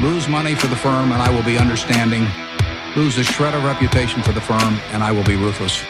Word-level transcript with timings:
lose 0.00 0.28
money 0.28 0.54
for 0.54 0.68
the 0.68 0.76
firm 0.76 1.12
and 1.12 1.20
I 1.22 1.30
will 1.34 1.42
be 1.44 1.58
understanding, 1.58 2.26
lose 2.96 3.18
a 3.18 3.24
shred 3.24 3.54
of 3.54 3.64
reputation 3.64 4.22
for 4.22 4.32
the 4.32 4.40
firm 4.40 4.78
and 4.92 5.02
I 5.02 5.10
will 5.12 5.24
be 5.24 5.36
ruthless. 5.36 5.82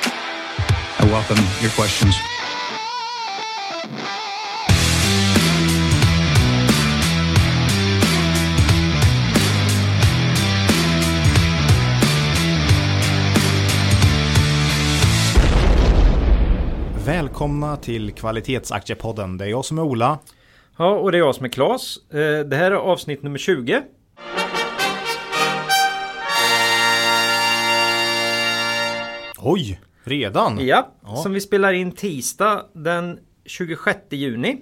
I 1.00 1.04
welcome 1.04 1.38
your 1.60 1.70
questions. 1.72 2.16
Välkomna 17.06 17.76
till 17.76 18.12
Kvalitetsaktiepodden. 18.12 19.36
Det 19.38 19.44
är 19.44 19.48
jag 19.48 19.64
som 19.64 19.78
är 19.78 19.82
Ola. 19.82 20.18
Ja, 20.78 20.90
och 20.90 21.12
det 21.12 21.18
är 21.18 21.20
jag 21.20 21.34
som 21.34 21.44
är 21.44 21.48
Klas. 21.48 21.96
Eh, 22.12 22.18
Det 22.46 22.56
här 22.56 22.70
är 22.70 22.74
avsnitt 22.76 23.22
nummer 23.22 23.38
20. 23.38 23.82
Oj, 29.42 29.80
redan? 30.04 30.66
Ja, 30.66 30.92
Ja. 31.04 31.16
som 31.16 31.32
vi 31.32 31.40
spelar 31.40 31.72
in 31.72 31.92
tisdag 31.92 32.62
den 32.72 33.18
26 33.44 33.98
juni. 34.10 34.56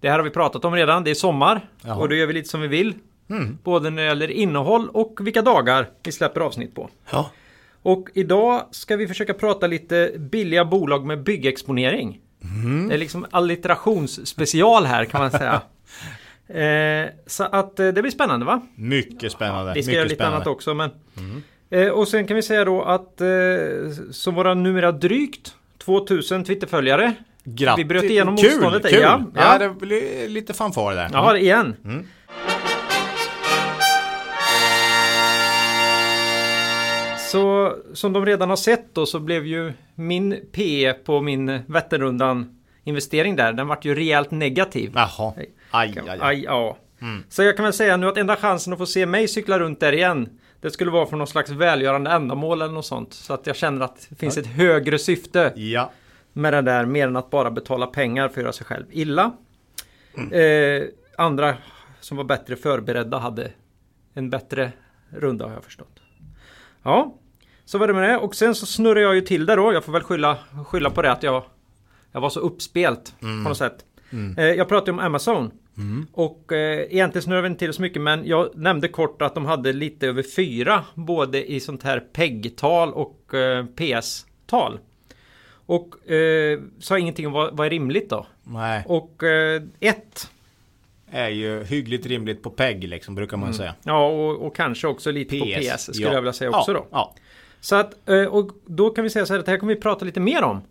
Det 0.00 0.08
här 0.10 0.18
har 0.18 0.24
vi 0.24 0.30
pratat 0.30 0.64
om 0.64 0.74
redan. 0.74 1.04
Det 1.04 1.10
är 1.10 1.14
sommar. 1.14 1.68
Jaha. 1.80 1.92
Mm. 1.92 1.98
och 2.02 2.08
då 2.08 2.14
gör 2.14 2.26
vi 2.26 2.32
lite 2.32 2.48
som 2.48 2.60
vi 2.60 2.68
vill. 2.68 2.94
Både 3.62 3.90
när 3.90 4.02
det 4.02 4.08
gäller 4.08 4.30
innehåll 4.30 4.88
och 4.88 5.18
vilka 5.20 5.42
dagar 5.42 5.90
vi 6.02 6.12
släpper 6.12 6.40
avsnitt 6.40 6.74
på. 6.74 6.90
Ja. 7.12 7.30
Och 7.82 8.08
idag 8.14 8.62
ska 8.70 8.96
vi 8.96 9.06
försöka 9.08 9.34
prata 9.34 9.66
lite 9.66 10.12
billiga 10.18 10.64
bolag 10.64 11.06
med 11.06 11.22
byggexponering. 11.22 12.20
Mhm. 12.40 12.88
Det 12.88 12.94
är 12.94 12.98
liksom 12.98 13.26
alliterationsspecial 13.30 14.84
här 14.86 15.04
kan 15.04 15.20
man 15.20 15.30
säga. 15.30 15.62
eh, 17.04 17.10
så 17.26 17.44
att 17.44 17.80
eh, 17.80 17.88
det 17.88 18.02
blir 18.02 18.10
spännande 18.12 18.46
va? 18.46 18.60
Mycket 18.74 19.32
spännande. 19.32 19.72
Vi 19.74 19.82
ska 19.82 19.88
mycket 19.90 19.94
göra 19.96 20.04
lite 20.04 20.14
spännande. 20.14 20.36
annat 20.36 20.46
också 20.46 20.74
men 20.74 20.90
eh, 21.70 21.88
Och 21.88 22.08
sen 22.08 22.26
kan 22.26 22.34
vi 22.36 22.42
säga 22.42 22.64
då 22.64 22.82
att 22.82 23.20
eh, 23.20 23.26
Som 24.10 24.34
våra 24.34 24.54
numera 24.54 24.92
drygt 24.92 25.54
2000 25.84 26.44
Twitterföljare 26.44 27.14
Grattis. 27.44 27.80
Vi 27.80 27.84
bröt 27.88 28.04
igenom 28.04 28.36
kul, 28.36 28.50
motståndet 28.50 28.82
Kul. 28.90 29.00
ja. 29.02 29.22
Ja, 29.34 29.40
Ja. 29.52 29.58
det 29.58 29.70
blir 29.86 30.28
lite 30.28 30.54
fanfar 30.54 30.94
där. 30.94 31.08
Ja, 31.12 31.36
igen 31.36 31.76
Mm. 31.84 32.06
Så 37.18 37.74
som 37.94 38.12
de 38.12 38.26
redan 38.26 38.48
har 38.48 38.56
sett 38.56 38.94
då 38.94 39.06
så 39.06 39.18
blev 39.20 39.46
ju 39.46 39.72
min 39.94 40.40
PE 40.52 40.92
på 40.92 41.20
min 41.20 41.60
Vätternrundan 41.66 42.60
investering 42.84 43.36
där 43.36 43.52
Den 43.52 43.66
vart 43.68 43.84
ju 43.84 43.94
rejält 43.94 44.30
negativ 44.30 44.90
Jaha. 44.94 45.32
Aj, 45.36 45.50
aj, 45.70 45.94
aj. 46.08 46.18
Aj, 46.20 46.42
ja. 46.44 46.76
Så 47.28 47.42
jag 47.42 47.56
kan 47.56 47.64
väl 47.64 47.72
säga 47.72 47.96
nu 47.96 48.08
att 48.08 48.16
enda 48.16 48.36
chansen 48.36 48.72
att 48.72 48.78
få 48.78 48.86
se 48.86 49.06
mig 49.06 49.28
cykla 49.28 49.58
runt 49.58 49.80
där 49.80 49.92
igen 49.92 50.28
Det 50.64 50.70
skulle 50.70 50.90
vara 50.90 51.06
för 51.06 51.16
någon 51.16 51.26
slags 51.26 51.50
välgörande 51.50 52.10
ändamål 52.10 52.62
eller 52.62 52.72
något 52.74 52.86
sånt 52.86 53.12
Så 53.14 53.34
att 53.34 53.46
jag 53.46 53.56
känner 53.56 53.84
att 53.84 54.06
det 54.10 54.16
finns 54.16 54.36
ett 54.36 54.46
högre 54.46 54.98
syfte 54.98 55.52
Ja. 55.56 55.90
med 56.32 56.52
det 56.52 56.62
där 56.62 56.84
mer 56.86 57.06
än 57.08 57.16
att 57.16 57.30
bara 57.30 57.50
betala 57.50 57.86
pengar 57.86 58.28
för 58.28 58.40
att 58.40 58.42
göra 58.42 58.52
sig 58.52 58.66
själv 58.66 58.84
illa. 58.90 59.32
Eh, 60.32 60.82
andra 61.18 61.54
som 62.00 62.16
var 62.16 62.24
bättre 62.24 62.56
förberedda 62.56 63.18
hade 63.18 63.50
en 64.14 64.30
bättre 64.30 64.72
runda 65.10 65.46
har 65.46 65.52
jag 65.52 65.64
förstått. 65.64 66.00
Ja, 66.82 67.14
så 67.64 67.78
var 67.78 67.86
det 67.86 67.92
med 67.94 68.10
det. 68.10 68.16
Och 68.18 68.34
sen 68.34 68.54
så 68.54 68.66
snurrar 68.66 69.00
jag 69.00 69.14
ju 69.14 69.20
till 69.20 69.46
det 69.46 69.56
då. 69.56 69.72
Jag 69.72 69.84
får 69.84 69.92
väl 69.92 70.02
skylla, 70.02 70.38
skylla 70.66 70.90
på 70.90 71.02
det 71.02 71.12
att 71.12 71.22
jag, 71.22 71.42
jag 72.12 72.20
var 72.20 72.30
så 72.30 72.40
uppspelt 72.40 73.14
på 73.20 73.26
något 73.26 73.58
sätt. 73.58 73.84
Eh, 74.36 74.44
jag 74.44 74.68
pratade 74.68 74.90
om 74.92 74.98
Amazon. 74.98 75.50
Och 76.12 76.52
eh, 76.52 76.86
egentligen 76.90 77.22
snurrar 77.22 77.42
vi 77.42 77.46
inte 77.46 77.58
till 77.58 77.72
så 77.72 77.82
mycket 77.82 78.02
men 78.02 78.26
jag 78.26 78.50
nämnde 78.54 78.88
kort 78.88 79.22
att 79.22 79.34
de 79.34 79.46
hade 79.46 79.72
lite 79.72 80.06
över 80.06 80.24
fyra 80.36 80.84
både 80.94 81.52
i 81.52 81.60
sånt 81.60 81.82
här 81.82 82.00
PEG-tal 82.00 82.92
och 82.92 83.34
eh, 83.34 83.66
PS-tal. 83.66 84.78
Och 85.66 86.10
eh, 86.10 86.60
sa 86.78 86.98
ingenting 86.98 87.26
om 87.26 87.32
vad, 87.32 87.56
vad 87.56 87.66
är 87.66 87.70
rimligt 87.70 88.10
då. 88.10 88.26
Nej. 88.42 88.84
Och 88.86 89.22
eh, 89.22 89.62
ett. 89.80 90.30
Är 91.10 91.28
ju 91.28 91.64
hyggligt 91.64 92.06
rimligt 92.06 92.42
på 92.42 92.50
PEG 92.50 92.88
liksom, 92.88 93.14
brukar 93.14 93.36
man 93.36 93.54
säga. 93.54 93.74
Ja 93.82 94.06
och, 94.06 94.46
och 94.46 94.56
kanske 94.56 94.86
också 94.86 95.10
lite 95.10 95.38
på 95.38 95.44
PS 95.44 95.82
skulle 95.82 96.06
ja. 96.06 96.12
jag 96.12 96.20
vilja 96.20 96.32
säga 96.32 96.50
också 96.50 96.72
ja. 96.72 96.78
då. 96.78 96.86
Ja. 96.90 97.14
Så 97.60 97.76
att, 97.76 98.08
eh, 98.08 98.24
och 98.24 98.50
då 98.66 98.90
kan 98.90 99.04
vi 99.04 99.10
säga 99.10 99.26
så 99.26 99.32
här 99.32 99.40
att 99.40 99.46
det 99.46 99.52
här 99.52 99.58
kommer 99.58 99.74
vi 99.74 99.80
prata 99.80 100.04
lite 100.04 100.20
mer 100.20 100.42
om. 100.42 100.62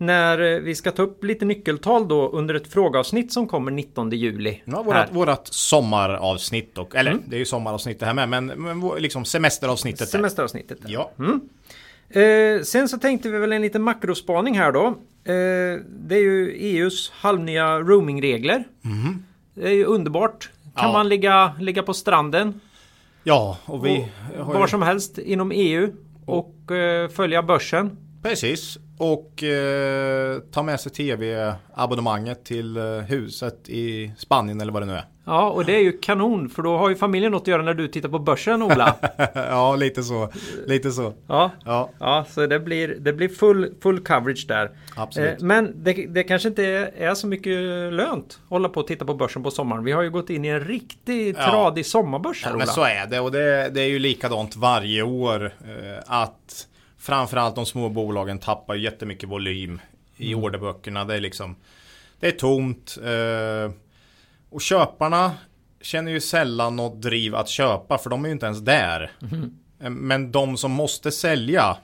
När 0.00 0.54
eh, 0.54 0.58
vi 0.60 0.74
ska 0.74 0.90
ta 0.90 1.02
upp 1.02 1.24
lite 1.24 1.44
nyckeltal 1.44 2.08
då 2.08 2.28
under 2.28 2.54
ett 2.54 2.72
frågeavsnitt 2.72 3.32
som 3.32 3.46
kommer 3.48 3.70
19 3.70 4.10
juli. 4.10 4.62
Ja, 4.64 4.82
vårat, 4.82 5.08
vårat 5.12 5.48
sommaravsnitt 5.54 6.78
och, 6.78 6.96
eller 6.96 7.10
Mm. 7.10 7.22
det 7.26 7.36
är 7.36 7.38
ju 7.38 7.44
sommaravsnitt 7.44 8.00
det 8.00 8.06
här 8.06 8.14
med, 8.14 8.28
men, 8.28 8.46
men 8.46 8.90
liksom 8.98 9.24
semesteravsnittet. 9.24 9.98
där. 9.98 10.06
Semesteravsnittet. 10.06 10.78
Ja. 10.86 11.10
Eh, 12.20 12.62
sen 12.62 12.88
så 12.88 12.98
tänkte 12.98 13.28
vi 13.28 13.38
väl 13.38 13.52
en 13.52 13.62
liten 13.62 13.82
makrospaning 13.82 14.58
här 14.58 14.72
då. 14.72 14.86
Eh, 15.24 15.80
det 15.88 16.14
är 16.14 16.20
ju 16.22 16.50
EUs 16.52 17.12
halvnya 17.14 17.78
roamingregler. 17.80 18.64
Det 19.54 19.68
är 19.68 19.72
ju 19.74 19.84
underbart. 19.84 20.50
Kan. 20.76 20.86
Ja. 20.86 20.92
man 20.92 21.08
ligga, 21.08 21.52
ligga 21.60 21.82
på 21.82 21.94
stranden 21.94 22.60
Ja, 23.24 23.58
och 23.64 23.86
vi 23.86 24.08
och 24.38 24.46
var 24.46 24.60
ju, 24.60 24.68
som 24.68 24.82
helst 24.82 25.18
inom 25.18 25.52
EU 25.54 25.92
och 26.26 26.70
eh, 26.72 27.08
följa 27.08 27.42
börsen. 27.42 27.96
Precis. 28.28 28.78
Och 28.98 29.42
eh, 29.42 30.38
ta 30.52 30.62
med 30.62 30.80
sig 30.80 30.92
tv-abonnemanget 30.92 32.44
till 32.44 32.76
eh, 32.76 32.82
huset 32.84 33.68
i 33.68 34.12
Spanien 34.18 34.60
eller 34.60 34.72
vad 34.72 34.82
det 34.82 34.86
nu 34.86 34.92
är. 34.92 35.04
Ja, 35.24 35.50
och 35.50 35.64
det 35.64 35.74
är 35.76 35.80
ju 35.82 35.92
kanon 35.98 36.48
för 36.48 36.62
då 36.62 36.76
har 36.78 36.88
ju 36.88 36.96
familjen 36.96 37.32
något 37.32 37.42
att 37.42 37.48
göra 37.48 37.62
när 37.62 37.74
du 37.74 37.88
tittar 37.88 38.08
på 38.08 38.18
börsen 38.18 38.62
Ola. 38.62 38.94
ja, 39.34 39.76
lite 39.76 40.02
så. 40.02 40.32
Lite 40.66 40.90
så. 40.90 41.12
Ja, 41.26 41.50
Ja, 41.64 41.90
ja 42.00 42.24
så 42.30 42.46
det 42.46 42.60
blir, 42.60 42.88
det 43.00 43.12
blir 43.12 43.28
full, 43.28 43.74
full 43.82 44.00
coverage 44.00 44.44
där. 44.48 44.70
absolut. 44.96 45.30
Eh, 45.40 45.46
men 45.46 45.84
det, 45.84 45.92
det 45.92 46.22
kanske 46.22 46.48
inte 46.48 46.64
är, 46.98 47.14
så 47.14 47.26
mycket 47.26 47.52
lönt 47.92 48.26
att 48.44 48.50
hålla 48.50 48.68
på 48.68 48.80
och 48.80 48.86
titta 48.86 49.04
på 49.04 49.14
börsen 49.14 49.42
på 49.42 49.50
sommaren. 49.50 49.84
Vi 49.84 49.92
har 49.92 50.02
ju 50.02 50.10
gått 50.10 50.30
in 50.30 50.44
i 50.44 50.48
en 50.48 50.60
riktig 50.60 51.36
Ja. 51.38 51.50
tradig 51.50 51.86
sommarbörs 51.86 52.44
här 52.44 52.50
Ja, 52.50 52.56
Ola. 52.56 52.64
men 52.64 52.74
så 52.74 52.82
är 52.82 53.06
det 53.06 53.20
och 53.20 53.32
det, 53.32 53.68
det 53.74 53.80
är 53.80 53.88
ju 53.88 53.98
likadant 53.98 54.56
varje 54.56 55.02
år 55.02 55.44
eh, 55.44 56.02
att 56.06 56.66
framförallt 56.98 57.54
de 57.54 57.66
små 57.66 57.88
bolagen 57.88 58.38
tappar 58.38 58.74
jättemycket 58.74 59.28
volym 59.28 59.80
i 60.16 60.32
Mm. 60.32 60.44
orderböckerna. 60.44 61.04
Det 61.04 61.14
är 61.14 61.20
liksom 61.20 61.56
det 62.20 62.26
är 62.26 62.32
tomt 62.32 62.98
eh, 63.04 63.72
och 64.50 64.60
köparna 64.60 65.32
känner 65.80 66.12
ju 66.12 66.20
sällan 66.20 66.76
något 66.76 67.02
driv 67.02 67.34
att 67.34 67.48
köpa 67.48 67.98
för 67.98 68.10
de 68.10 68.24
är 68.24 68.28
ju 68.28 68.32
inte 68.32 68.46
ens 68.46 68.58
där. 68.60 69.10
Eh, 69.80 69.90
Men 69.90 70.32
de 70.32 70.56
som 70.56 70.70
måste 70.72 71.10
sälja 71.12 71.76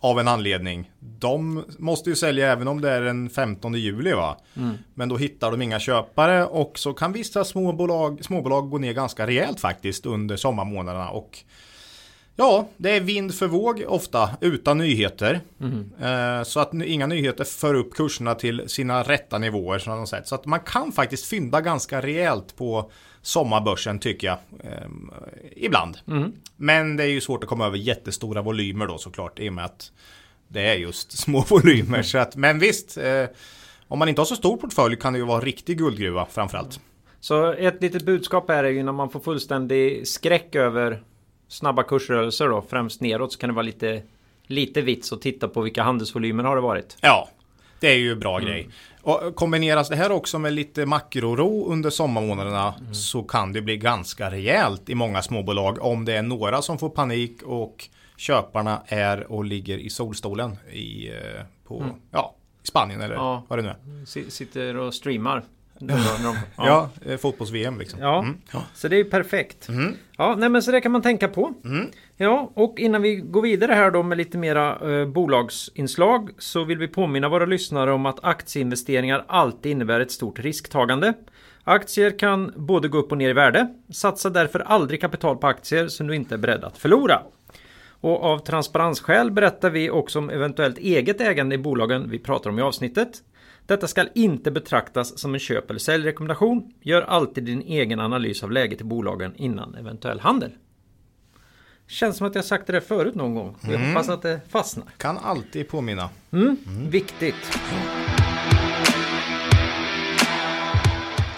av 0.00 0.20
en 0.20 0.28
anledning. 0.28 0.90
De 1.00 1.64
måste 1.78 2.10
ju 2.10 2.16
sälja 2.16 2.52
även 2.52 2.68
om 2.68 2.80
det 2.80 2.90
är 2.90 3.00
den 3.00 3.30
15 3.30 3.74
juli 3.74 4.12
va. 4.12 4.36
Mm. 4.56 4.74
Men 4.94 5.08
då 5.08 5.16
hittar 5.16 5.50
de 5.50 5.62
inga 5.62 5.78
köpare 5.80 6.44
och 6.46 6.78
så 6.78 6.94
kan 6.94 7.12
vissa 7.12 7.44
småbolag, 7.44 8.24
småbolag 8.24 8.70
gå 8.70 8.78
ner 8.78 8.92
ganska 8.92 9.26
rejält 9.26 9.60
faktiskt 9.60 10.06
under 10.06 10.36
sommarmånaderna. 10.36 11.08
Och 11.10 11.38
ja, 12.36 12.68
det 12.76 12.90
är 12.90 13.00
vind 13.00 13.34
för 13.34 13.46
våg 13.46 13.84
ofta 13.88 14.30
utan 14.40 14.78
nyheter. 14.78 15.40
Eh, 16.00 16.42
så 16.42 16.60
att 16.60 16.74
inga 16.74 17.06
nyheter 17.06 17.44
för 17.44 17.74
upp 17.74 17.94
kurserna 17.94 18.34
till 18.34 18.68
sina 18.68 19.02
rätta 19.02 19.38
nivåer. 19.38 19.78
Som 19.78 19.96
de 19.96 20.06
sett. 20.06 20.28
Så 20.28 20.34
att 20.34 20.46
man 20.46 20.60
kan 20.60 20.92
faktiskt 20.92 21.26
fynda 21.26 21.60
ganska 21.60 22.02
rejält 22.02 22.56
på 22.56 22.90
sommarbörsen 23.22 23.98
tycker 23.98 24.26
jag. 24.26 24.38
Eh, 24.72 24.88
ibland. 25.56 25.98
Mm. 26.08 26.32
Men 26.56 26.96
det 26.96 27.04
är 27.04 27.08
ju 27.08 27.20
svårt 27.20 27.42
att 27.42 27.48
komma 27.48 27.66
över 27.66 27.78
jättestora 27.78 28.42
volymer 28.42 28.86
då 28.86 28.98
såklart. 28.98 29.38
I 29.38 29.48
och 29.48 29.52
med 29.52 29.64
att 29.64 29.92
det 30.48 30.60
är 30.60 30.74
just 30.74 31.18
små 31.18 31.44
volymer. 31.48 32.02
Så 32.02 32.18
att, 32.18 32.36
men 32.36 32.58
visst. 32.58 32.96
Eh, 32.96 33.24
om 33.88 33.98
man 33.98 34.08
inte 34.08 34.20
har 34.20 34.26
så 34.26 34.36
stor 34.36 34.56
portfölj 34.56 34.96
kan 34.96 35.12
det 35.12 35.18
ju 35.18 35.24
vara 35.24 35.40
riktig 35.40 35.78
guldgruva 35.78 36.26
framförallt. 36.30 36.80
Så 37.20 37.52
ett 37.52 37.82
litet 37.82 38.02
budskap 38.02 38.48
här 38.48 38.64
är 38.64 38.68
ju 38.68 38.82
när 38.82 38.92
man 38.92 39.10
får 39.10 39.20
fullständig 39.20 40.08
skräck 40.08 40.54
över 40.54 41.02
snabba 41.48 41.82
kursrörelser 41.82 42.48
då, 42.48 42.62
främst 42.68 43.00
neråt, 43.00 43.32
så 43.32 43.38
kan 43.38 43.48
det 43.48 43.54
vara 43.54 43.62
lite, 43.62 44.02
lite 44.46 44.80
vits 44.82 45.12
att 45.12 45.20
titta 45.22 45.48
på 45.48 45.60
vilka 45.60 45.82
handelsvolymer 45.82 46.44
har 46.44 46.56
det 46.56 46.62
varit. 46.62 46.96
Ja, 47.00 47.28
det 47.80 47.88
är 47.88 47.96
ju 47.98 48.14
bra 48.14 48.38
grej. 48.38 48.68
Och 49.02 49.34
kombineras 49.34 49.88
det 49.88 49.96
här 49.96 50.12
också 50.12 50.38
med 50.38 50.52
lite 50.52 50.86
makroro 50.86 51.66
under 51.72 51.90
sommarmånaderna 51.90 52.74
så 52.92 53.22
kan 53.22 53.52
det 53.52 53.62
bli 53.62 53.76
ganska 53.76 54.30
rejält 54.30 54.88
i 54.88 54.94
många 54.94 55.22
småbolag 55.22 55.82
om 55.82 56.04
det 56.04 56.12
är 56.16 56.22
några 56.22 56.62
som 56.62 56.78
får 56.78 56.88
panik 56.90 57.42
och 57.42 57.88
köparna 58.16 58.82
är 58.86 59.32
och 59.32 59.44
ligger 59.44 59.78
i 59.78 59.90
solstolen 59.90 60.56
i, 60.72 61.08
eh, 61.08 61.42
på, 61.66 61.84
ja, 62.10 62.34
i 62.62 62.66
Spanien 62.66 63.00
eller 63.00 63.14
Ja. 63.14 63.44
vad 63.48 63.58
det 63.58 63.62
nu 63.62 63.68
är. 63.68 64.30
Sitter 64.30 64.76
och 64.76 64.94
streamar. 64.94 65.42
De- 65.78 66.36
Ja, 66.56 66.90
eh, 67.06 67.16
fotbolls-VM 67.16 67.78
liksom. 67.78 68.00
Ja. 68.00 68.18
Mm. 68.18 68.36
ja. 68.52 68.62
Så 68.74 68.88
det 68.88 68.96
är 68.96 68.98
ju 68.98 69.04
perfekt. 69.10 69.68
Mm. 69.68 69.94
Ja, 70.18 70.34
nej 70.38 70.48
men 70.48 70.62
så 70.62 70.70
det 70.70 70.80
kan 70.80 70.92
man 70.92 71.02
tänka 71.02 71.28
på. 71.28 71.54
Mm. 71.64 71.86
Ja, 72.16 72.50
och 72.54 72.80
innan 72.80 73.02
vi 73.02 73.16
går 73.16 73.42
vidare 73.42 73.72
här 73.72 73.90
då 73.90 74.02
med 74.02 74.18
lite 74.18 74.38
mera 74.38 74.90
eh, 75.00 75.06
bolagsinslag 75.06 76.30
så 76.38 76.64
vill 76.64 76.78
vi 76.78 76.88
påminna 76.88 77.28
våra 77.28 77.46
lyssnare 77.46 77.92
om 77.92 78.06
att 78.06 78.24
aktieinvesteringar 78.24 79.24
alltid 79.28 79.72
innebär 79.72 80.00
ett 80.00 80.10
stort 80.10 80.38
risktagande. 80.38 81.12
Aktier 81.64 82.18
kan 82.18 82.52
både 82.56 82.88
gå 82.88 82.98
upp 82.98 83.12
och 83.12 83.18
ner 83.18 83.28
i 83.30 83.32
värde. 83.32 83.68
Satsa 83.92 84.30
därför 84.30 84.60
aldrig 84.60 85.00
kapital 85.00 85.36
på 85.36 85.46
aktier 85.46 85.88
som 85.88 86.06
du 86.06 86.14
inte 86.14 86.34
är 86.34 86.38
beredd 86.38 86.64
att 86.64 86.78
förlora. 86.78 87.22
Och 88.00 88.24
av 88.24 88.38
transparensskäl 88.38 89.30
berättar 89.30 89.70
vi 89.70 89.90
också 89.90 90.18
om 90.18 90.30
eventuellt 90.30 90.78
eget 90.78 91.20
ägande 91.20 91.54
i 91.54 91.58
bolagen 91.58 92.10
vi 92.10 92.18
pratar 92.18 92.50
om 92.50 92.58
i 92.58 92.62
avsnittet. 92.62 93.08
Detta 93.66 93.86
ska 93.88 94.04
inte 94.14 94.50
betraktas 94.50 95.18
som 95.18 95.34
en 95.34 95.40
köp 95.40 95.70
eller 95.70 95.80
säljrekommendation. 95.80 96.72
Gör 96.80 97.02
alltid 97.02 97.44
din 97.44 97.62
egen 97.62 98.00
analys 98.00 98.42
av 98.42 98.50
läget 98.52 98.80
i 98.80 98.84
bolagen 98.84 99.32
innan 99.36 99.74
eventuell 99.74 100.20
handel. 100.20 100.50
Känns 101.88 102.16
som 102.16 102.26
att 102.26 102.34
jag 102.34 102.44
sagt 102.44 102.66
det 102.66 102.72
där 102.72 102.80
förut 102.80 103.14
någon 103.14 103.34
gång. 103.34 103.56
Jag 103.62 103.74
Mm. 103.74 103.88
hoppas 103.88 104.08
att 104.08 104.22
det 104.22 104.40
fastnar. 104.48 104.86
Kan 104.96 105.18
alltid 105.18 105.68
påminna. 105.68 106.08
Viktigt. 106.90 107.58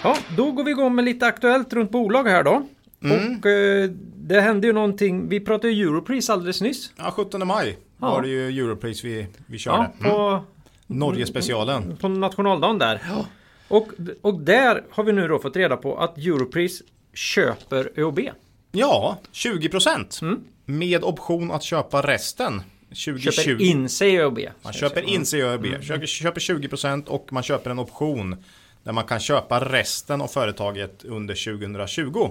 Ja, 0.03 0.17
då 0.37 0.51
går 0.51 0.63
vi 0.63 0.71
igång 0.71 0.95
med 0.95 1.05
lite 1.05 1.25
aktuellt 1.27 1.73
runt 1.73 1.91
bolag 1.91 2.23
här 2.23 2.43
då. 2.43 2.67
Och 3.01 3.45
eh, 3.45 3.89
det 4.15 4.41
hände 4.41 4.67
ju 4.67 4.73
någonting. 4.73 5.29
Vi 5.29 5.39
pratade 5.39 5.73
ju 5.73 5.83
Europris 5.87 6.29
alldeles 6.29 6.61
nyss. 6.61 6.91
Ja, 6.97 7.11
17 7.15 7.47
maj 7.47 7.77
Ja. 8.01 8.11
var 8.11 8.21
det 8.21 8.27
ju 8.27 8.47
Europris 8.63 9.03
vi, 9.03 9.27
vi 9.45 9.57
körde. 9.57 9.89
Ja, 9.99 10.09
på, 10.09 10.43
Norge-specialen. 10.89 11.97
på 11.97 12.07
nationaldagen 12.07 12.77
där. 12.77 13.01
Och, 13.67 13.87
och 14.21 14.39
där 14.39 14.83
har 14.91 15.03
vi 15.03 15.11
nu 15.11 15.27
då 15.27 15.39
fått 15.39 15.55
reda 15.55 15.77
på 15.77 15.97
att 15.97 16.17
Europris 16.17 16.81
köper 17.13 17.91
ÖoB. 17.95 18.19
Ja, 18.71 19.17
20 19.31 19.69
procent. 19.69 20.19
Med 20.65 21.03
option 21.03 21.51
att 21.51 21.63
köpa 21.63 22.01
resten. 22.01 22.61
2020. 22.89 23.31
Köper 23.31 23.61
in 23.61 23.89
sig 23.89 24.13
i 24.13 24.17
ÖoB. 24.17 24.39
Man 24.61 24.73
köper 24.73 25.01
in 25.01 25.25
sig 25.25 25.39
i 25.39 25.43
ÖoB. 25.43 25.65
Köper, 25.81 26.05
köper 26.05 26.39
20 26.39 26.67
procent 26.67 27.07
och 27.07 27.27
man 27.33 27.43
köper 27.43 27.69
en 27.69 27.79
option. 27.79 28.43
Där 28.83 28.91
man 28.91 29.03
kan 29.03 29.19
köpa 29.19 29.59
resten 29.59 30.21
av 30.21 30.27
företaget 30.27 31.03
under 31.03 31.59
2020. 31.59 32.29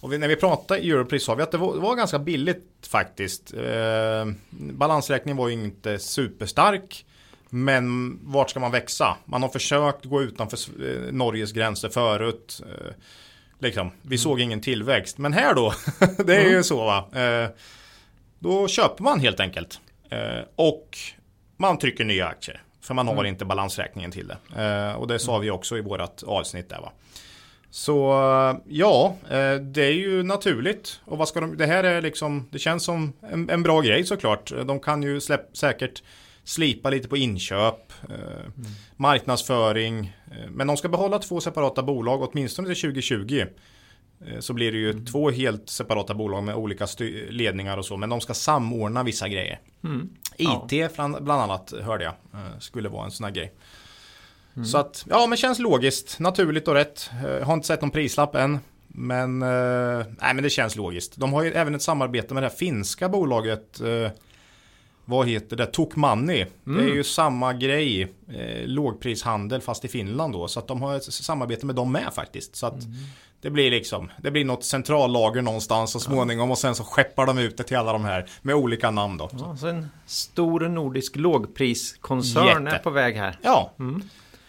Och 0.00 0.12
vi, 0.12 0.18
när 0.18 0.28
vi 0.28 0.36
pratade 0.36 0.80
Europris 0.80 1.24
sa 1.24 1.34
vi 1.34 1.42
att 1.42 1.50
det 1.50 1.58
var, 1.58 1.74
det 1.74 1.80
var 1.80 1.96
ganska 1.96 2.18
billigt 2.18 2.88
faktiskt. 2.90 3.54
Eh, 3.54 4.26
balansräkningen 4.50 5.36
var 5.36 5.48
ju 5.48 5.54
inte 5.54 5.98
superstark. 5.98 7.04
Men 7.50 8.18
vart 8.22 8.50
ska 8.50 8.60
man 8.60 8.70
växa? 8.70 9.16
Man 9.24 9.42
har 9.42 9.48
försökt 9.48 10.04
gå 10.04 10.22
utanför 10.22 10.58
eh, 10.58 11.12
Norges 11.12 11.52
gränser 11.52 11.88
förut. 11.88 12.62
Eh, 12.66 12.92
liksom, 13.58 13.90
vi 14.02 14.18
såg 14.18 14.40
ingen 14.40 14.60
tillväxt. 14.60 15.18
Men 15.18 15.32
här 15.32 15.54
då, 15.54 15.72
det 16.24 16.36
är 16.36 16.50
ju 16.50 16.62
så 16.62 16.84
va. 16.84 17.20
Eh, 17.20 17.50
då 18.38 18.68
köper 18.68 19.02
man 19.02 19.20
helt 19.20 19.40
enkelt. 19.40 19.80
Och 20.56 20.98
man 21.56 21.78
trycker 21.78 22.04
nya 22.04 22.26
aktier. 22.26 22.62
För 22.80 22.94
man 22.94 23.08
har 23.08 23.24
inte 23.24 23.44
balansräkningen 23.44 24.10
till 24.10 24.28
det. 24.28 24.94
Och 24.94 25.08
det 25.08 25.18
sa 25.18 25.38
vi 25.38 25.50
också 25.50 25.78
i 25.78 25.80
vårat 25.80 26.22
avsnitt 26.22 26.68
där 26.68 26.80
va. 26.80 26.92
Så 27.70 28.14
ja, 28.68 29.16
det 29.60 29.84
är 29.84 29.92
ju 29.92 30.22
naturligt. 30.22 31.00
Och 31.04 31.18
vad 31.18 31.28
ska 31.28 31.40
de, 31.40 31.56
det 31.56 31.66
här 31.66 31.84
är 31.84 32.02
liksom, 32.02 32.48
det 32.50 32.58
känns 32.58 32.84
som 32.84 33.12
en, 33.20 33.50
en 33.50 33.62
bra 33.62 33.80
grej 33.80 34.04
såklart. 34.04 34.52
De 34.66 34.80
kan 34.80 35.02
ju 35.02 35.20
släpp, 35.20 35.56
säkert 35.56 36.02
slipa 36.44 36.90
lite 36.90 37.08
på 37.08 37.16
inköp, 37.16 37.92
eh, 38.10 38.50
marknadsföring. 38.96 40.16
Eh, 40.30 40.50
men 40.50 40.66
de 40.66 40.76
ska 40.76 40.88
behålla 40.88 41.18
två 41.18 41.40
separata 41.40 41.82
bolag 41.82 42.22
åtminstone 42.22 42.68
till 42.68 42.76
2020. 42.80 43.44
Eh, 44.26 44.38
Så 44.40 44.52
blir 44.52 44.72
det 44.72 44.78
ju 44.78 45.04
två 45.04 45.30
helt 45.30 45.68
separata 45.68 46.14
bolag 46.14 46.42
med 46.42 46.54
olika 46.54 46.86
ledningar 47.30 47.76
och 47.76 47.84
så. 47.84 47.96
Men 47.96 48.08
de 48.10 48.20
ska 48.20 48.34
samordna 48.34 49.02
vissa 49.02 49.28
grejer. 49.28 49.60
IT 50.36 50.94
bland, 50.94 51.22
bland 51.24 51.42
annat 51.42 51.72
hörde 51.82 52.04
jag 52.04 52.14
eh, 52.34 52.58
skulle 52.58 52.88
vara 52.88 53.04
en 53.04 53.10
sån 53.10 53.24
här 53.24 53.32
grej. 53.32 53.52
Så 54.64 54.78
att, 54.78 55.04
ja 55.08 55.26
men 55.26 55.36
känns 55.38 55.58
logiskt, 55.58 56.18
naturligt 56.18 56.68
och 56.68 56.74
rätt. 56.74 57.10
Eh, 57.26 57.46
har 57.46 57.54
inte 57.54 57.66
sett 57.66 57.80
någon 57.80 57.90
prislapp 57.90 58.34
än. 58.34 58.58
Men, 58.88 59.42
eh, 59.42 60.06
nej, 60.20 60.34
men 60.34 60.42
det 60.42 60.50
känns 60.50 60.76
logiskt. 60.76 61.16
De 61.16 61.32
har 61.32 61.42
ju 61.42 61.52
även 61.52 61.74
ett 61.74 61.82
samarbete 61.82 62.34
med 62.34 62.42
det 62.42 62.48
här 62.48 62.56
finska 62.56 63.08
bolaget. 63.08 63.80
Eh, 65.10 65.16
vad 65.18 65.28
heter 65.28 65.56
det? 65.56 65.66
Tokmanni. 65.66 66.46
Det 66.64 66.80
är 66.80 66.94
ju 66.94 67.04
samma 67.04 67.52
grej. 67.52 68.02
Eh, 68.02 68.66
lågprishandel 68.66 69.60
fast 69.60 69.84
i 69.84 69.88
Finland 69.88 70.32
då. 70.32 70.48
Så 70.48 70.58
att 70.58 70.68
de 70.68 70.82
har 70.82 70.96
ett 70.96 71.04
samarbete 71.04 71.66
med 71.66 71.74
dem 71.74 71.92
med 71.92 72.08
faktiskt. 72.14 72.56
Så 72.56 72.66
att 72.66 72.74
det 73.42 73.50
blir 73.50 73.70
liksom, 73.70 74.10
det 74.22 74.30
blir 74.30 74.44
något 74.44 74.64
centrallager 74.64 75.42
någonstans 75.42 75.90
så 75.92 76.00
småningom 76.00 76.50
och 76.50 76.58
sen 76.58 76.74
så 76.74 76.84
skeppar 76.84 77.26
de 77.26 77.38
ut 77.38 77.56
det 77.56 77.62
till 77.62 77.76
alla 77.76 77.92
de 77.92 78.04
här 78.04 78.26
med 78.42 78.54
olika 78.54 78.90
namn 78.90 79.16
då. 79.16 79.28
Ja, 79.32 79.56
så 79.56 79.66
en 79.66 79.88
stor 80.06 80.60
nordisk 80.60 81.16
lågpriskoncern 81.16 82.64
Jätte. 82.64 82.76
är 82.76 82.78
på 82.82 82.90
väg 82.90 83.16
här. 83.16 83.38
Ja. 83.42 83.72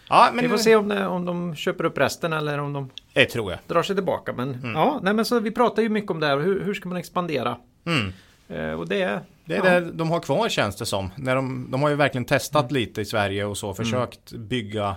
Ja, 0.08 0.30
men 0.34 0.44
Vi 0.44 0.48
får 0.50 0.56
se 0.58 0.76
om, 0.76 0.88
det, 0.88 1.06
om 1.06 1.24
de 1.24 1.54
köper 1.56 1.84
upp 1.84 1.98
resten 1.98 2.32
eller 2.32 2.58
om 2.58 2.72
de 2.72 2.90
Det 3.12 3.24
tror 3.26 3.50
jag. 3.50 3.60
drar 3.66 3.82
sig 3.82 3.96
tillbaka. 3.96 4.32
Men 4.32 4.54
Mm. 4.54 4.72
ja, 4.72 5.00
nej, 5.02 5.14
men 5.14 5.24
så 5.24 5.40
vi 5.40 5.50
pratar 5.50 5.82
ju 5.82 5.88
mycket 5.88 6.10
om 6.10 6.20
det 6.20 6.26
här. 6.26 6.38
Hur, 6.38 6.64
hur 6.64 6.74
ska 6.74 6.88
man 6.88 6.98
expandera? 6.98 7.56
Mm. 7.86 8.12
Eh, 8.48 8.72
och 8.80 8.88
det 8.88 9.02
är... 9.02 9.20
Det 9.44 9.56
är 9.56 9.80
det 9.80 9.92
de 9.92 10.10
har 10.10 10.20
kvar 10.20 10.48
känns 10.48 10.76
det 10.76 10.86
som. 10.86 11.10
När 11.16 11.36
de, 11.36 11.70
de 11.70 11.82
har 11.82 11.88
ju 11.90 11.94
verkligen 11.96 12.24
testat 12.24 12.70
Mm. 12.70 12.74
lite 12.80 13.00
i 13.00 13.04
Sverige 13.04 13.44
och 13.44 13.58
så. 13.58 13.74
Försökt 13.74 14.32
bygga. 14.32 14.96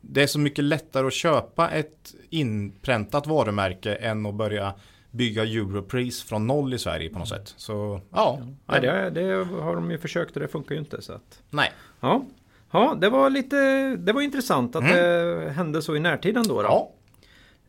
Det 0.00 0.22
är 0.22 0.26
så 0.26 0.38
mycket 0.38 0.64
lättare 0.64 1.06
att 1.06 1.12
köpa 1.12 1.70
ett 1.70 2.14
inpräntat 2.30 3.26
varumärke 3.26 3.94
än 3.94 4.26
att 4.26 4.34
börja 4.34 4.74
bygga 5.10 5.42
Europris 5.42 6.22
från 6.22 6.46
noll 6.46 6.74
i 6.74 6.78
Sverige 6.78 7.10
på 7.10 7.18
något 7.18 7.28
sätt. 7.28 7.54
Så 7.56 8.00
ja. 8.12 8.38
Nej, 8.66 8.80
det, 8.80 9.10
det 9.10 9.44
har 9.44 9.74
de 9.74 9.90
ju 9.90 9.98
försökt 9.98 10.36
och 10.36 10.42
det 10.42 10.48
funkar 10.48 10.74
ju 10.74 10.80
inte. 10.80 11.02
Så 11.02 11.12
att, 11.12 11.42
Nej. 11.50 11.72
ja. 12.00 12.24
ja, 12.70 12.96
det 13.00 13.08
var 13.08 13.30
lite... 13.30 13.56
Det 13.96 14.12
var 14.12 14.22
intressant 14.22 14.76
att 14.76 14.84
det 14.88 15.52
hände 15.56 15.82
så 15.82 15.96
i 15.96 16.00
närtid 16.00 16.36
ändå. 16.36 16.62
Då. 16.62 16.68
Mm. 16.68 16.70
Ja. 16.72 16.92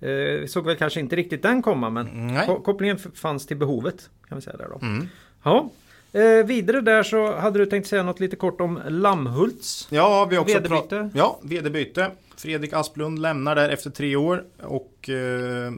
Eh, 0.08 0.40
vi 0.42 0.48
såg 0.48 0.66
väl 0.66 0.75
kanske 0.75 1.00
inte 1.00 1.16
riktigt 1.16 1.42
den 1.44 1.62
komma 1.62 1.90
men 1.90 2.28
Nej. 2.28 2.48
ko- 2.48 2.62
kopplingen 2.62 2.98
fanns 2.98 3.46
till 3.48 3.58
behovet. 3.58 4.10
Kan 4.30 4.38
vi 4.38 4.42
säga 4.42 4.58
där 4.58 4.68
då. 4.70 4.86
Mm. 4.86 5.08
Ja. 5.44 5.70
Eh, 6.13 6.45
vidare 6.45 6.81
där 6.81 7.04
så 7.04 7.36
hade 7.36 7.60
du 7.60 7.65
tänkt 7.65 7.88
säga 7.88 8.04
något 8.04 8.19
lite 8.19 8.36
kort 8.36 8.62
om 8.62 8.80
Lammhults. 8.88 9.88
Ja, 9.89 10.27
vi 10.30 10.38
också 10.38 10.60
Vd-byte. 10.60 11.10
Ja, 11.13 11.39
vd-byte. 11.44 12.12
Fredrik 12.38 12.74
Asplund 12.74 13.19
lämnar 13.19 13.56
där 13.56 13.69
efter 13.69 13.89
tre 13.89 14.15
år 14.15 14.44
och 14.63 15.10
eh, 15.10 15.71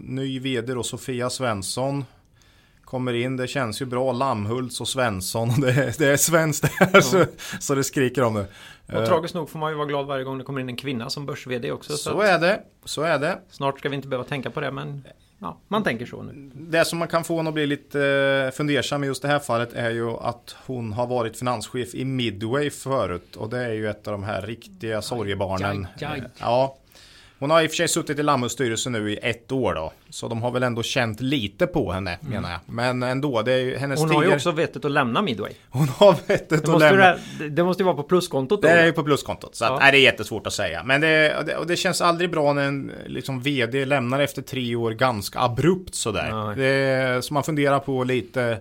ny 0.00 0.38
vd 0.40 0.74
då 0.74 0.82
Sofia 0.82 1.30
Svensson 1.30 2.04
kommer 2.84 3.12
in. 3.12 3.36
Det 3.36 3.48
känns 3.48 3.82
ju 3.82 3.86
bra. 3.86 4.12
Lammhults 4.12 4.80
och 4.80 4.88
Svensson. 4.88 5.48
Det 5.60 5.70
är, 5.70 5.98
det 5.98 6.06
är 6.06 6.16
svenskt 6.16 6.78
där 6.78 7.00
så, 7.00 7.24
så 7.60 7.74
det 7.74 7.84
skriker 7.84 8.22
om 8.22 8.34
det. 8.34 8.46
Och 8.86 9.02
Eh, 9.02 9.04
tragiskt 9.04 9.34
nog 9.34 9.50
får 9.50 9.58
man 9.58 9.70
ju 9.70 9.76
vara 9.76 9.86
glad 9.86 10.06
varje 10.06 10.24
gång 10.24 10.38
det 10.38 10.44
kommer 10.44 10.60
in 10.60 10.68
en 10.68 10.76
kvinna 10.76 11.10
som 11.10 11.26
börs-VD 11.26 11.72
också. 11.72 11.92
Så, 11.92 12.10
så 12.10 12.20
är 12.20 12.38
det. 12.38 12.60
Så 12.84 13.02
är 13.02 13.18
det. 13.18 13.38
snart 13.50 13.78
ska 13.78 13.88
vi 13.88 13.96
inte 13.96 14.08
behöva 14.08 14.28
tänka 14.28 14.50
på 14.50 14.60
det 14.60 14.70
men 14.70 15.04
ja, 15.42 15.56
man 15.68 15.82
tänker 15.84 16.06
så 16.06 16.22
nu. 16.22 16.50
Det 16.54 16.84
som 16.84 16.98
man 16.98 17.08
kan 17.08 17.24
få 17.24 17.38
en 17.40 17.46
att 17.46 17.54
bli 17.54 17.66
lite 17.66 18.00
eh, 18.46 18.56
fundersam 18.56 19.04
i 19.04 19.06
just 19.06 19.22
det 19.22 19.28
här 19.28 19.38
fallet 19.38 19.72
är 19.72 19.90
ju 19.90 20.10
att 20.10 20.56
hon 20.66 20.92
har 20.92 21.06
varit 21.06 21.36
finanschef 21.36 21.94
i 21.94 22.04
Midway 22.04 22.70
förut 22.70 23.36
och 23.36 23.48
det 23.50 23.58
är 23.64 23.72
ju 23.72 23.90
ett 23.90 24.08
av 24.08 24.12
de 24.12 24.22
här 24.22 24.42
riktiga 24.42 25.02
sorgebarnen. 25.02 25.86
aj, 26.00 26.04
aj. 26.06 26.18
Eh, 26.18 26.24
Ja. 26.40 26.76
Hon 27.42 27.50
har 27.50 27.62
i 27.62 27.66
och 27.66 27.70
för 27.70 27.76
sig 27.76 27.88
suttit 27.88 28.18
i 28.18 28.22
Lammhults 28.22 28.54
styrelse 28.54 28.90
nu 28.90 29.10
i 29.12 29.18
ett 29.22 29.52
år 29.52 29.74
då. 29.74 29.92
Så 30.10 30.28
de 30.28 30.42
har 30.42 30.50
väl 30.50 30.62
ändå 30.62 30.82
känt 30.82 31.20
lite 31.20 31.66
på 31.66 31.92
henne 31.92 32.18
menar 32.20 32.50
jag. 32.50 32.60
Men 32.66 33.02
ändå, 33.02 33.42
det 33.42 33.52
är 33.52 33.58
ju 33.58 33.76
hennes 33.76 34.00
Hon 34.00 34.10
har 34.10 34.24
ju 34.24 34.34
också 34.34 34.50
vettet 34.52 34.84
att 34.84 34.90
lämna 34.90 35.22
Midway. 35.22 35.52
Hon 35.70 35.88
har 35.88 36.16
vettet 36.26 36.68
att 36.68 36.80
lämna. 36.80 37.16
det, 37.38 37.48
det 37.48 37.64
måste 37.64 37.82
ju 37.82 37.84
vara 37.84 37.96
på 37.96 38.02
pluskontot 38.02 38.62
då. 38.62 38.68
Det 38.68 38.74
är 38.74 38.86
ju 38.86 38.92
på 38.92 39.02
pluskontot. 39.04 39.56
Så 39.56 39.64
att, 39.64 39.70
Ja. 39.70 39.78
nej, 39.78 39.92
det 39.92 39.98
är 39.98 40.02
jättesvårt 40.02 40.46
att 40.46 40.52
säga. 40.52 40.82
Men 40.84 41.00
det, 41.00 41.42
det, 41.46 41.56
och 41.56 41.66
det 41.66 41.76
känns 41.76 42.00
aldrig 42.00 42.30
bra 42.30 42.52
när 42.52 42.62
en 42.68 42.92
liksom, 43.06 43.40
vd 43.42 43.84
lämnar 43.84 44.20
efter 44.20 44.42
tre 44.42 44.76
år 44.76 44.90
ganska 44.90 45.40
abrupt 45.40 45.94
sådär. 45.94 46.56
Det, 46.56 47.24
så 47.24 47.34
man 47.34 47.42
funderar 47.44 47.78
på 47.78 48.04
lite 48.04 48.58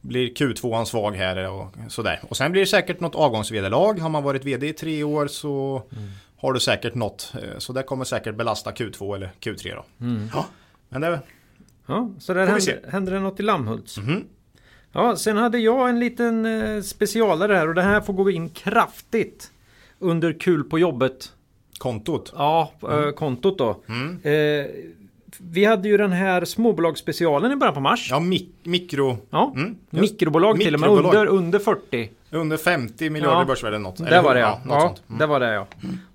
blir 0.00 0.28
Q2 0.34 0.84
svag 0.84 1.12
här 1.16 1.50
och 1.50 1.66
sådär. 1.88 2.20
Och 2.28 2.36
sen 2.36 2.52
blir 2.52 2.62
det 2.62 2.66
säkert 2.66 3.00
något 3.00 3.14
avgångsvederlag. 3.14 3.94
Har 4.00 4.08
man 4.08 4.22
varit 4.22 4.44
vd 4.44 4.68
i 4.68 4.72
tre 4.72 5.02
år 5.04 5.26
så 5.26 5.82
Mm. 5.92 6.10
Har 6.46 6.52
du 6.52 6.60
säkert 6.60 6.94
något. 6.94 7.32
eh, 7.42 7.58
Så 7.58 7.72
det 7.72 7.82
kommer 7.82 8.04
säkert 8.04 8.34
belasta 8.36 8.70
Q2 8.70 9.14
eller 9.14 9.30
Q3 9.40 9.74
då. 9.74 9.84
Ja. 10.34 10.46
Men 10.88 11.00
det, 11.00 11.20
Ja, 11.86 12.10
så 12.18 12.34
där 12.34 12.46
Får 12.46 12.54
vi 12.66 12.72
hände, 12.72 12.88
hände 12.90 13.10
det 13.12 13.20
något 13.20 13.40
i 13.40 13.42
Lammhults. 13.42 13.98
Mhm. 13.98 14.24
Ja, 14.92 15.16
sen 15.16 15.36
hade 15.36 15.58
jag 15.58 15.88
en 15.88 16.00
liten 16.00 16.46
eh, 16.46 16.80
specialare 16.82 17.54
här 17.54 17.68
och 17.68 17.74
det 17.74 17.82
här 17.82 18.00
får 18.00 18.12
gå 18.12 18.30
in 18.30 18.48
kraftigt 18.48 19.50
under 19.98 20.40
kul 20.40 20.64
på 20.64 20.78
jobbet. 20.78 21.32
kontot. 21.78 22.32
Ja, 22.36 22.72
eh, 22.82 23.10
kontot 23.10 23.58
då. 23.58 23.80
Mm. 23.88 24.18
Eh, 24.22 24.66
vi 25.38 25.64
hade 25.64 25.88
ju 25.88 25.96
den 25.96 26.12
här 26.12 26.44
småbolagsspecialen 26.44 27.52
i 27.52 27.56
början 27.56 27.74
på 27.74 27.80
mars. 27.80 28.08
Ja, 28.10 28.18
mik- 28.20 28.52
mikro. 28.62 29.16
Ja, 29.30 29.52
Mm, 29.56 29.76
mikrobolag 29.90 30.60
till 30.60 30.74
och 30.74 30.80
med 30.80 30.90
under, 30.90 31.26
under 31.26 31.58
40. 31.58 32.10
Under 32.34 32.56
50 32.56 33.10
miljarder 33.10 33.38
Ja. 33.38 33.44
börsvärde 33.44 33.78
något. 33.78 34.00
Eller 34.00 34.22
var 34.22 34.34
det 34.34 34.40
ja. 34.40 34.60
ja. 34.68 34.94
Mm. 35.08 35.18
det 35.18 35.26
var 35.26 35.40
det 35.40 35.54
ja. 35.54 35.66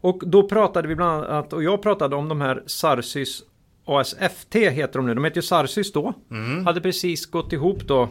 Och 0.01 0.21
då 0.25 0.47
pratade 0.47 0.87
vi 0.87 0.95
bland 0.95 1.25
annat, 1.25 1.53
och 1.53 1.63
jag 1.63 1.81
pratade 1.81 2.15
om 2.15 2.29
de 2.29 2.41
här 2.41 2.63
Sarsys 2.65 3.43
ASFT 3.85 4.55
heter 4.55 4.99
de 4.99 5.05
nu. 5.05 5.13
De 5.13 5.23
heter 5.23 5.37
ju 5.37 5.41
Sarsys 5.41 5.91
då. 5.91 6.13
Mm. 6.31 6.65
Hade 6.65 6.81
precis 6.81 7.25
gått 7.25 7.53
ihop 7.53 7.79
då. 7.87 8.09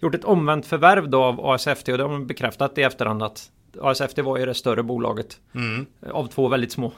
Gjort 0.00 0.14
ett 0.14 0.24
omvänt 0.24 0.66
förvärv 0.66 1.08
då 1.10 1.22
av 1.22 1.46
ASFT 1.46 1.88
och 1.88 1.98
det 1.98 2.04
har 2.04 2.10
de 2.10 2.26
bekräftat 2.26 2.78
i 2.78 2.82
efterhand 2.82 3.22
att 3.22 3.50
ASFT 3.80 4.18
var 4.18 4.38
ju 4.38 4.46
det 4.46 4.54
större 4.54 4.82
bolaget. 4.82 5.36
Mm. 5.54 5.86
Av 6.12 6.26
två 6.26 6.48
väldigt 6.48 6.72
små. 6.72 6.92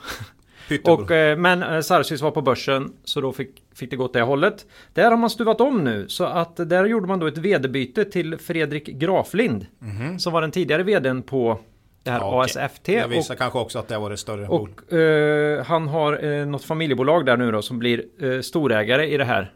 Och, 0.85 1.11
eh, 1.11 1.39
men 1.39 1.63
eh, 1.63 1.81
Sarsis 1.81 2.23
var 2.23 2.31
på 2.31 2.43
börsen 2.43 2.93
så 3.05 3.21
då 3.21 3.33
fick, 3.33 3.63
fick 3.75 3.91
det 3.91 3.97
gå 3.97 4.05
åt 4.05 4.13
det 4.13 4.23
hållet. 4.23 4.67
Där 4.93 5.11
har 5.11 5.17
man 5.17 5.31
stuvat 5.31 5.61
om 5.61 5.85
nu 5.85 6.09
så 6.09 6.25
att 6.25 6.57
där 6.57 6.85
gjorde 6.85 7.07
man 7.07 7.19
då 7.19 7.27
ett 7.27 7.39
vd-byte 7.39 8.05
till 8.05 8.39
Fredrik 8.39 8.87
Graflind. 8.87 9.67
Mhm. 9.79 10.19
Som 10.19 10.33
var 10.33 10.41
den 10.41 10.51
tidigare 10.51 10.83
vdn 10.83 11.23
på 11.23 11.59
det 12.03 12.11
här 12.11 12.21
Ja. 12.21 12.45
ASFT. 12.45 12.85
Det 12.85 13.07
visar 13.07 13.35
och, 13.35 13.39
kanske 13.39 13.59
också 13.59 13.79
att 13.79 13.89
det 13.89 13.99
var 13.99 14.11
det 14.11 14.17
större 14.17 14.49
och 14.49 14.93
eh, 14.93 15.65
han 15.65 15.89
har 15.89 16.25
eh, 16.25 16.47
något 16.47 16.65
familjebolag 16.65 17.27
där 17.27 17.37
nu 17.37 17.51
då 17.51 17.63
som 17.63 17.79
blir 17.79 18.05
eh, 18.21 18.41
storägare 18.41 19.07
i 19.07 19.17
det 19.17 19.25
här 19.25 19.53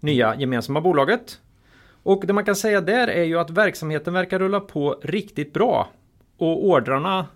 nya 0.00 0.34
gemensamma 0.34 0.80
bolaget. 0.80 1.40
Och 2.02 2.26
det 2.26 2.32
man 2.32 2.44
kan 2.44 2.56
säga 2.56 2.80
där 2.80 3.08
är 3.08 3.24
ju 3.24 3.38
att 3.38 3.50
verksamheten 3.50 4.14
verkar 4.14 4.38
rulla 4.38 4.60
på 4.60 5.00
riktigt 5.02 5.52
bra. 5.52 5.88
Och 6.36 6.66
ordrarna 6.66 7.26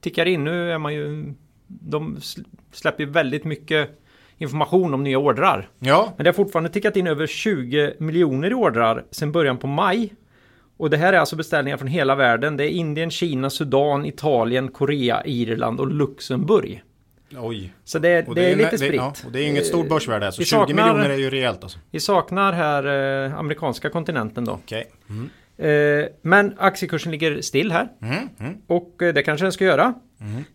tickar 0.00 0.26
in. 0.26 0.44
Nu 0.44 0.72
är 0.72 0.78
man 0.78 0.94
ju... 0.94 1.34
De 1.68 2.16
sl- 2.16 2.44
släpper 2.72 3.06
väldigt 3.06 3.44
mycket 3.44 3.90
information 4.38 4.94
om 4.94 5.04
nya 5.04 5.18
ordrar. 5.18 5.68
Ja, 5.78 6.12
Men 6.16 6.24
det 6.24 6.28
har 6.30 6.34
fortfarande 6.34 6.70
tickat 6.70 6.96
in 6.96 7.06
över 7.06 7.26
20 7.26 7.94
miljoner 7.98 8.50
i 8.50 8.54
ordrar 8.54 9.04
sedan 9.10 9.32
början 9.32 9.56
på 9.58 9.66
maj. 9.66 10.14
Och 10.76 10.90
det 10.90 10.96
här 10.96 11.12
är 11.12 11.18
alltså 11.18 11.36
beställningar 11.36 11.76
från 11.76 11.88
hela 11.88 12.14
världen. 12.14 12.56
Det 12.56 12.64
är 12.64 12.68
Indien, 12.68 13.10
Kina, 13.10 13.50
Sudan, 13.50 14.04
Italien, 14.06 14.68
Korea, 14.68 15.22
Irland 15.26 15.80
och 15.80 15.92
Luxemburg. 15.92 16.82
oj. 17.38 17.72
Så 17.84 17.98
det, 17.98 18.28
Och 18.28 18.34
det 18.34 18.52
är, 18.52 18.56
lite 18.56 18.70
det, 18.70 18.78
spritt. 18.78 18.94
ja, 18.94 19.14
och 19.26 19.32
det 19.32 19.40
är 19.42 19.46
inget 19.48 19.66
stort 19.66 19.88
börsvärde 19.88 20.24
här, 20.24 20.30
så 20.30 20.38
Vi 20.40 20.44
20 20.44 20.56
saknar- 20.56 20.74
miljoner 20.94 21.10
är 21.10 21.16
ju 21.18 21.30
rejält 21.30 21.62
alltså. 21.62 21.78
Vi 21.90 22.00
saknar 22.00 22.52
här 22.52 23.24
eh, 23.26 23.38
amerikanska 23.38 23.90
kontinenten 23.90 24.44
då. 24.44 24.52
Okej. 24.52 24.90
Eh, 25.08 25.14
men 26.22 26.54
aktiekursen 26.58 27.12
ligger 27.12 27.40
still 27.42 27.72
här. 27.72 27.88
Mm, 28.02 28.28
mm. 28.40 28.54
Och 28.66 29.02
eh, 29.02 29.14
det 29.14 29.22
kanske 29.22 29.44
den 29.44 29.52
ska 29.52 29.64
göra. 29.64 29.94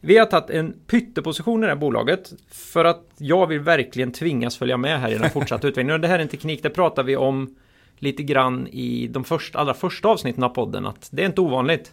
Vi 0.01 0.17
har 0.17 0.25
tagit 0.25 0.49
en 0.49 0.73
pytteposition 0.87 1.63
i 1.63 1.65
det 1.67 1.71
här 1.71 1.79
bolaget. 1.79 2.33
För 2.51 2.85
att 2.85 3.01
jag 3.17 3.47
vill 3.47 3.59
verkligen 3.59 4.11
tvingas 4.11 4.57
följa 4.57 4.77
med 4.77 4.99
här 4.99 5.09
i 5.11 5.17
den 5.17 5.29
fortsatta 5.29 5.67
utvecklingen. 5.67 5.93
Och 5.93 5.99
det 5.99 6.07
här 6.07 6.19
är 6.19 6.23
en 6.23 6.27
teknik, 6.27 6.63
det 6.63 6.69
pratar 6.69 7.03
vi 7.03 7.15
om 7.17 7.55
lite 7.99 8.23
grann 8.23 8.67
i 8.67 9.07
de 9.07 9.23
första, 9.23 9.59
allra 9.59 9.73
första 9.73 10.07
avsnitten 10.07 10.43
av 10.43 10.49
podden. 10.49 10.85
Att 10.85 11.07
det 11.11 11.21
är 11.21 11.25
inte 11.25 11.41
ovanligt. 11.41 11.91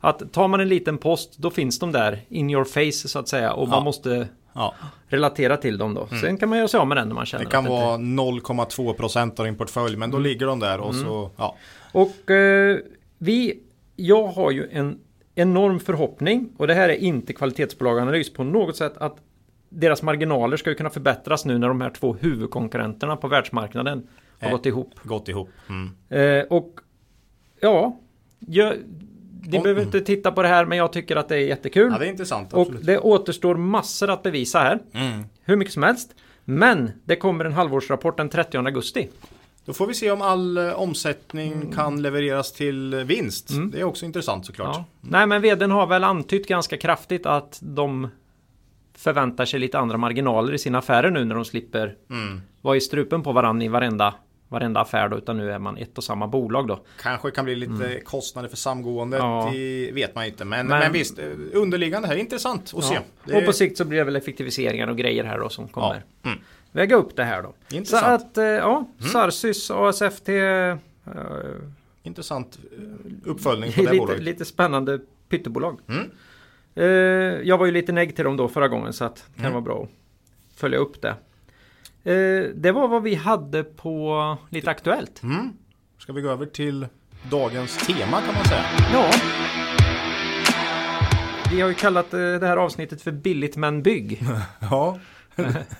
Att 0.00 0.32
tar 0.32 0.48
man 0.48 0.60
en 0.60 0.68
liten 0.68 0.98
post, 0.98 1.38
då 1.38 1.50
finns 1.50 1.78
de 1.78 1.92
där 1.92 2.20
in 2.28 2.50
your 2.50 2.64
face 2.64 3.08
så 3.08 3.18
att 3.18 3.28
säga. 3.28 3.52
Och 3.52 3.66
Ja. 3.68 3.70
man 3.70 3.84
måste 3.84 4.28
Ja, 4.58 4.74
relatera 5.08 5.56
till 5.56 5.78
dem 5.78 5.94
då. 5.94 6.08
Sen 6.20 6.36
kan 6.38 6.48
man 6.48 6.58
göra 6.58 6.68
sig 6.68 6.80
av 6.80 6.86
med 6.86 6.96
den 6.96 7.08
när 7.08 7.14
man 7.14 7.26
känner 7.26 7.44
det 7.44 7.50
kan 7.50 7.64
att 7.64 7.70
vara 7.70 7.96
0,2 7.96 8.92
procent 8.92 9.40
av 9.40 9.46
din 9.46 9.56
portfölj, 9.56 9.96
men 9.96 10.10
då 10.10 10.18
ligger 10.18 10.46
de 10.46 10.60
där 10.60 10.80
och 10.80 10.94
så, 10.94 11.30
ja. 11.36 11.56
Och 11.92 12.30
eh, 12.30 12.78
vi, 13.18 13.60
jag 13.96 14.26
har 14.26 14.50
ju 14.50 14.68
en 14.72 14.98
enorm 15.34 15.80
förhoppning 15.80 16.52
och 16.56 16.66
det 16.66 16.74
här 16.74 16.88
är 16.88 16.94
inte 16.94 17.32
kvalitetsbolagsanalys 17.32 18.32
på 18.32 18.44
något 18.44 18.76
sätt 18.76 18.96
att 18.96 19.16
deras 19.68 20.02
marginaler 20.02 20.56
ska 20.56 20.70
ju 20.70 20.76
kunna 20.76 20.90
förbättras 20.90 21.44
nu 21.44 21.58
när 21.58 21.68
de 21.68 21.80
här 21.80 21.90
två 21.90 22.14
huvudkonkurrenterna 22.20 23.16
på 23.16 23.28
världsmarknaden 23.28 24.06
har 24.40 24.48
Eh. 24.48 24.52
gått 24.52 24.66
ihop. 24.66 24.94
gått 25.02 25.28
ihop. 25.28 25.48
Mm. 25.68 25.90
Eh, 26.40 26.44
och 26.46 26.80
ja, 27.60 27.98
jag, 28.38 28.74
ni 29.46 29.58
behöver 29.58 29.82
inte 29.82 30.00
titta 30.00 30.32
på 30.32 30.42
det 30.42 30.48
här 30.48 30.64
men 30.66 30.78
jag 30.78 30.92
tycker 30.92 31.16
att 31.16 31.28
det 31.28 31.36
är 31.36 31.40
jättekul. 31.46 31.92
Ja, 31.92 31.98
det 31.98 32.06
är 32.06 32.10
intressant. 32.10 32.52
och 32.52 32.60
Absolut. 32.60 32.86
det 32.86 32.98
återstår 32.98 33.54
massor 33.54 34.10
att 34.10 34.22
bevisa 34.22 34.58
här. 34.58 34.78
Mm. 34.92 35.22
Hur 35.44 35.56
mycket 35.56 35.74
som 35.74 35.82
helst. 35.82 36.14
Men 36.44 36.90
det 37.04 37.16
kommer 37.16 37.44
en 37.44 37.52
halvårsrapport 37.52 38.16
den 38.16 38.28
30 38.28 38.58
augusti. 38.58 39.08
Då 39.66 39.72
får 39.72 39.86
vi 39.86 39.94
se 39.94 40.10
om 40.10 40.22
all 40.22 40.56
eh, 40.56 40.72
omsättning 40.72 41.52
Mm. 41.52 41.72
kan 41.72 42.02
levereras 42.02 42.52
till 42.52 42.94
eh, 42.94 43.00
vinst. 43.00 43.48
Det 43.72 43.80
är 43.80 43.84
också 43.84 44.04
intressant 44.06 44.46
såklart. 44.46 44.76
Ja. 44.76 44.84
Nej 45.00 45.26
men 45.26 45.42
vdn 45.42 45.70
har 45.70 45.86
väl 45.86 46.04
antytt 46.04 46.48
ganska 46.48 46.76
kraftigt 46.76 47.26
att 47.26 47.58
de 47.62 48.08
förväntar 48.98 49.44
sig 49.44 49.60
lite 49.60 49.78
andra 49.78 49.96
marginaler 49.96 50.52
i 50.54 50.58
sina 50.58 50.78
affärer 50.78 51.10
nu 51.10 51.24
när 51.24 51.34
de 51.34 51.44
slipper 51.44 51.94
Mm. 52.10 52.40
vara 52.60 52.76
i 52.76 52.80
strupen 52.80 53.22
på 53.22 53.32
varandra 53.32 53.64
i 53.64 53.68
varenda, 53.68 54.14
varenda 54.48 54.80
affär 54.80 55.08
då, 55.08 55.16
utan 55.18 55.36
nu 55.36 55.52
är 55.52 55.58
man 55.58 55.76
ett 55.76 55.98
och 55.98 56.04
samma 56.04 56.26
bolag 56.26 56.68
då. 56.68 56.80
Kanske 57.02 57.30
kan 57.30 57.44
bli 57.44 57.54
lite 57.54 58.00
kostnader 58.04 58.48
för 58.48 58.56
samgåendet. 58.56 59.20
Mm. 59.20 59.32
Ja. 59.32 59.50
Det 59.52 59.90
vet 59.92 60.14
man 60.14 60.24
inte. 60.24 60.44
Men, 60.44 60.66
Men- 60.66 60.78
men, 60.78 60.92
visst, 60.92 61.18
eh, 61.18 61.24
underliggande 61.52 62.08
här 62.08 62.14
är 62.14 62.20
intressant 62.20 62.72
att 62.76 62.84
se. 62.84 62.94
Ja. 62.94 63.00
Det 63.24 63.34
Och 63.36 63.46
på 63.46 63.52
sikt 63.52 63.76
så 63.78 63.84
blir 63.84 63.98
det 63.98 64.04
väl 64.04 64.16
effektiviseringar 64.16 64.88
och 64.88 64.96
grejer 64.98 65.24
här 65.24 65.38
då 65.38 65.48
som 65.48 65.68
kommer 65.68 66.02
Ja. 66.22 66.30
Mm. 66.30 66.42
Väga 66.76 66.96
upp 66.96 67.16
det 67.16 67.24
här 67.24 67.42
då. 67.42 67.54
Så 67.68 67.76
Intressant. 67.76 68.06
Mm. 68.06 68.14
att, 68.14 68.38
eh, 68.38 68.44
ja, 68.44 68.84
Sarsys, 69.12 69.70
ASFT, 69.70 70.28
eh, 70.28 70.76
intressant 72.02 72.58
eh, 72.78 73.30
uppföljning 73.30 73.72
på 73.72 73.80
det 73.82 73.90
lite, 73.90 73.98
bolaget. 74.00 74.22
lite 74.22 74.44
spännande 74.44 75.00
pyttebolag. 75.28 75.78
Mm. 75.88 76.10
Eh, 76.74 76.86
jag 77.48 77.58
var 77.58 77.66
ju 77.66 77.72
lite 77.72 77.92
neg 77.92 78.16
till 78.16 78.24
dem 78.24 78.36
då 78.36 78.48
förra 78.48 78.68
gången 78.68 78.92
så 78.92 79.04
att 79.04 79.16
det 79.16 79.34
kan 79.42 79.44
Mm. 79.44 79.52
vara 79.52 79.62
bra 79.62 79.82
att 79.82 80.58
följa 80.60 80.78
upp 80.78 81.02
det. 81.02 81.14
Det 82.54 82.72
var 82.72 82.88
vad 82.88 83.02
vi 83.02 83.14
hade 83.14 83.64
på 83.64 84.36
lite 84.50 84.70
aktuellt. 84.70 85.22
Mm. 85.22 85.52
Ska 85.98 86.12
vi 86.12 86.20
gå 86.20 86.30
över 86.30 86.46
till 86.46 86.86
dagens 87.30 87.86
tema 87.86 88.20
kan 88.20 88.34
man 88.34 88.44
säga. 88.44 88.64
Ja. 88.92 89.10
Vi 91.50 91.60
har 91.60 91.68
ju 91.68 91.74
kallat 91.74 92.10
det 92.10 92.46
här 92.46 92.56
avsnittet 92.56 93.02
för 93.02 93.12
Billigt 93.12 93.56
men 93.56 93.82
bygg. 93.82 94.22
Ja, 94.60 94.98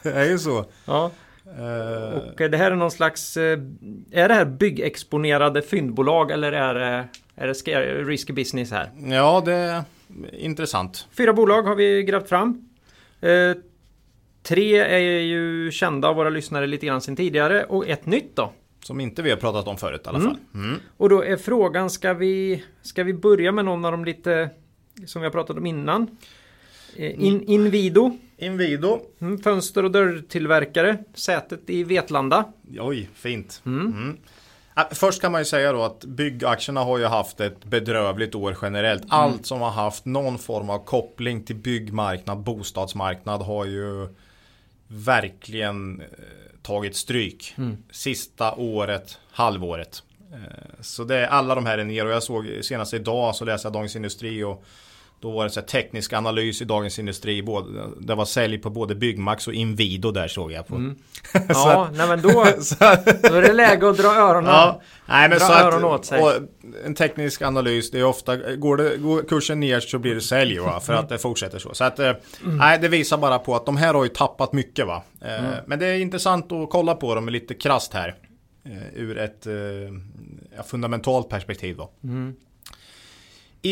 det 0.03 0.11
är 0.11 0.25
ju 0.25 0.39
så. 0.39 0.65
Ja. 0.85 1.11
Eh, 1.59 2.19
Och 2.19 2.41
eh, 2.41 2.51
det 2.51 2.57
här 2.57 2.71
är 2.71 2.77
någon 2.77 2.91
slags... 2.91 3.37
eh, 3.37 3.59
Är 4.11 4.29
det 4.29 4.35
här 4.35 4.45
byggexponerade 4.45 5.63
fyndbolag 5.63 6.31
eller 6.31 6.53
är 6.53 6.75
det, 6.75 7.05
är 7.35 7.47
det 7.47 8.05
risky 8.05 8.33
business 8.33 8.71
här? 8.71 8.91
ja, 9.11 9.43
det 9.45 9.53
är 9.55 9.83
intressant. 10.33 11.07
Fyra 11.13 11.33
bolag 11.33 11.63
har 11.63 11.75
vi 11.75 12.03
grävt 12.03 12.29
fram. 12.29 12.69
Eh, 13.21 13.53
tre 14.43 14.79
är 14.79 14.99
ju 15.21 15.71
kända 15.71 16.09
av 16.09 16.17
våra 16.17 16.31
lyssnare 16.31 16.67
lite 16.67 16.87
grann 16.87 17.01
sedan 17.01 17.17
tidigare 17.17 17.65
och 17.65 17.89
ett 17.89 18.07
nytt 18.07 18.37
då. 18.37 18.53
Som 18.81 19.01
inte 19.01 19.23
vi 19.23 19.31
har 19.31 19.37
pratat 19.37 19.69
om 19.69 19.77
förut 19.77 20.01
i 20.05 20.09
alla 20.09 20.19
Mm. 20.19 20.31
fall. 20.31 20.39
Mm. 20.55 20.81
Och 20.97 21.09
då 21.09 21.25
är 21.25 21.37
frågan, 21.37 21.91
ska 21.91 22.15
vi, 22.15 22.65
ska 22.83 23.05
vi 23.05 23.15
börja 23.15 23.53
med 23.53 23.65
någon 23.65 23.85
av 23.85 23.93
de 23.93 24.05
lite 24.05 24.51
som 25.07 25.23
vi 25.23 25.27
har 25.27 25.33
pratat 25.33 25.57
om 25.57 25.67
innan? 25.67 26.17
In, 26.97 27.43
Invido, 27.43 28.19
Inwido. 28.39 29.01
mm, 29.21 29.39
fönster 29.39 29.85
och 29.85 29.91
dörrtillverkare, 29.91 30.99
sätet 31.15 31.61
i 31.71 31.85
Vetlanda. 31.85 32.45
Oj, 32.79 33.09
fint. 33.15 33.63
Mm. 33.67 34.17
Ah, 34.75 34.85
Först 34.91 35.21
kan 35.21 35.33
man 35.33 35.41
ju 35.41 35.45
säga 35.45 35.73
då 35.73 35.83
att 35.83 36.05
byggaktierna 36.05 36.81
har 36.81 36.99
ju 36.99 37.05
haft 37.05 37.41
ett 37.41 37.65
bedrövligt 37.65 38.35
år 38.35 38.57
generellt. 38.63 39.03
Allt 39.09 39.47
som 39.47 39.61
har 39.61 39.71
haft 39.71 40.05
någon 40.05 40.39
form 40.39 40.71
av 40.71 40.85
koppling 40.85 41.43
till 41.45 41.57
byggmarknad, 41.57 42.39
bostadsmarknad 42.39 43.43
har 43.43 43.65
ju 43.65 44.09
verkligen 44.89 46.01
eh, 46.01 46.07
tagit 46.63 46.97
stryk. 46.97 47.55
Sista 47.91 48.55
året, 48.55 49.19
halvåret. 49.31 50.03
Eh, 50.33 50.39
så 50.81 51.05
det 51.05 51.17
är 51.17 51.27
alla 51.27 51.55
de 51.55 51.67
här 51.67 51.79
är 51.79 51.85
ner 51.85 52.07
och 52.07 52.13
jag 52.13 52.23
såg 52.23 52.59
senast 52.63 52.95
idag 52.95 53.37
så 53.37 53.45
läste 53.45 53.67
jag 53.67 53.73
Dagens 53.73 53.97
Industri 53.97 54.45
och 54.45 54.65
då 55.27 55.33
var 55.33 55.45
det 55.45 55.51
så 55.51 55.61
här 55.61 55.67
teknisk 55.67 56.13
analys 56.13 56.63
i 56.63 56.65
Dagens 56.65 56.99
Industri. 56.99 57.43
Både, 57.43 57.69
det 58.01 58.15
var 58.15 58.25
sälj 58.25 58.59
på 58.59 58.71
både 58.71 58.95
Byggmax 58.95 59.49
och 59.49 59.55
Inwido 59.55 60.11
där 60.13 60.29
såg 60.29 60.53
jag 60.53 60.67
på. 60.67 60.95
Ja, 61.49 61.89
nej 61.93 62.09
men 62.09 62.23
då, 62.23 62.47
Så 62.61 62.85
att- 62.85 63.23
då 63.23 63.35
är 63.35 63.43
det 63.43 63.53
läge 63.53 63.89
att 63.89 63.97
dra 63.97 64.09
öronen. 64.15 64.51
Ja, 64.51 64.81
nej 65.07 65.29
men 65.29 65.39
Dra 65.39 65.47
så 65.47 65.53
att, 65.53 65.63
öronen 65.65 65.85
åt 65.85 66.05
sig. 66.05 66.23
en 66.85 66.95
teknisk 66.95 67.43
analys, 67.43 67.91
det 67.91 67.99
är 67.99 68.05
ofta, 68.05 68.37
går, 68.57 68.77
det, 68.77 68.97
går 68.97 69.23
kursen 69.29 69.61
ner 69.61 69.81
så 69.81 69.99
blir 69.99 70.15
det 70.15 70.21
sälj 70.21 70.59
va, 70.59 70.81
för 70.81 70.93
att 70.93 71.09
det 71.09 71.19
fortsätter 71.19 71.59
så. 71.59 71.75
Så 71.75 71.85
att, 71.85 71.99
eh, 71.99 72.13
nej 72.45 72.79
det 72.79 72.89
visar 72.89 73.19
bara 73.19 73.39
på 73.39 73.55
att 73.57 73.67
de 73.67 73.77
här 73.77 73.95
har 73.95 74.05
ju 74.05 74.11
tappat 74.11 74.53
mycket 74.53 74.87
va. 74.87 75.03
Eh, 75.21 75.45
Men 75.67 75.79
det 75.79 75.87
är 75.87 75.99
intressant 75.99 76.53
att 76.53 76.71
kolla 76.71 76.95
på 76.95 77.15
dem 77.15 77.29
lite 77.29 77.55
krasst 77.55 77.93
här. 77.95 78.15
Eh, 78.67 79.01
ur 79.01 79.19
ett 79.19 79.47
fundamentalt 80.67 81.29
perspektiv 81.29 81.77
då. 81.77 81.91
Inwido, 82.03 82.46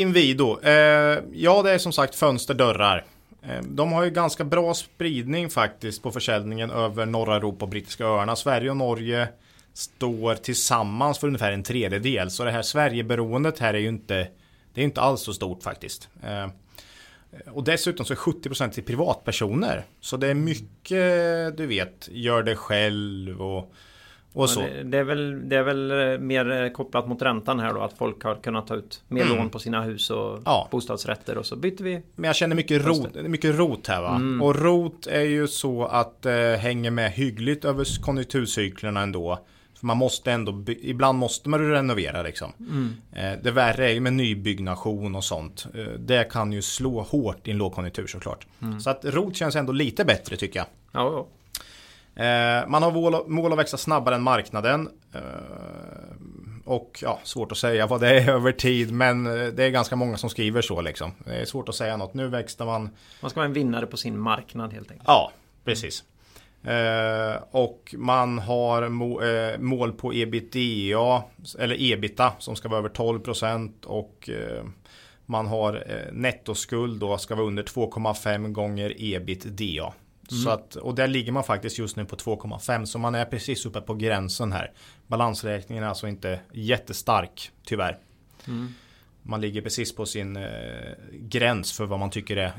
Invido. 0.00 0.60
Eh, 0.60 1.18
ja 1.32 1.62
det 1.62 1.70
är 1.70 1.78
som 1.78 1.92
sagt 1.92 2.14
fönster, 2.14 2.54
dörrar. 2.54 3.04
Eh, 3.42 3.62
de 3.62 3.92
har 3.92 4.04
ju 4.04 4.10
ganska 4.10 4.44
bra 4.44 4.74
spridning 4.74 5.50
faktiskt 5.50 6.02
på 6.02 6.10
försäljningen 6.10 6.70
över 6.70 7.06
norra 7.06 7.36
Europa 7.36 7.64
och 7.64 7.68
brittiska 7.68 8.04
öarna. 8.04 8.36
Sverige 8.36 8.70
och 8.70 8.76
Norge 8.76 9.28
står 9.72 10.34
tillsammans 10.34 11.18
för 11.18 11.26
ungefär 11.26 11.52
en 11.52 11.62
tredjedel. 11.62 12.30
Så 12.30 12.44
det 12.44 12.50
här 12.50 12.62
Sverigeberoendet 12.62 13.58
här 13.58 13.74
är 13.74 13.78
ju 13.78 13.88
inte, 13.88 14.28
det 14.74 14.80
är 14.80 14.84
inte 14.84 15.00
alls 15.00 15.20
så 15.20 15.34
stort 15.34 15.62
faktiskt. 15.62 16.08
Eh, 16.22 16.46
och 17.52 17.64
dessutom 17.64 18.06
så 18.06 18.12
är 18.12 18.16
70% 18.16 18.70
till 18.70 18.84
privatpersoner. 18.84 19.84
Så 20.00 20.16
det 20.16 20.28
är 20.28 20.34
mycket, 20.34 21.56
du 21.56 21.66
vet, 21.66 22.08
gör 22.12 22.42
det 22.42 22.56
själv 22.56 23.42
och, 23.42 23.72
och 24.34 24.50
så. 24.50 24.60
Det, 24.60 24.82
det, 24.82 24.98
är 24.98 25.04
väl, 25.04 25.48
det 25.48 25.56
är 25.56 25.62
väl 25.62 25.90
eh, 26.12 26.18
mer 26.18 26.62
eh, 26.62 26.68
kopplat 26.70 27.08
mot 27.08 27.22
räntan 27.22 27.60
här 27.60 27.74
då 27.74 27.80
att 27.80 27.98
folk 27.98 28.22
har 28.24 28.34
kunnat 28.34 28.66
ta 28.66 28.74
ut 28.74 29.02
mer 29.08 29.22
Mm. 29.22 29.36
lån 29.36 29.50
på 29.50 29.58
sina 29.58 29.82
hus 29.82 30.10
och 30.10 30.38
Ja. 30.44 30.68
bostadsrätter 30.70 31.38
och 31.38 31.46
så 31.46 31.56
byter 31.56 31.82
vi. 31.82 32.02
Men 32.14 32.28
jag 32.28 32.36
känner 32.36 32.56
mycket 32.56 32.86
rot, 32.86 33.14
mycket 33.14 33.54
rot 33.58 33.86
här 33.86 34.02
va. 34.02 34.14
Mm. 34.16 34.42
Och 34.42 34.56
rot 34.56 35.06
är 35.06 35.20
ju 35.20 35.46
så 35.48 35.84
att 35.84 36.22
det 36.22 36.58
hänger 36.60 36.90
med 36.90 37.12
hyggligt 37.12 37.64
över 37.64 38.02
konjunkturcyklerna 38.02 39.00
ändå. 39.00 39.38
För 39.78 39.86
man 39.86 39.96
måste 39.96 40.32
ändå, 40.32 40.64
ibland 40.82 41.18
måste 41.18 41.48
man 41.48 41.70
renovera 41.70 42.22
liksom. 42.22 42.52
Mm. 42.58 42.92
Eh, 43.12 43.42
det 43.42 43.50
värre 43.50 43.88
är 43.88 43.92
ju 43.92 44.00
med 44.00 44.12
nybyggnation 44.12 45.14
och 45.14 45.24
sånt. 45.24 45.66
Eh, 45.74 45.84
det 45.84 46.30
kan 46.30 46.52
ju 46.52 46.62
slå 46.62 47.00
hårt 47.00 47.48
i 47.48 47.50
en 47.50 47.56
lågkonjunktur 47.58 48.06
såklart. 48.06 48.46
Mm. 48.62 48.80
Så 48.80 48.90
att 48.90 49.04
ROT 49.04 49.36
känns 49.36 49.56
ändå 49.56 49.72
lite 49.72 50.04
bättre 50.04 50.36
tycker 50.36 50.58
jag. 50.58 50.66
Ja, 50.92 51.00
ja. 51.12 51.26
Eh, 52.16 52.68
man 52.68 52.82
har 52.82 53.28
mål, 53.28 53.52
att 53.52 53.58
växa 53.58 53.76
snabbare 53.76 54.14
än 54.14 54.22
marknaden. 54.22 54.88
Och 56.64 56.98
ja, 57.02 57.20
svårt 57.24 57.52
att 57.52 57.58
säga 57.58 57.86
vad 57.86 58.00
det 58.00 58.20
är 58.20 58.30
över 58.34 58.52
tid 58.52 58.92
men 58.92 59.24
det 59.24 59.64
är 59.64 59.70
ganska 59.70 59.96
många 59.96 60.16
som 60.16 60.30
skriver 60.30 60.62
så 60.62 60.80
liksom. 60.80 61.12
Det 61.24 61.34
är 61.34 61.44
svårt 61.44 61.68
att 61.68 61.74
säga 61.74 61.96
något. 61.96 62.14
Nu 62.14 62.28
växte 62.28 62.64
man... 62.64 62.90
Man 63.20 63.30
ska 63.30 63.40
vara 63.40 63.46
en 63.46 63.52
vinnare 63.52 63.86
på 63.86 63.96
sin 63.96 64.18
marknad 64.18 64.72
helt 64.72 64.90
enkelt. 64.90 65.08
Ja, 65.08 65.32
precis. 65.64 66.04
Eh, 66.64 67.42
och 67.50 67.94
man 67.98 68.38
har 68.38 68.88
må, 68.88 69.22
eh, 69.22 69.58
mål 69.58 69.92
på 69.92 70.14
ebitda 70.14 71.22
eller 71.58 71.92
ebita 71.92 72.32
som 72.38 72.56
ska 72.56 72.68
vara 72.68 72.78
över 72.78 72.88
12% 72.88 73.84
och 73.84 74.30
eh, 74.30 74.64
man 75.26 75.46
har 75.46 75.84
eh, 75.88 76.12
nettoskuld 76.12 77.00
då 77.00 77.18
ska 77.18 77.34
vara 77.34 77.46
under 77.46 77.62
2,5 77.62 78.48
gånger 78.48 78.94
ebitda. 78.98 79.92
Mm. 80.30 80.42
Så 80.42 80.50
att, 80.50 80.76
och 80.76 80.94
där 80.94 81.08
ligger 81.08 81.32
man 81.32 81.44
faktiskt 81.44 81.78
just 81.78 81.96
nu 81.96 82.04
på 82.04 82.16
2,5 82.16 82.84
så 82.84 82.98
man 82.98 83.14
är 83.14 83.24
precis 83.24 83.66
uppe 83.66 83.80
på 83.80 83.94
gränsen 83.94 84.52
här. 84.52 84.72
Balansräkningen 85.06 85.84
är 85.84 85.88
alltså 85.88 86.08
inte 86.08 86.40
jättestark 86.52 87.50
tyvärr. 87.64 87.98
Mm. 88.48 88.74
Man 89.22 89.40
ligger 89.40 89.62
precis 89.62 89.94
på 89.94 90.06
sin 90.06 90.36
eh, 90.36 90.44
gräns 91.10 91.72
för 91.72 91.86
vad 91.86 91.98
man 91.98 92.10
tycker 92.10 92.36
är 92.36 92.52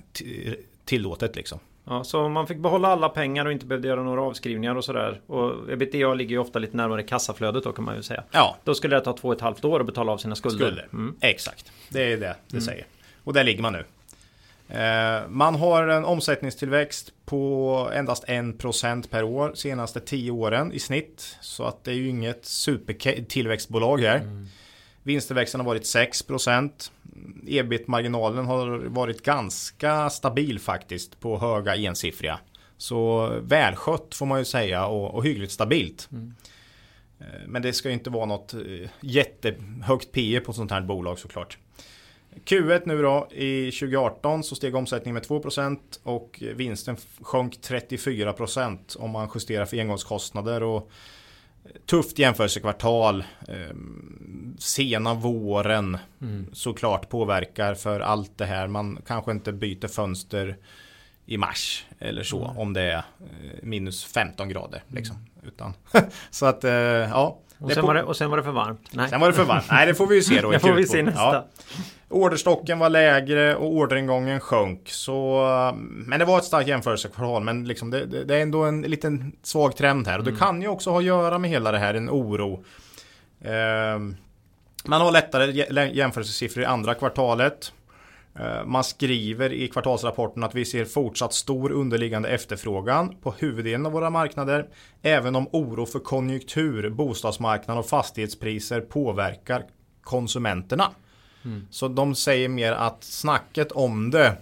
tillåtet 0.85 1.35
liksom. 1.35 1.59
Ja, 1.87 2.03
så 2.03 2.29
man 2.29 2.47
fick 2.47 2.57
behålla 2.57 2.87
alla 2.87 3.09
pengar 3.09 3.45
och 3.45 3.51
inte 3.51 3.65
behövde 3.65 3.87
göra 3.87 4.03
några 4.03 4.21
avskrivningar 4.21 4.75
och 4.75 4.85
sådär. 4.85 5.21
Och 5.27 5.71
ebitda 5.71 6.13
ligger 6.13 6.31
ju 6.31 6.37
ofta 6.37 6.59
lite 6.59 6.77
närmare 6.77 7.03
kassaflödet 7.03 7.63
då 7.63 7.71
kan 7.71 7.85
man 7.85 7.95
ju 7.95 8.03
säga. 8.03 8.23
Ja. 8.31 8.57
Då 8.63 8.75
skulle 8.75 8.95
det 8.95 9.01
ta 9.01 9.13
två 9.13 9.27
och 9.27 9.33
ett 9.33 9.41
halvt 9.41 9.65
år 9.65 9.79
att 9.79 9.85
betala 9.85 10.11
av 10.11 10.17
sina 10.17 10.35
skulder. 10.35 10.65
skulder. 10.65 10.87
Mm. 10.93 11.15
Exakt, 11.21 11.71
det 11.89 12.01
är 12.01 12.17
det 12.17 12.17
det 12.17 12.53
mm. 12.53 12.61
säger. 12.61 12.85
Och 13.23 13.33
där 13.33 13.43
ligger 13.43 13.61
man 13.61 13.73
nu. 13.73 13.83
Eh, 14.67 15.27
man 15.29 15.55
har 15.55 15.87
en 15.87 16.05
omsättningstillväxt 16.05 17.13
på 17.25 17.89
endast 17.93 18.27
1% 18.27 19.09
per 19.09 19.23
år 19.23 19.51
senaste 19.55 19.99
10 19.99 20.31
åren 20.31 20.71
i 20.71 20.79
snitt. 20.79 21.37
Så 21.41 21.63
att 21.63 21.83
det 21.83 21.91
är 21.91 21.95
ju 21.95 22.09
inget 22.09 22.45
supertillväxtbolag 22.45 24.01
här. 24.01 24.17
Mm. 24.17 24.47
Vinstillväxten 25.03 25.59
har 25.59 25.65
varit 25.65 25.83
6%. 25.83 26.91
Ebit-marginalen 27.47 28.45
har 28.45 28.67
varit 28.77 29.23
ganska 29.23 30.09
stabil 30.09 30.59
faktiskt 30.59 31.19
på 31.19 31.39
höga 31.39 31.75
ensiffriga. 31.75 32.39
Så 32.77 33.27
välskött 33.41 34.15
får 34.15 34.25
man 34.25 34.39
ju 34.39 34.45
säga 34.45 34.85
och, 34.85 35.15
och 35.15 35.25
hyggligt 35.25 35.51
stabilt. 35.51 36.07
Mm. 36.11 36.35
Eh, 37.19 37.47
men 37.47 37.61
det 37.61 37.73
ska 37.73 37.89
ju 37.89 37.93
inte 37.93 38.09
vara 38.09 38.25
något 38.25 38.53
eh, 38.53 38.89
jättehögt 39.01 40.11
P 40.11 40.39
på 40.39 40.53
sånt 40.53 40.71
här 40.71 40.81
bolag 40.81 41.19
såklart. 41.19 41.57
Q1 42.45 42.81
nu 42.85 43.01
då 43.01 43.27
i 43.31 43.71
2018 43.71 44.43
så 44.43 44.55
steg 44.55 44.75
omsättningen 44.75 45.13
med 45.13 45.23
2% 45.23 45.77
och 46.03 46.43
vinsten 46.55 46.97
sjönk 47.21 47.59
34% 47.61 48.97
om 48.97 49.11
man 49.11 49.29
justerar 49.35 49.65
för 49.65 49.77
engångskostnader 49.77 50.63
och 50.63 50.91
Tufft 51.85 52.19
jämförelsekvartal. 52.19 53.23
Eh, 53.47 53.75
sena 54.59 55.13
våren 55.13 55.97
mm. 56.21 56.47
såklart 56.53 57.09
påverkar 57.09 57.75
för 57.75 57.99
allt 57.99 58.37
det 58.37 58.45
här. 58.45 58.67
Man 58.67 58.99
kanske 59.07 59.31
inte 59.31 59.51
byter 59.51 59.87
fönster 59.87 60.57
i 61.25 61.37
mars 61.37 61.85
eller 61.99 62.23
så 62.23 62.45
mm. 62.45 62.57
om 62.57 62.73
det 62.73 62.81
är 62.81 62.97
eh, 62.97 63.03
minus 63.61 64.05
15 64.05 64.49
grader. 64.49 64.83
Liksom. 64.87 65.15
Mm. 65.15 65.47
Utan, 65.47 65.73
så 66.29 66.45
att 66.45 66.63
eh, 66.63 66.71
ja. 66.71 67.39
Och 67.57 67.71
sen, 67.71 67.81
på... 67.81 67.87
var 67.87 67.95
det, 67.95 68.03
och 68.03 68.17
sen 68.17 68.29
var 68.29 68.37
det 68.37 68.43
för 68.43 68.51
varmt. 68.51 68.89
Nej. 68.91 69.09
Sen 69.09 69.19
var 69.19 69.27
det 69.27 69.33
för 69.33 69.43
varmt. 69.43 69.65
Nej, 69.71 69.85
det 69.85 69.95
får 69.95 70.07
vi 70.07 70.15
ju 70.15 70.21
se 70.21 70.41
då. 70.41 70.51
det 70.51 70.59
får 70.59 70.73
vi 70.73 70.87
se 70.87 71.03
nästa. 71.03 71.21
Ja. 71.21 71.47
Orderstocken 72.09 72.79
var 72.79 72.89
lägre 72.89 73.55
och 73.55 73.73
orderingången 73.73 74.39
sjönk. 74.39 74.89
Så, 74.89 75.41
men 75.75 76.19
det 76.19 76.25
var 76.25 76.37
ett 76.37 76.43
starkt 76.43 76.67
jämförelsekvartal. 76.67 77.43
Men 77.43 77.67
liksom 77.67 77.91
det, 77.91 78.05
det, 78.05 78.23
det, 78.23 78.35
är 78.35 78.41
ändå 78.41 78.63
en 78.63 78.81
liten 78.81 79.35
svag 79.43 79.75
trend 79.75 80.07
här. 80.07 80.17
Och 80.17 80.23
det 80.23 80.29
mm. 80.29 80.39
kan 80.39 80.61
ju 80.61 80.67
också 80.67 80.89
ha 80.89 80.97
att 80.97 81.03
göra 81.03 81.37
med 81.37 81.49
hela 81.49 81.71
det 81.71 81.77
här, 81.77 81.93
en 81.93 82.09
oro. 82.09 82.63
Eh, 83.41 83.99
man 84.85 85.01
har 85.01 85.11
lättare 85.11 85.51
jämförelsesiffror 85.91 86.63
i 86.63 86.65
andra 86.65 86.93
kvartalet. 86.93 87.71
Eh, 88.39 88.65
man 88.65 88.83
skriver 88.83 89.53
i 89.53 89.67
kvartalsrapporten 89.67 90.43
att 90.43 90.55
vi 90.55 90.65
ser 90.65 90.85
fortsatt 90.85 91.33
stor 91.33 91.71
underliggande 91.71 92.29
efterfrågan 92.29 93.15
på 93.21 93.31
huvuddelen 93.31 93.85
av 93.85 93.91
våra 93.91 94.09
marknader. 94.09 94.67
Även 95.01 95.35
om 95.35 95.47
oro 95.51 95.85
för 95.85 95.99
konjunktur, 95.99 96.89
bostadsmarknad 96.89 97.77
och 97.77 97.85
fastighetspriser 97.85 98.81
påverkar 98.81 99.63
konsumenterna. 100.01 100.91
Mm. 101.45 101.67
Så 101.71 101.87
de 101.87 102.15
säger 102.15 102.49
mer 102.49 102.71
att 102.71 103.03
snacket 103.03 103.71
om 103.71 104.11
det 104.11 104.37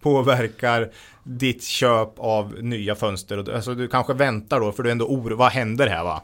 påverkar 0.00 0.90
ditt 1.22 1.64
köp 1.64 2.18
av 2.18 2.62
nya 2.62 2.94
fönster. 2.94 3.54
Alltså 3.54 3.74
du 3.74 3.88
kanske 3.88 4.14
väntar 4.14 4.60
då 4.60 4.72
för 4.72 4.82
du 4.82 4.88
är 4.88 4.92
ändå 4.92 5.06
oro. 5.06 5.36
Vad 5.36 5.52
händer 5.52 5.86
här 5.86 6.04
va? 6.04 6.22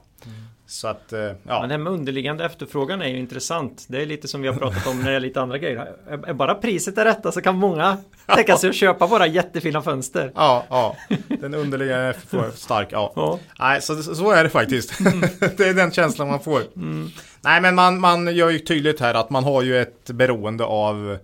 Så 0.74 0.88
att, 0.88 1.12
eh, 1.12 1.20
ja. 1.42 1.66
Men 1.68 1.82
med 1.82 1.92
underliggande 1.92 2.44
efterfrågan 2.44 3.02
är 3.02 3.08
ju 3.08 3.18
intressant. 3.18 3.84
Det 3.88 4.02
är 4.02 4.06
lite 4.06 4.28
som 4.28 4.42
vi 4.42 4.48
har 4.48 4.54
pratat 4.54 4.86
om 4.86 5.02
när 5.02 5.10
det 5.10 5.16
är 5.16 5.20
lite 5.20 5.40
andra 5.40 5.58
grejer. 5.58 5.92
Är 6.26 6.32
bara 6.32 6.54
priset 6.54 6.98
är 6.98 7.04
rätta 7.04 7.32
så 7.32 7.40
kan 7.40 7.56
många 7.56 7.98
tänka 8.26 8.56
sig 8.56 8.70
att 8.70 8.76
köpa 8.76 9.06
våra 9.06 9.26
jättefina 9.26 9.82
fönster. 9.82 10.32
Ja, 10.34 10.64
ja. 10.68 10.96
Den 11.28 11.54
underliggande 11.54 12.08
efterfrågan 12.08 12.46
är 12.46 12.52
stark. 12.52 12.88
Ja. 12.90 13.12
ja. 13.16 13.38
Nej, 13.58 13.82
så, 13.82 14.02
så 14.02 14.30
är 14.30 14.44
det 14.44 14.50
faktiskt. 14.50 15.00
Mm. 15.00 15.20
det 15.56 15.60
är 15.60 15.74
den 15.74 15.90
känslan 15.90 16.28
man 16.28 16.40
får. 16.40 16.60
Mm. 16.76 17.10
Nej, 17.40 17.60
men 17.60 17.74
man, 17.74 18.00
man 18.00 18.36
gör 18.36 18.50
ju 18.50 18.58
tydligt 18.58 19.00
här 19.00 19.14
att 19.14 19.30
man 19.30 19.44
har 19.44 19.62
ju 19.62 19.78
ett 19.78 20.10
beroende 20.10 20.64
av 20.64 21.18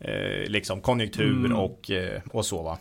eh, 0.00 0.46
liksom 0.46 0.80
konjunktur 0.80 1.46
mm. 1.46 1.58
och, 1.58 1.90
eh, 1.90 2.20
och 2.32 2.46
så 2.46 2.62
va. 2.62 2.78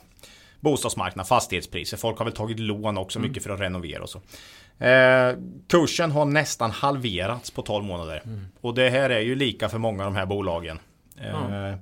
Bostadsmarknad, 0.59 1.27
fastighetspriser. 1.27 1.97
Folk 1.97 2.17
har 2.17 2.25
väl 2.25 2.33
tagit 2.33 2.59
lån 2.59 2.97
också 2.97 3.19
mm. 3.19 3.29
mycket 3.29 3.43
för 3.43 3.49
att 3.49 3.59
renovera 3.59 4.03
och 4.03 4.09
så. 4.09 4.21
Eh, 4.79 5.37
kursen 5.67 6.11
har 6.11 6.25
nästan 6.25 6.71
halverats 6.71 7.51
på 7.51 7.61
12 7.61 7.85
månader. 7.85 8.21
Mm. 8.25 8.45
Och 8.61 8.73
det 8.73 8.89
här 8.89 9.09
är 9.09 9.19
ju 9.19 9.35
lika 9.35 9.69
för 9.69 9.77
många 9.77 10.05
av 10.05 10.13
de 10.13 10.17
här 10.17 10.25
bolagen. 10.25 10.79
Eh, 11.21 11.75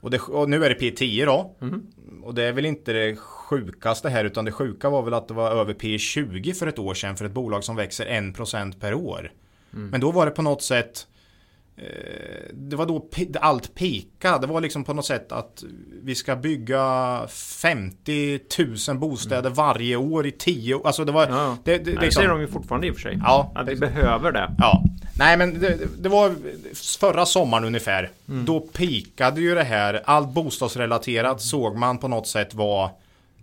och, 0.00 0.10
det, 0.10 0.20
och, 0.20 0.50
nu 0.50 0.64
är 0.64 0.68
det 0.68 0.80
P10 0.80 1.26
då. 1.26 1.56
Mm. 1.60 1.86
Och 2.22 2.34
det 2.34 2.42
är 2.42 2.52
väl 2.52 2.66
inte 2.66 2.92
det 2.92 3.16
sjukaste 3.16 4.08
här 4.08 4.24
utan 4.24 4.44
det 4.44 4.52
sjuka 4.52 4.90
var 4.90 5.02
väl 5.02 5.14
att 5.14 5.28
det 5.28 5.34
var 5.34 5.50
över 5.50 5.74
P20 5.74 6.52
för 6.52 6.66
ett 6.66 6.78
år 6.78 6.94
sedan 6.94 7.16
för 7.16 7.24
ett 7.24 7.32
bolag 7.32 7.64
som 7.64 7.76
växer 7.76 8.06
1% 8.06 8.80
per 8.80 8.94
år. 8.94 9.32
Mm. 9.72 9.88
Men 9.88 10.00
då 10.00 10.10
var 10.10 10.26
det 10.26 10.32
på 10.32 10.42
något 10.42 10.62
sätt 10.62 11.06
det 12.52 12.76
var 12.76 12.86
då 12.86 13.08
allt 13.40 13.74
pika. 13.74 14.38
Det 14.38 14.46
var 14.46 14.60
liksom 14.60 14.84
på 14.84 14.94
något 14.94 15.06
sätt 15.06 15.32
att 15.32 15.64
vi 16.02 16.14
ska 16.14 16.36
bygga 16.36 17.22
50 17.28 18.40
000 18.88 18.98
bostäder 18.98 19.40
mm. 19.40 19.54
varje 19.54 19.96
år 19.96 20.26
i 20.26 20.30
10 20.30 20.74
år. 20.74 20.86
Alltså 20.86 21.04
det 21.04 21.12
var... 21.12 21.26
Ja. 21.26 21.56
Det, 21.64 21.78
det, 21.78 21.84
Nej, 21.84 21.84
liksom, 21.84 22.04
det 22.04 22.12
säger 22.12 22.28
de 22.28 22.40
ju 22.40 22.46
fortfarande 22.46 22.86
i 22.86 22.90
och 22.90 22.94
för 22.94 23.02
sig. 23.02 23.18
Ja. 23.22 23.52
Att 23.54 23.68
vi 23.68 23.76
behöver 23.76 24.32
det. 24.32 24.54
Ja. 24.58 24.82
Nej 25.18 25.36
men 25.36 25.60
det, 25.60 25.78
det 26.02 26.08
var 26.08 26.34
förra 26.74 27.26
sommaren 27.26 27.64
ungefär. 27.64 28.10
Mm. 28.28 28.44
Då 28.44 28.60
pikade 28.60 29.40
ju 29.40 29.54
det 29.54 29.64
här. 29.64 30.02
Allt 30.04 30.28
bostadsrelaterat 30.28 31.40
såg 31.40 31.76
man 31.76 31.98
på 31.98 32.08
något 32.08 32.26
sätt 32.26 32.54
var... 32.54 32.90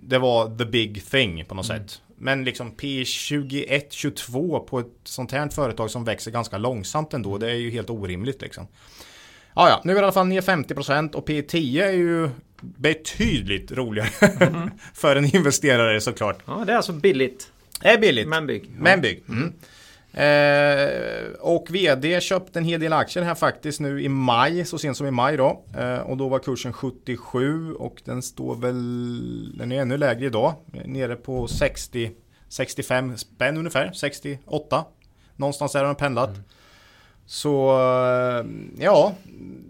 Det 0.07 0.19
var 0.19 0.57
the 0.57 0.65
big 0.65 1.05
thing 1.05 1.45
på 1.45 1.55
något 1.55 1.69
mm. 1.69 1.81
sätt. 1.81 2.01
Men 2.17 2.43
liksom 2.43 2.71
P21, 2.71 3.83
22 3.89 4.59
på 4.59 4.79
ett 4.79 4.93
sånt 5.03 5.31
här 5.31 5.49
företag 5.49 5.91
som 5.91 6.03
växer 6.03 6.31
ganska 6.31 6.57
långsamt 6.57 7.13
ändå. 7.13 7.37
Det 7.37 7.51
är 7.51 7.55
ju 7.55 7.69
helt 7.69 7.89
orimligt 7.89 8.41
liksom. 8.41 8.67
Ja, 9.55 9.69
ja, 9.69 9.81
nu 9.83 9.91
är 9.91 9.95
det 9.95 10.01
i 10.01 10.03
alla 10.03 10.11
fall 10.11 10.27
ner 10.27 10.41
50% 10.41 11.13
och 11.13 11.29
P10 11.29 11.83
är 11.83 11.91
ju 11.91 12.29
betydligt 12.61 13.71
roligare 13.71 14.27
mm. 14.39 14.69
för 14.93 15.15
en 15.15 15.35
investerare 15.35 16.01
såklart. 16.01 16.39
Ja, 16.45 16.63
det 16.65 16.71
är 16.71 16.77
alltså 16.77 16.93
billigt. 16.93 17.51
Det 17.81 17.87
är 17.87 17.97
billigt. 17.97 18.27
Men 18.27 18.47
bygg. 18.47 18.69
Men 18.77 19.01
bygg. 19.01 19.23
Mm. 19.29 19.53
Eh, 20.15 21.29
och 21.39 21.67
vd 21.69 22.21
köpte 22.21 22.59
en 22.59 22.65
hel 22.65 22.79
del 22.79 22.93
aktier 22.93 23.23
här 23.23 23.35
faktiskt 23.35 23.79
nu 23.79 24.01
i 24.01 24.09
maj, 24.09 24.65
så 24.65 24.77
sent 24.77 24.97
som 24.97 25.07
i 25.07 25.11
maj 25.11 25.37
då. 25.37 25.63
Eh, 25.77 25.97
och 25.97 26.17
då 26.17 26.29
var 26.29 26.39
kursen 26.39 26.73
77 26.73 27.73
och 27.73 28.01
den 28.05 28.21
står 28.21 28.55
väl, 28.55 29.57
den 29.57 29.71
är 29.71 29.81
ännu 29.81 29.97
lägre 29.97 30.25
idag. 30.25 30.53
Nere 30.85 31.15
på 31.15 31.47
60, 31.47 32.11
65 32.49 33.17
spänn 33.17 33.57
ungefär, 33.57 33.91
68. 33.91 34.85
Någonstans 35.35 35.71
där 35.71 35.79
har 35.79 35.87
den 35.87 35.95
pendlat. 35.95 36.29
Mm. 36.29 36.43
Så 37.25 37.71
eh, 37.71 38.45
ja, 38.79 39.13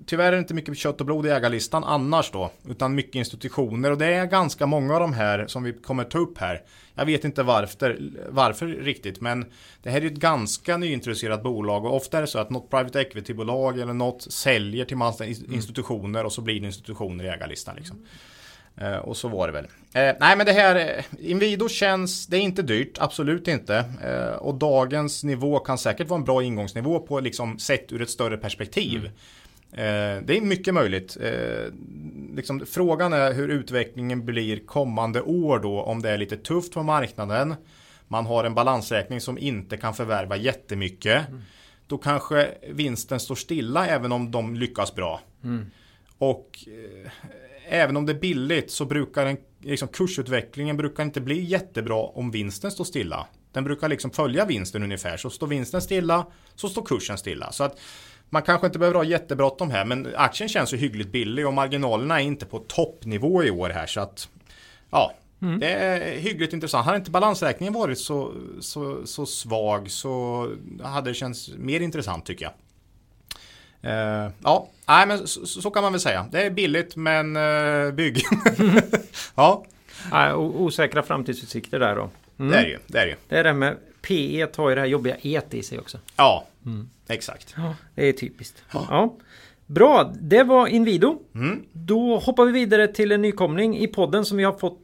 tyvärr 0.05 0.27
är 0.27 0.31
det 0.31 0.38
inte 0.38 0.53
mycket 0.53 0.77
kött 0.77 0.99
och 0.99 1.05
blod 1.05 1.25
i 1.25 1.29
ägarlistan 1.29 1.84
annars 1.84 2.31
då. 2.31 2.51
Utan 2.69 2.95
mycket 2.95 3.15
institutioner 3.15 3.91
och 3.91 3.97
det 3.97 4.13
är 4.13 4.25
ganska 4.25 4.65
många 4.65 4.93
av 4.93 4.99
de 4.99 5.13
här 5.13 5.47
som 5.47 5.63
vi 5.63 5.73
kommer 5.73 6.03
ta 6.03 6.17
upp 6.17 6.38
här. 6.38 6.62
Jag 6.95 7.05
vet 7.05 7.25
inte 7.25 7.43
varför, 7.43 7.99
varför 8.29 8.67
riktigt 8.67 9.21
men 9.21 9.45
det 9.84 9.89
här 9.89 10.01
är 10.01 10.05
ett 10.05 10.13
ganska 10.13 10.77
nyintroducerat 10.77 11.43
bolag 11.43 11.86
och 11.86 11.95
ofta 11.95 12.17
är 12.17 12.21
det 12.21 12.27
så 12.27 12.39
att 12.39 12.49
något 12.49 12.69
private 12.69 13.01
equity-bolag 13.01 13.79
eller 13.79 13.93
något 13.93 14.31
säljer 14.31 14.86
till 14.86 14.97
massa 14.97 15.25
institutioner 15.25 16.23
och 16.23 16.34
så 16.34 16.41
blir 16.41 16.60
det 16.60 16.65
institutioner 16.65 17.23
i 17.23 17.27
ägarlistan. 17.27 17.75
Liksom. 17.75 18.05
Eh, 18.77 18.95
och 18.95 19.17
så 19.17 19.27
var 19.27 19.47
det 19.47 19.53
väl. 19.53 19.65
Eh, 19.65 20.15
nej 20.19 20.38
men 20.38 20.45
det 20.45 20.51
här, 20.51 20.75
eh, 20.75 21.31
Inwido 21.31 21.69
känns, 21.69 22.27
det 22.27 22.38
är 22.38 22.41
inte 22.41 22.62
dyrt, 22.62 22.97
absolut 22.99 23.47
inte. 23.47 23.86
Eh, 24.03 24.38
och 24.38 24.55
dagens 24.55 25.23
nivå 25.23 25.60
kan 25.60 25.77
säkert 25.77 26.08
vara 26.08 26.19
en 26.19 26.25
bra 26.25 26.43
ingångsnivå 26.43 26.99
på 26.99 27.19
liksom 27.19 27.60
sett 27.60 27.91
ur 27.91 28.01
ett 28.01 28.10
större 28.10 28.38
perspektiv. 28.38 28.99
Mm. 28.99 29.12
Det 30.25 30.38
är 30.38 30.41
mycket 30.41 30.73
möjligt. 30.73 31.17
Liksom, 32.35 32.65
frågan 32.65 33.13
är 33.13 33.33
hur 33.33 33.49
utvecklingen 33.49 34.25
blir 34.25 34.65
kommande 34.65 35.21
år 35.21 35.59
då 35.59 35.81
om 35.81 36.01
det 36.01 36.09
är 36.09 36.17
lite 36.17 36.38
tufft 36.38 36.73
på 36.73 36.83
marknaden. 36.83 37.55
Man 38.07 38.25
har 38.25 38.43
en 38.43 38.53
balansräkning 38.53 39.21
som 39.21 39.38
inte 39.38 39.77
kan 39.77 39.93
förvärva 39.93 40.38
jättemycket. 40.38 41.29
Mm. 41.29 41.41
Då 41.88 41.97
kanske 41.97 42.51
vinsten 42.69 43.19
står 43.19 43.35
stilla 43.35 43.88
även 43.88 44.11
om 44.11 44.31
de 44.31 44.55
lyckas 44.55 44.95
bra. 44.95 45.21
Mm. 45.43 45.65
Och 46.17 46.59
även 47.69 47.97
om 47.97 48.05
det 48.05 48.11
är 48.11 48.19
billigt 48.19 48.71
så 48.71 48.85
brukar 48.85 49.25
en, 49.25 49.38
liksom, 49.61 49.88
kursutvecklingen 49.88 50.77
brukar 50.77 51.03
inte 51.03 51.21
bli 51.21 51.43
jättebra 51.43 52.03
om 52.03 52.31
vinsten 52.31 52.71
står 52.71 52.83
stilla. 52.83 53.27
Den 53.51 53.63
brukar 53.63 53.89
liksom 53.89 54.11
följa 54.11 54.45
vinsten 54.45 54.83
ungefär. 54.83 55.17
Så 55.17 55.29
står 55.29 55.47
vinsten 55.47 55.81
stilla 55.81 56.27
så 56.55 56.69
står 56.69 56.85
kursen 56.85 57.17
stilla. 57.17 57.51
Så 57.51 57.63
att 57.63 57.79
man 58.29 58.41
kanske 58.41 58.67
inte 58.67 58.79
behöver 58.79 58.97
ha 58.97 59.03
jättebråttom 59.03 59.71
här 59.71 59.85
men 59.85 60.15
aktien 60.15 60.49
känns 60.49 60.73
ju 60.73 60.77
hyggligt 60.77 61.11
billig 61.11 61.47
och 61.47 61.53
marginalerna 61.53 62.21
är 62.21 62.25
inte 62.25 62.45
på 62.45 62.59
toppnivå 62.59 63.43
i 63.43 63.51
år 63.51 63.69
här 63.69 63.85
så 63.85 63.99
att 63.99 64.29
ja, 64.89 65.13
Mm. 65.41 65.59
Det 65.59 65.67
är 65.67 66.19
hyggligt 66.19 66.53
intressant. 66.53 66.85
Hade 66.85 66.97
inte 66.97 67.11
balansräkningen 67.11 67.73
varit 67.73 67.99
så, 67.99 68.33
så, 68.59 69.05
så 69.05 69.25
svag 69.25 69.91
så 69.91 70.49
hade 70.83 71.09
det 71.09 71.13
känts 71.13 71.49
mer 71.57 71.79
intressant 71.79 72.25
tycker 72.25 72.45
jag. 72.45 72.53
Uh, 73.83 74.31
ja, 74.43 74.69
nej, 74.88 75.07
men 75.07 75.27
så, 75.27 75.45
så, 75.45 75.71
kan 75.71 75.83
man 75.83 75.91
väl 75.91 76.01
säga. 76.01 76.27
Det 76.31 76.41
är 76.41 76.49
billigt 76.49 76.95
men 76.95 77.38
uh, 77.38 77.91
bygg. 77.91 78.21
ja. 79.35 79.65
Nej, 80.11 80.33
osäkra 80.33 81.03
framtidsutsikter 81.03 81.79
där 81.79 81.95
då. 81.95 82.09
Mm. 82.39 82.51
Det 82.51 82.57
är 82.57 82.63
det 82.63 82.69
ju. 82.69 82.79
Det 82.88 82.99
är 82.99 83.05
det. 83.05 83.15
Det 83.27 83.38
är 83.38 83.43
det 83.43 83.53
med 83.53 83.77
P1 84.01 84.57
har 84.57 84.69
ju 84.69 84.75
det 84.75 84.81
här 84.81 84.88
jobbiga 84.88 85.15
et 85.21 85.53
i 85.53 85.63
sig 85.63 85.79
också. 85.79 85.99
Ja, 86.15 86.45
mm. 86.65 86.89
exakt. 87.08 87.54
Ja, 87.58 87.75
det 87.95 88.10
är 88.10 88.13
typiskt. 88.13 88.63
Ja. 88.73 88.86
ja. 88.89 89.15
Bra, 89.65 90.13
det 90.21 90.43
var 90.43 90.67
Inwido. 90.67 91.19
Mm. 91.36 91.63
Då 91.71 92.17
hoppar 92.17 92.45
vi 92.45 92.51
vidare 92.51 92.88
till 92.88 93.12
en 93.12 93.21
nykomling 93.21 93.78
i 93.78 93.88
podden 93.88 94.25
som 94.25 94.38
vi 94.38 94.43
har 94.43 94.54
fått 94.54 94.80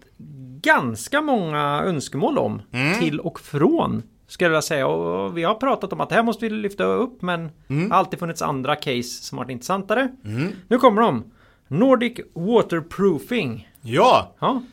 ganska 0.62 1.22
många 1.22 1.82
önskemål 1.86 2.38
om. 2.38 2.62
Mm. 2.72 3.00
Till 3.00 3.20
och 3.20 3.39
från 3.39 4.04
skulle 4.28 4.54
jag 4.54 4.63
säga. 4.63 4.88
Och 4.88 5.38
vi 5.38 5.44
har 5.44 5.56
pratat 5.56 5.94
om 5.94 6.02
att 6.02 6.10
det 6.10 6.15
här 6.15 6.24
måste 6.24 6.46
vi 6.46 6.56
lyfta 6.56 6.84
upp 6.84 7.22
men 7.22 7.50
mm. 7.67 7.91
alltid 7.91 8.20
funnits 8.20 8.41
andra 8.41 8.76
case 8.76 9.04
som 9.04 9.38
varit 9.38 9.50
intressantare. 9.50 10.10
Mm. 10.26 10.52
Nu 10.67 10.78
kommer 10.78 11.02
de. 11.02 11.24
Nordic 11.67 12.20
Waterproofing. 12.34 13.70
Ja! 13.82 14.36
ja. 14.39 14.63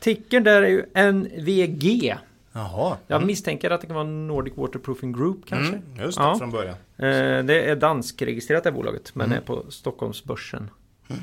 Tickern 0.00 0.44
där 0.44 0.62
är 0.62 0.68
ju 0.68 1.12
NVG. 1.12 2.14
Jaha. 2.54 2.96
Jag 3.06 3.16
mm. 3.16 3.26
misstänker 3.26 3.70
att 3.70 3.80
det 3.80 3.86
kan 3.86 3.96
vara 3.96 4.04
Nordic 4.04 4.56
Waterproofing 4.56 5.12
Group 5.12 5.46
kanske. 5.46 5.74
Mm, 5.74 6.04
just 6.04 6.18
det, 6.18 6.24
ja. 6.24 6.38
från 6.38 6.50
början. 6.50 6.74
Eh, 6.96 7.44
det 7.44 7.70
är 7.70 7.76
danskregistrerat 7.76 8.64
det 8.64 8.72
bolaget 8.72 9.14
men 9.14 9.26
mm. 9.26 9.38
är 9.38 9.42
på 9.42 9.70
Stockholmsbörsen. 9.70 10.70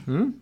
Mm. 0.08 0.34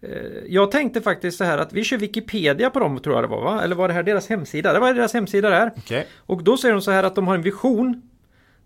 Eh, 0.00 0.10
jag 0.46 0.70
tänkte 0.70 1.00
faktiskt 1.00 1.38
så 1.38 1.44
här 1.44 1.58
att 1.58 1.72
vi 1.72 1.84
kör 1.84 1.96
Wikipedia 1.96 2.70
på 2.70 2.78
dem 2.78 2.98
tror 2.98 3.14
jag 3.14 3.24
det 3.24 3.28
var 3.28 3.42
va? 3.42 3.62
Eller 3.62 3.76
var 3.76 3.88
det 3.88 3.94
här 3.94 4.02
deras 4.02 4.28
hemsida? 4.28 4.72
Det 4.72 4.78
var 4.78 4.94
deras 4.94 5.14
hemsida 5.14 5.50
där. 5.50 5.72
Okay. 5.76 6.04
Och 6.16 6.42
då 6.42 6.56
säger 6.56 6.72
de 6.74 6.82
så 6.82 6.90
här 6.90 7.04
att 7.04 7.14
de 7.14 7.26
har 7.26 7.34
en 7.34 7.42
vision. 7.42 8.07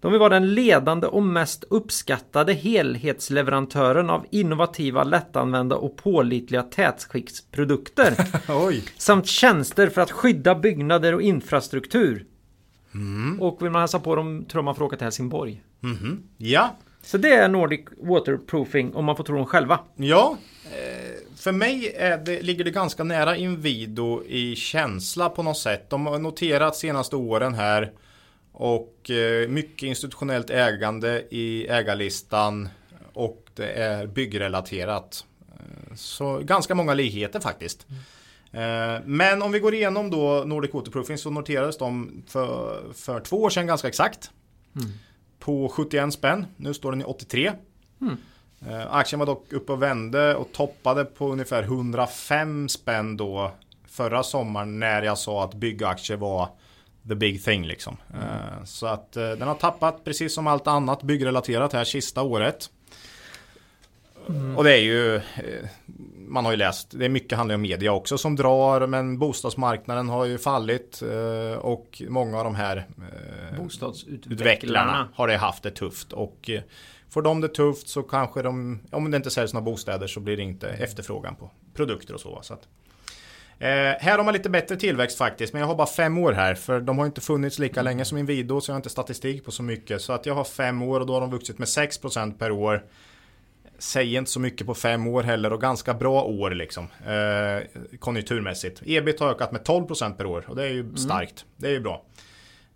De 0.02 0.12
vill 0.12 0.18
vara 0.18 0.28
den 0.28 0.54
ledande 0.54 1.06
och 1.06 1.22
mest 1.22 1.64
uppskattade 1.70 2.52
helhetsleverantören 2.52 4.10
av 4.10 4.26
innovativa, 4.30 5.04
lättanvända 5.04 5.76
och 5.76 5.96
pålitliga 5.96 6.62
tätskiktsprodukter. 6.62 8.14
samt 8.98 9.26
tjänster 9.26 9.88
för 9.88 10.00
att 10.00 10.10
skydda 10.10 10.54
byggnader 10.54 11.14
och 11.14 11.22
infrastruktur. 11.22 12.26
Mm. 12.94 13.40
Och 13.40 13.62
vill 13.62 13.70
man 13.70 13.82
hälsa 13.82 14.00
på 14.00 14.16
dem 14.16 14.44
tror 14.44 14.62
man 14.62 14.74
får 14.74 14.84
åka 14.84 14.96
till 14.96 15.04
Helsingborg. 15.04 15.62
Mm. 15.82 16.22
Ja. 16.36 16.76
Så 17.02 17.18
det 17.18 17.34
är 17.34 17.48
Nordic 17.48 17.80
Waterproofing 18.02 18.94
om 18.94 19.04
man 19.04 19.16
får 19.16 19.24
tro 19.24 19.36
dem 19.36 19.46
själva. 19.46 19.80
Ja. 19.96 20.36
Eh 20.64 21.12
för 21.36 21.52
mig 21.52 21.96
det, 22.24 22.42
ligger 22.42 22.64
det 22.64 22.70
ganska 22.70 23.04
nära 23.04 23.36
Inwido 23.36 24.22
i 24.24 24.56
känsla 24.56 25.28
på 25.28 25.42
något 25.42 25.58
sätt. 25.58 25.90
De 25.90 26.06
har 26.06 26.18
noterat 26.18 26.76
senaste 26.76 27.16
åren 27.16 27.54
här 27.54 27.92
och 28.52 29.10
eh, 29.10 29.48
mycket 29.48 29.82
institutionellt 29.82 30.50
ägande 30.50 31.24
i 31.30 31.66
ägarlistan 31.68 32.68
och 33.12 33.50
det 33.54 33.72
är 33.72 34.06
byggrelaterat. 34.06 35.24
Eh, 35.48 35.94
så 35.94 36.38
ganska 36.38 36.74
många 36.74 36.94
likheter 36.94 37.40
faktiskt. 37.40 37.86
Mm. 37.88 38.02
Men 39.04 39.42
om 39.42 39.52
vi 39.52 39.58
går 39.58 39.74
igenom 39.74 40.10
då 40.10 40.42
Nordic 40.46 40.74
Waterproofing 40.74 41.18
så 41.18 41.30
noterades 41.30 41.78
de 41.78 42.22
för, 42.26 42.82
för 42.92 43.20
två 43.20 43.42
år 43.42 43.50
sedan 43.50 43.66
ganska 43.66 43.88
exakt. 43.88 44.30
Mm. 44.76 44.90
På 45.38 45.68
71 45.68 46.12
spänn. 46.12 46.46
Nu 46.56 46.74
står 46.74 46.92
den 46.92 47.00
i 47.00 47.04
83. 47.04 47.52
Mm. 48.00 48.16
Eh, 48.68 48.94
aktien 48.94 49.18
var 49.18 49.26
dock 49.26 49.52
uppe 49.52 49.72
och 49.72 49.82
vände 49.82 50.34
och 50.34 50.52
toppade 50.52 51.04
på 51.04 51.32
ungefär 51.32 51.62
105 51.62 52.68
spänn 52.68 53.16
då 53.16 53.52
förra 53.88 54.22
sommaren 54.22 54.78
när 54.78 55.02
jag 55.02 55.18
sa 55.18 55.44
att 55.44 55.54
byggaktier 55.54 56.16
var 56.16 56.48
the 57.08 57.14
big 57.14 57.44
thing 57.44 57.66
liksom. 57.66 57.96
Mm. 58.14 58.66
Så 58.66 58.86
att 58.86 59.16
eh, 59.16 59.30
den 59.30 59.48
har 59.48 59.54
tappat 59.54 60.04
precis 60.04 60.34
som 60.34 60.46
allt 60.46 60.66
annat 60.66 61.02
byggrelaterat 61.02 61.72
här 61.72 61.84
sista 61.84 62.22
året. 62.22 62.70
Mm. 64.28 64.56
Och 64.56 64.64
det 64.64 64.72
är 64.72 64.82
ju 64.82 65.20
Man 66.16 66.44
har 66.44 66.52
ju 66.52 66.56
läst 66.56 66.90
Det 66.90 67.04
är 67.04 67.08
mycket 67.08 67.38
handlar 67.38 67.54
om 67.54 67.62
media 67.62 67.92
också 67.92 68.18
som 68.18 68.36
drar 68.36 68.86
Men 68.86 69.18
bostadsmarknaden 69.18 70.08
har 70.08 70.24
ju 70.24 70.38
fallit 70.38 71.02
Och 71.58 72.02
många 72.08 72.38
av 72.38 72.44
de 72.44 72.54
här 72.54 72.86
Bostadsutvecklarna 73.58 75.08
Har 75.14 75.28
det 75.28 75.36
haft 75.36 75.62
det 75.62 75.70
tufft 75.70 76.12
och 76.12 76.50
Får 77.12 77.22
de 77.22 77.40
det 77.40 77.48
tufft 77.48 77.88
så 77.88 78.02
kanske 78.02 78.42
de, 78.42 78.80
om 78.90 79.10
det 79.10 79.16
inte 79.16 79.30
säljs 79.30 79.52
några 79.52 79.64
bostäder 79.64 80.06
så 80.06 80.20
blir 80.20 80.36
det 80.36 80.42
inte 80.42 80.68
efterfrågan 80.68 81.34
på 81.34 81.50
produkter 81.74 82.14
och 82.14 82.20
så. 82.20 82.38
så 82.42 82.54
att, 82.54 82.68
eh, 83.62 83.96
här 84.00 84.16
har 84.16 84.24
man 84.24 84.34
lite 84.34 84.50
bättre 84.50 84.76
tillväxt 84.76 85.18
faktiskt, 85.18 85.52
men 85.52 85.60
jag 85.60 85.66
har 85.66 85.74
bara 85.74 85.86
fem 85.86 86.18
år 86.18 86.32
här 86.32 86.54
för 86.54 86.80
de 86.80 86.98
har 86.98 87.06
inte 87.06 87.20
funnits 87.20 87.58
lika 87.58 87.82
länge 87.82 88.04
som 88.04 88.18
Inwido 88.18 88.60
så 88.60 88.70
jag 88.70 88.74
har 88.74 88.78
inte 88.78 88.90
statistik 88.90 89.44
på 89.44 89.50
så 89.50 89.62
mycket. 89.62 90.02
Så 90.02 90.12
att 90.12 90.26
jag 90.26 90.34
har 90.34 90.44
fem 90.44 90.82
år 90.82 91.00
och 91.00 91.06
då 91.06 91.12
har 91.12 91.20
de 91.20 91.30
vuxit 91.30 91.58
med 91.58 91.66
6% 91.66 92.38
per 92.38 92.50
år. 92.50 92.84
Säger 93.78 94.18
inte 94.18 94.30
så 94.30 94.40
mycket 94.40 94.66
på 94.66 94.74
fem 94.74 95.06
år 95.06 95.22
heller 95.22 95.52
och 95.52 95.60
ganska 95.60 95.94
bra 95.94 96.22
år 96.22 96.50
liksom 96.50 96.88
eh, 97.06 97.98
konjunkturmässigt. 97.98 98.82
Ebit 98.86 99.20
har 99.20 99.30
ökat 99.30 99.52
med 99.52 99.62
12% 99.62 100.16
per 100.16 100.26
år 100.26 100.44
och 100.48 100.56
det 100.56 100.62
är 100.62 100.70
ju 100.70 100.80
mm. 100.80 100.96
starkt. 100.96 101.44
Det 101.56 101.66
är 101.66 101.72
ju 101.72 101.80
bra. 101.80 102.04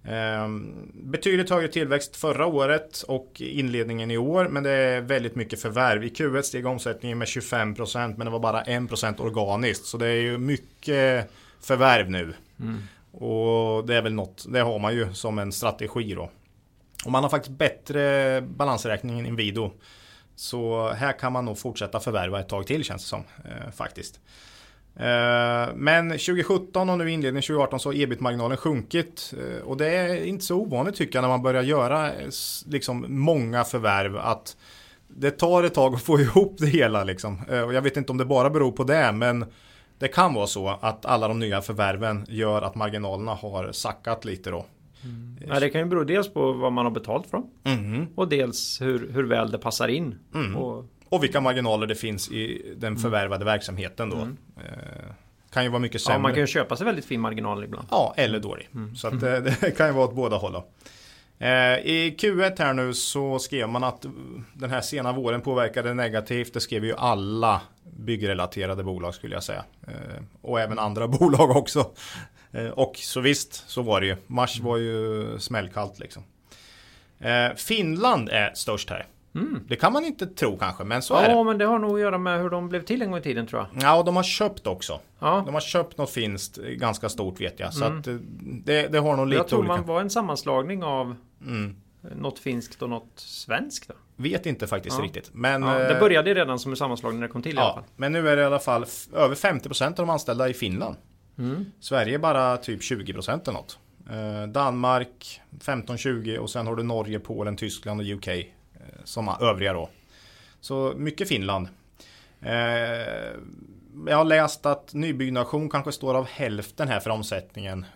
Ehm, 0.09 0.91
betydligt 0.95 1.51
högre 1.51 1.69
tillväxt 1.69 2.17
förra 2.17 2.47
året 2.47 3.03
och 3.09 3.41
inledningen 3.41 4.11
i 4.11 4.19
år 4.19 4.49
men 4.49 4.63
det 4.63 4.71
är 4.71 5.01
väldigt 5.01 5.35
mycket 5.35 5.63
förvärv. 5.63 6.05
I 6.05 6.09
Q1 6.09 6.43
steg 6.43 6.67
omsättningen 6.67 7.19
med 7.19 7.29
25% 7.29 8.15
men 8.17 8.25
det 8.25 8.31
var 8.31 8.39
bara 8.39 8.63
1% 8.63 9.21
organiskt 9.21 9.85
så 9.85 9.97
det 9.97 10.07
är 10.07 10.21
ju 10.21 10.39
mycket 10.39 11.31
förvärv 11.61 12.11
nu. 12.11 12.35
Mm. 12.61 12.83
Och 13.13 13.87
det 13.87 13.95
är 13.95 14.03
väl 14.03 14.15
något, 14.15 14.47
det 14.49 14.61
har 14.61 14.79
man 14.79 14.95
ju 14.95 15.15
som 15.15 15.39
en 15.39 15.53
strategi 15.53 16.15
då. 16.15 16.31
Och 17.05 17.13
man 17.13 17.23
har 17.23 17.31
faktiskt 17.31 17.59
bättre 17.59 18.41
balansräkning 18.41 19.19
än 19.21 19.27
Inwido. 19.27 19.71
Så 20.37 20.93
här 20.93 21.19
kan 21.19 21.33
man 21.33 21.45
nog 21.45 21.59
fortsätta 21.59 22.01
förvärva 22.01 22.41
ett 22.41 22.49
tag 22.49 22.67
till 22.67 22.85
känns 22.85 23.03
det 23.03 23.09
som. 23.09 23.25
Eh, 23.45 23.71
faktiskt. 23.73 24.21
Eh, 24.97 25.75
men 25.75 26.11
2017 26.11 26.91
och 26.91 26.99
nu 26.99 27.11
inledningen 27.11 27.43
2018 27.43 27.81
så 27.81 27.89
har 27.89 27.95
ebit-marginalen 27.95 28.57
sjunkit. 28.57 29.35
Eh, 29.39 29.63
och 29.63 29.77
det 29.77 29.87
är 29.87 30.25
inte 30.25 30.45
så 30.45 30.57
ovanligt 30.57 30.95
tycker 30.95 31.17
jag 31.17 31.23
när 31.23 31.29
man 31.29 31.43
börjar 31.43 31.63
göra 31.63 32.13
eh, 32.13 32.29
liksom 32.67 33.05
många 33.09 33.65
förvärv. 33.65 34.17
Att 34.17 34.57
det 35.09 35.31
tar 35.31 35.63
ett 35.63 35.75
tag 35.75 35.95
att 35.95 36.03
få 36.03 36.21
ihop 36.21 36.57
det 36.59 36.67
hela. 36.67 37.05
Liksom. 37.05 37.39
Och 37.67 37.75
jag 37.75 37.83
vet 37.83 37.97
inte 37.97 38.13
om 38.13 38.19
det 38.19 38.25
bara 38.25 38.51
beror 38.51 38.73
på 38.73 38.85
det. 38.85 39.13
Men 39.13 39.45
det 39.99 40.09
kan 40.09 40.35
vara 40.35 40.47
så 40.47 40.69
att 40.81 41.07
alla 41.07 41.29
de 41.29 41.39
nya 41.39 41.63
förvärven 41.63 42.27
gör 42.29 42.63
att 42.63 42.75
marginalerna 42.75 43.35
har 43.35 43.73
sackat 43.73 44.25
lite 44.25 44.51
då. 44.51 44.67
Mm. 45.05 45.39
Ja, 45.49 45.61
det 45.61 45.71
kan 45.71 45.81
ju 45.81 45.87
bero 45.87 46.05
dels 46.05 46.33
på 46.33 46.53
vad 46.53 46.73
man 46.73 46.85
har 46.85 46.93
betalt 46.93 47.27
från. 47.27 47.51
Mm. 47.65 48.07
Och 48.15 48.29
dels 48.29 48.81
hur, 48.81 49.11
hur 49.13 49.25
väl 49.25 49.51
det 49.51 49.59
passar 49.59 49.89
in. 49.89 50.15
Mm. 50.35 50.57
Och 50.57 50.85
och 51.09 51.25
vilka 51.25 51.41
marginaler 51.41 51.87
det 51.87 51.95
finns 51.95 52.31
i 52.31 52.63
den 52.77 52.89
mm. 52.89 53.03
förvärvade 53.03 53.43
mm. 53.43 53.53
verksamheten 53.53 54.11
då. 54.11 54.17
Mm. 54.17 54.37
Eh, 54.57 55.13
kan 55.53 55.65
ju 55.65 55.71
vara 55.71 55.81
mycket 55.81 56.01
sämre. 56.01 56.15
Ja, 56.15 56.19
man 56.19 56.33
kan 56.33 56.41
ju 56.41 56.47
köpa 56.47 56.77
sig 56.77 56.87
väldigt 56.87 57.05
fin 57.05 57.21
marginal 57.21 57.65
ibland. 57.65 57.89
Ja, 57.91 58.15
eller 58.17 58.41
dålig. 58.41 58.69
Mm. 58.75 58.97
Så 58.97 59.09
att, 59.09 59.13
eh, 59.15 59.19
det 59.61 59.77
kan 59.77 59.87
ju 59.87 59.93
vara 59.93 60.05
åt 60.05 60.15
båda 60.15 60.37
håll. 60.37 60.55
Eh, 61.39 61.49
I 61.49 62.17
Q1 62.19 62.59
här 62.59 62.73
nu 62.73 62.95
så 62.95 63.39
skrev 63.39 63.69
man 63.69 63.85
att 63.85 64.07
den 64.55 64.71
här 64.71 64.81
sena 64.81 65.13
våren 65.13 65.41
påverkade 65.41 65.95
negativt. 65.95 66.55
Det 66.55 66.61
skrev 66.61 66.85
ju 66.85 66.95
alla 66.97 67.61
byggrelaterade 67.97 68.85
bolag 68.85 69.15
skulle 69.15 69.35
jag 69.35 69.43
säga. 69.43 69.65
Och 70.43 70.61
även 70.61 70.79
andra 70.79 71.09
bolag 71.19 71.57
också. 71.57 71.91
Och 72.73 72.97
så 72.97 73.21
visst, 73.21 73.71
så 73.71 73.83
var 73.83 74.01
det 74.01 74.07
ju. 74.07 74.17
Mars 74.27 74.61
var 74.61 74.77
ju 74.77 75.27
smällkallt 75.39 75.99
liksom. 75.99 76.23
Finland 77.57 78.29
är 78.29 78.55
störst 78.55 78.91
här. 78.91 79.07
Mm. 79.37 79.61
Det 79.69 79.77
kan 79.77 79.93
man 79.93 80.05
inte 80.05 80.27
tro 80.27 80.59
kanske, 80.59 80.85
men 80.85 81.03
så 81.03 81.15
ja, 81.15 81.21
är 81.21 81.29
det. 81.29 81.35
Ja, 81.35 81.43
men 81.43 81.59
det 81.59 81.65
har 81.65 81.79
nog 81.79 81.95
att 81.95 82.01
göra 82.01 82.19
med 82.19 82.43
hur 82.43 82.51
de 82.51 82.69
blev 82.69 82.83
till 82.85 83.03
en 83.03 83.11
gång 83.11 83.19
i 83.19 83.23
tiden 83.23 83.47
tror 83.47 83.63
jag. 83.63 83.83
Ja, 83.83 83.99
och 83.99 84.05
de 84.05 84.17
har 84.17 84.23
köpt 84.23 84.67
också. 84.67 85.01
Ja. 85.19 85.43
De 85.47 85.55
har 85.55 85.61
köpt 85.61 85.99
något 85.99 86.11
finskt 86.11 86.57
ganska 86.57 87.09
stort 87.09 87.41
vet 87.41 87.61
jag. 87.61 87.75
Så 87.75 87.85
mm. 87.85 87.99
att 87.99 88.07
eh, 88.07 88.15
det, 88.65 88.89
det 88.89 88.99
har 88.99 89.17
nog 89.17 89.27
lite 89.27 89.37
olika. 89.37 89.37
Jag 89.37 89.49
tror 89.49 89.59
olika. 89.59 89.77
man 89.77 89.87
var 89.87 90.01
en 90.01 90.11
sammanslagning 90.11 90.83
av 90.83 91.15
mm. 91.47 91.77
något 92.17 92.39
finskt 92.39 92.83
och 92.83 92.91
något 92.91 93.13
svenskt. 93.15 93.89
Då. 93.89 93.95
Vet 94.17 94.47
inte 94.47 94.67
faktiskt 94.67 94.99
ja. 94.99 95.05
riktigt. 95.05 95.31
Men, 95.33 95.63
ja, 95.63 95.79
det 95.79 95.95
eh, 95.95 96.01
började 96.01 96.35
redan 96.35 96.59
som 96.59 96.73
en 96.73 96.77
sammanslagning 96.77 97.21
när 97.21 97.27
det 97.27 97.33
kom 97.33 97.43
till 97.43 97.57
ja, 97.57 97.63
i 97.63 97.65
alla 97.65 97.75
fall. 97.75 97.85
Men 97.97 98.13
nu 98.13 98.29
är 98.29 98.37
det 98.37 98.43
i 98.43 98.45
alla 98.45 98.59
fall 98.59 98.87
över 99.15 99.35
50% 99.35 99.87
av 99.87 99.93
de 99.95 100.11
anställda 100.11 100.49
i 100.49 100.55
Finland. 100.55 100.97
Mm. 101.39 101.65
Sverige 101.81 102.15
är 102.15 102.19
bara 102.19 102.57
typ 102.57 102.81
20% 102.81 103.43
eller 103.43 103.53
något. 103.53 103.79
Eh, 104.11 104.49
Danmark 104.49 105.41
15-20 105.61 106.37
och 106.37 106.51
sen 106.51 106.67
har 106.67 106.77
du 106.77 106.83
Norge, 106.83 107.21
Polen, 107.21 107.57
Tyskland 107.57 108.01
och 108.01 108.07
UK 108.07 108.29
eh, 108.29 108.45
som 109.05 109.37
övriga 109.41 109.73
då. 109.73 109.89
Så 110.61 110.93
mycket 110.97 111.29
Finland. 111.29 111.69
Eh, 112.41 112.53
jag 114.07 114.17
har 114.17 114.25
läst 114.25 114.67
att 114.67 114.95
nybyggnation 114.95 115.71
kanske 115.71 115.93
står 115.93 116.15
av 116.15 116.27
hälften 116.27 116.89
här 116.89 117.01
för 117.01 117.11
omsättningen. 117.11 117.87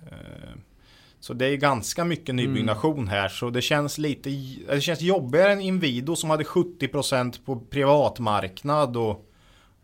Så 1.21 1.35
det 1.35 1.47
är 1.47 1.57
ganska 1.57 2.05
mycket 2.05 2.35
nybyggnation 2.35 2.99
mm. 2.99 3.09
här 3.09 3.29
så 3.29 3.51
det 3.51 3.63
känns 3.63 3.99
lite 3.99 4.31
Det 4.69 4.81
känns 4.81 5.01
jobbigare 5.01 5.53
än 5.53 5.61
Inwido 5.61 6.17
som 6.17 6.31
hade 6.31 6.45
70% 6.45 7.45
på 7.45 7.61
privatmarknad 7.61 8.97
och 8.97 9.31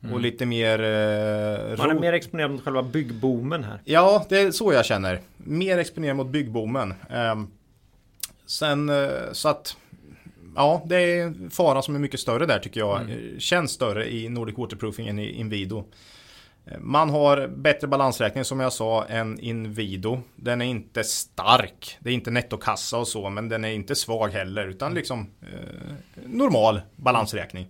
Mm. 0.07 0.15
Och 0.15 0.21
lite 0.21 0.47
mer... 0.47 0.81
Eh, 0.81 1.79
Man 1.79 1.91
är 1.91 2.01
mer 2.01 2.13
exponerad 2.13 2.51
mot 2.51 2.65
själva 2.65 2.83
byggboomen 2.83 3.65
här. 3.65 3.81
Ja, 3.85 4.27
det 4.29 4.39
är 4.39 4.51
så 4.51 4.73
jag 4.73 4.87
känner. 4.87 5.21
Mer 5.37 5.79
exponerad 5.79 6.17
mot 6.17 6.27
byggboomen. 6.27 6.95
Eh, 7.11 7.43
sen 8.47 8.89
eh, 8.89 9.09
så 9.33 9.49
att... 9.49 9.77
Ja, 10.57 10.83
det 10.87 10.97
är 10.97 11.23
en 11.23 11.51
fara 11.51 11.83
som 11.83 11.95
är 11.95 11.99
mycket 11.99 12.21
större 12.21 12.47
där 12.47 12.59
tycker 12.59 12.81
jag. 12.81 13.01
Mm. 13.01 13.41
Känns 13.41 13.71
större 13.71 14.13
i 14.13 14.29
Nordic 14.29 14.59
Waterproofing 14.59 15.09
än 15.09 15.19
i 15.19 15.31
Inwido. 15.31 15.85
Eh, 16.67 16.79
man 16.81 17.11
har 17.11 17.49
bättre 17.49 17.87
balansräkning 17.87 18.45
som 18.45 18.61
jag 18.61 18.73
sa 18.73 19.05
än 19.05 19.41
Inwido. 19.41 20.21
Den 20.37 20.61
är 20.63 20.67
inte 20.67 21.05
stark. 21.05 21.97
Det 22.01 22.11
är 22.11 22.15
inte 22.15 22.31
nettokassa 22.31 22.99
och 22.99 23.09
så 23.09 23.31
men 23.31 23.49
den 23.49 23.65
är 23.65 23.73
inte 23.73 23.95
svag 23.95 24.29
heller 24.29 24.69
utan 24.69 24.95
liksom 24.95 25.31
eh, 25.43 25.93
normal 26.25 26.81
balansräkning. 26.97 27.67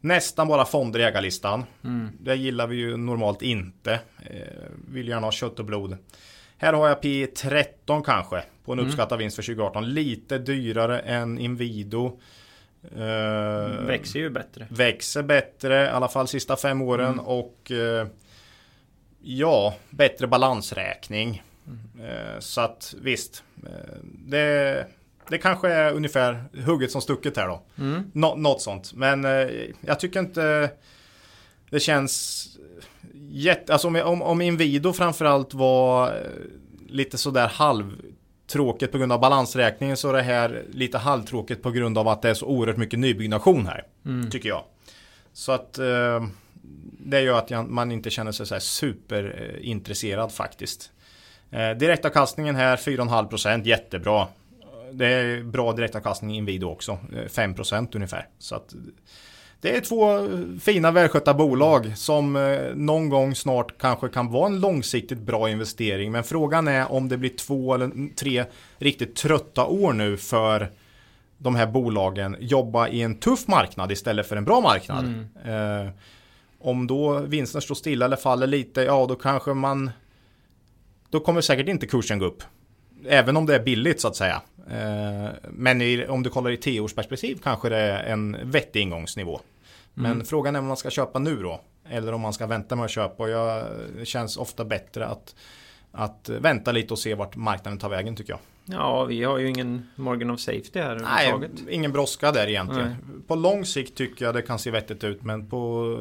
Nästan 0.00 0.48
bara 0.48 0.64
fonder 0.64 1.00
i 1.00 1.02
ägarlistan. 1.02 1.64
Mm. 1.84 2.08
Det 2.20 2.34
gillar 2.34 2.66
vi 2.66 2.76
ju 2.76 2.96
normalt 2.96 3.42
inte. 3.42 4.00
Eh, 4.22 4.64
vill 4.88 5.08
gärna 5.08 5.26
ha 5.26 5.32
kött 5.32 5.58
och 5.58 5.64
blod. 5.64 5.96
Här 6.58 6.72
har 6.72 6.88
jag 6.88 7.00
P 7.00 7.26
13 7.26 8.02
kanske 8.02 8.42
på 8.64 8.72
en 8.72 8.78
mm. 8.78 8.88
uppskattad 8.88 9.18
vinst 9.18 9.36
för 9.36 9.42
2018. 9.42 9.88
Lite 9.94 10.38
dyrare 10.38 10.98
än 10.98 11.38
Inwido. 11.38 12.20
Eh, 12.96 13.86
växer 13.86 14.18
ju 14.18 14.30
bättre. 14.30 14.66
Växer 14.70 15.22
bättre, 15.22 15.84
i 15.84 15.88
alla 15.88 16.08
fall 16.08 16.28
sista 16.28 16.56
fem 16.56 16.82
åren. 16.82 17.12
Mm. 17.12 17.24
Och 17.24 17.70
eh, 17.70 18.06
ja, 19.20 19.74
bättre 19.90 20.26
balansräkning. 20.26 21.42
Mm. 21.66 22.10
Eh, 22.10 22.38
så 22.38 22.60
att 22.60 22.94
visst, 23.00 23.44
eh, 23.66 23.96
det 24.02 24.86
det 25.28 25.38
kanske 25.38 25.68
är 25.68 25.92
ungefär 25.92 26.44
hugget 26.66 26.90
som 26.90 27.00
stucket 27.00 27.36
här 27.36 27.48
då. 27.48 27.62
Mm. 27.78 28.10
Nå 28.14 28.34
något 28.34 28.62
sånt. 28.62 28.92
Men 28.94 29.24
eh, 29.24 29.48
jag 29.80 30.00
tycker 30.00 30.20
inte 30.20 30.70
det 31.70 31.80
känns 31.80 32.48
jätte... 33.36 33.72
Alltså 33.72 33.88
om, 33.88 33.96
om, 33.96 34.22
om 34.22 34.40
Inwido 34.40 34.92
framförallt 34.92 35.54
var 35.54 36.08
eh, 36.08 36.14
lite 36.88 37.18
sådär 37.18 37.48
halvtråkigt 37.48 38.92
på 38.92 38.98
grund 38.98 39.12
av 39.12 39.20
balansräkningen 39.20 39.96
så 39.96 40.08
är 40.08 40.12
det 40.12 40.22
här 40.22 40.64
lite 40.72 40.98
halvtråkigt 40.98 41.62
på 41.62 41.70
grund 41.70 41.98
av 41.98 42.08
att 42.08 42.22
det 42.22 42.30
är 42.30 42.34
så 42.34 42.46
oerhört 42.46 42.76
mycket 42.76 42.98
nybyggnation 42.98 43.66
här. 43.66 43.84
Mm. 44.04 44.30
Tycker 44.30 44.48
jag. 44.48 44.64
Så 45.32 45.52
att 45.52 45.78
eh, 45.78 46.26
det 46.98 47.20
gör 47.20 47.38
att 47.38 47.68
man 47.70 47.92
inte 47.92 48.10
känner 48.10 48.32
sig 48.32 48.46
så 48.46 48.60
superintresserad 48.60 50.32
faktiskt. 50.32 50.90
Eh, 51.50 51.70
direktavkastningen 51.70 52.56
här 52.56 52.76
4,5% 52.76 53.64
jättebra 53.64 54.26
det 54.92 55.06
är 55.06 55.42
bra 55.42 55.72
direktavkastning 55.72 56.34
i 56.34 56.36
Inwido 56.36 56.66
också. 56.66 56.98
5% 57.12 57.88
ungefär. 57.96 58.28
Så 58.38 58.54
att 58.54 58.74
det 59.66 59.76
är 59.76 59.80
två 59.80 60.28
fina 60.60 60.90
välskötta 60.90 61.34
bolag 61.34 61.92
som 61.96 62.36
eh, 62.36 62.74
någon 62.74 63.08
gång 63.08 63.34
snart 63.34 63.78
kanske 63.78 64.08
kan 64.08 64.32
vara 64.32 64.46
en 64.46 64.60
långsiktigt 64.60 65.18
bra 65.18 65.50
investering. 65.50 66.12
Men 66.12 66.24
frågan 66.24 66.68
är 66.68 66.92
om 66.92 67.08
det 67.08 67.16
blir 67.16 67.30
två 67.30 67.74
eller 67.74 68.14
tre 68.14 68.44
riktigt 68.78 69.16
trötta 69.16 69.66
år 69.66 69.92
nu 69.92 70.16
för 70.16 70.70
de 71.38 71.54
här 71.54 71.66
bolagen 71.66 72.36
jobba 72.40 72.88
i 72.88 73.02
en 73.02 73.14
tuff 73.14 73.48
marknad 73.48 73.92
istället 73.92 74.28
för 74.28 74.36
en 74.36 74.44
bra 74.44 74.60
marknad. 74.60 75.04
Mm. 75.44 75.86
Eh, 75.86 75.92
om 76.58 76.86
då 76.86 77.18
vinsten 77.18 77.60
står 77.60 77.74
stilla 77.74 78.04
eller 78.04 78.16
faller 78.16 78.46
lite, 78.46 78.80
ja 78.80 79.06
då 79.06 79.14
kanske 79.14 79.54
man 79.54 79.90
då 81.10 81.20
kommer 81.20 81.40
säkert 81.40 81.68
inte 81.68 81.86
kursen 81.86 82.18
gå 82.18 82.24
upp. 82.24 82.42
Även 83.08 83.36
om 83.36 83.46
det 83.46 83.54
är 83.54 83.62
billigt 83.62 84.00
så 84.00 84.08
att 84.08 84.16
säga. 84.16 84.42
Eh, 84.70 85.30
men 85.50 85.82
i, 85.82 86.06
om 86.08 86.22
du 86.22 86.30
kollar 86.30 86.50
i 86.50 86.56
tioårsperspektiv 86.56 87.38
kanske 87.42 87.68
det 87.68 87.76
är 87.76 88.12
en 88.12 88.36
vettig 88.42 88.80
ingångsnivå. 88.80 89.40
Men 89.98 90.12
mm. 90.12 90.26
frågan 90.26 90.56
är 90.56 90.58
om 90.58 90.66
man 90.66 90.76
ska 90.76 90.90
köpa 90.90 91.18
nu 91.18 91.42
då. 91.42 91.60
Eller 91.88 92.12
om 92.12 92.20
man 92.20 92.32
ska 92.32 92.46
vänta 92.46 92.76
med 92.76 92.84
att 92.84 92.90
köpa. 92.90 93.22
Och 93.22 93.28
jag, 93.28 93.66
det 93.98 94.06
känns 94.06 94.36
ofta 94.36 94.64
bättre 94.64 95.06
att, 95.06 95.34
att 95.92 96.28
vänta 96.28 96.72
lite 96.72 96.94
och 96.94 96.98
se 96.98 97.14
vart 97.14 97.36
marknaden 97.36 97.78
tar 97.78 97.88
vägen 97.88 98.16
tycker 98.16 98.32
jag. 98.32 98.40
Ja, 98.64 99.04
vi 99.04 99.24
har 99.24 99.38
ju 99.38 99.48
ingen 99.48 99.88
margin 99.96 100.30
of 100.30 100.40
safety 100.40 100.80
här 100.80 100.98
Nej, 100.98 101.50
ingen 101.70 101.92
brådska 101.92 102.32
där 102.32 102.46
egentligen. 102.46 102.88
Nej. 102.88 103.22
På 103.26 103.34
lång 103.34 103.64
sikt 103.64 103.96
tycker 103.96 104.24
jag 104.24 104.34
det 104.34 104.42
kan 104.42 104.58
se 104.58 104.70
vettigt 104.70 105.04
ut. 105.04 105.22
Men 105.22 105.48
på 105.48 105.58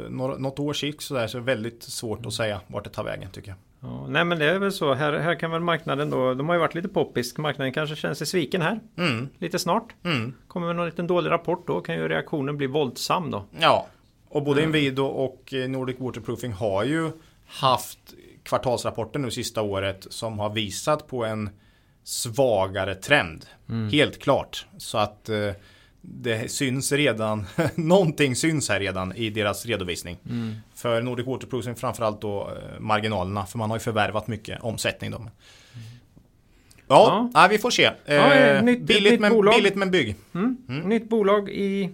något 0.10 0.60
års 0.60 0.80
sikt 0.80 1.02
så, 1.02 1.14
där 1.14 1.28
så 1.28 1.38
är 1.38 1.42
det 1.42 1.46
väldigt 1.46 1.84
svårt 1.84 2.26
att 2.26 2.34
säga 2.34 2.62
vart 2.68 2.84
det 2.84 2.90
tar 2.90 3.04
vägen 3.04 3.30
tycker 3.32 3.50
jag. 3.50 3.58
Ja, 3.86 4.08
nej 4.08 4.26
men 4.26 4.40
det 4.40 4.46
är 4.46 4.60
väl 4.60 4.72
så. 4.72 4.94
Här, 4.94 5.14
här 5.14 5.36
kan 5.36 5.52
väl 5.52 5.62
marknaden 5.62 6.10
då. 6.10 6.34
De 6.34 6.48
har 6.50 6.56
ju 6.56 6.60
varit 6.60 6.76
lite 6.76 6.88
poppis. 6.88 7.38
Marknaden 7.38 7.74
kanske 7.74 7.96
känner 7.96 8.16
sig 8.16 8.28
sviken 8.28 8.62
här. 8.62 8.80
Mm. 8.98 9.30
Lite 9.38 9.60
snart. 9.60 9.94
Mm. 10.04 10.34
Kommer 10.48 10.68
med 10.68 10.76
någon 10.76 10.86
liten 10.86 11.08
dålig 11.08 11.32
rapport 11.32 11.68
då 11.68 11.82
kan 11.82 11.96
ju 11.96 12.08
reaktionen 12.08 12.58
bli 12.58 12.68
våldsam 12.68 13.32
då. 13.32 13.46
Ja. 13.60 13.88
Och 14.30 14.44
både 14.44 14.64
mm. 14.64 14.76
Inwido 14.76 15.06
och 15.06 15.54
eh, 15.54 15.70
Nordic 15.70 16.00
Waterproofing 16.00 16.52
har 16.52 16.84
ju 16.84 17.12
haft 17.48 18.00
kvartalsrapporter 18.44 19.20
nu 19.20 19.32
sista 19.32 19.62
året 19.62 20.08
som 20.10 20.40
har 20.40 20.50
visat 20.50 21.08
på 21.08 21.26
en 21.26 21.50
svagare 22.04 22.96
trend. 22.96 23.46
Mm. 23.70 23.90
Helt 23.90 24.22
klart. 24.22 24.66
Så 24.78 24.98
att 24.98 25.30
eh, 25.30 25.52
det 26.08 26.52
syns 26.52 26.92
redan, 26.92 27.46
någonting 27.76 28.36
syns 28.36 28.70
här 28.70 28.80
redan 28.80 29.16
i 29.16 29.30
deras 29.30 29.66
redovisning. 29.66 30.18
Mm. 30.30 30.54
För 30.76 31.02
Nordic 31.02 31.28
Waterproofing 31.28 31.76
framförallt 31.76 32.22
då 32.22 32.42
eh, 32.42 32.80
marginalerna, 32.80 33.46
för 33.46 33.58
man 33.58 33.70
har 33.70 33.78
ju 33.78 33.82
förvärvat 33.82 34.28
mycket 34.28 34.62
omsättning 34.62 35.12
då. 35.12 35.22
Ja, 36.88 37.30
ja. 37.34 37.48
vi 37.50 37.58
får 37.58 37.72
se. 37.72 37.92
Ja, 38.06 38.34
eh, 38.34 38.64
nytt, 38.64 38.82
billigt, 38.82 39.12
nytt 39.12 39.20
men, 39.20 39.34
bolag. 39.34 39.56
billigt 39.56 39.76
men 39.76 39.92
bygg. 39.92 40.16
Mm. 40.34 40.58
Mm. 40.70 40.90
Nytt 40.90 41.10
bolag 41.10 41.50
i, 41.50 41.90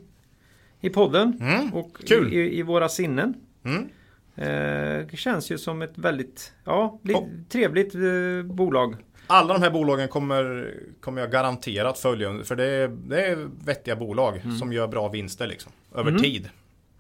i 0.82 0.90
podden 0.90 1.38
mm. 1.42 1.74
och 1.74 1.98
Kul. 2.08 2.34
I, 2.34 2.60
i 2.60 2.62
våra 2.62 2.90
sinnen. 2.90 3.34
Mm. 3.64 3.90
Eh, 4.36 5.08
det 5.12 5.18
känns 5.18 5.52
ju 5.52 5.58
som 5.58 5.82
ett 5.82 5.98
väldigt 5.98 6.54
ja, 6.66 7.00
trevligt 7.50 7.96
eh, 7.96 8.02
bolag 8.46 8.96
alla 9.32 9.54
de 9.54 9.62
här 9.62 9.70
bolagen 9.70 10.08
kommer, 10.08 10.74
kommer 11.02 11.22
jag 11.22 11.32
garanterat 11.32 12.00
följa 12.00 12.44
för 12.44 12.56
det 12.56 12.66
är, 12.66 12.88
det 12.88 13.26
är 13.26 13.50
vettiga 13.66 13.96
bolag 13.96 14.42
mm. 14.44 14.58
som 14.58 14.74
gör 14.74 14.88
bra 14.88 15.08
vinster 15.08 15.48
liksom, 15.48 15.72
över 15.96 16.10
mm. 16.10 16.22
tid. 16.22 16.50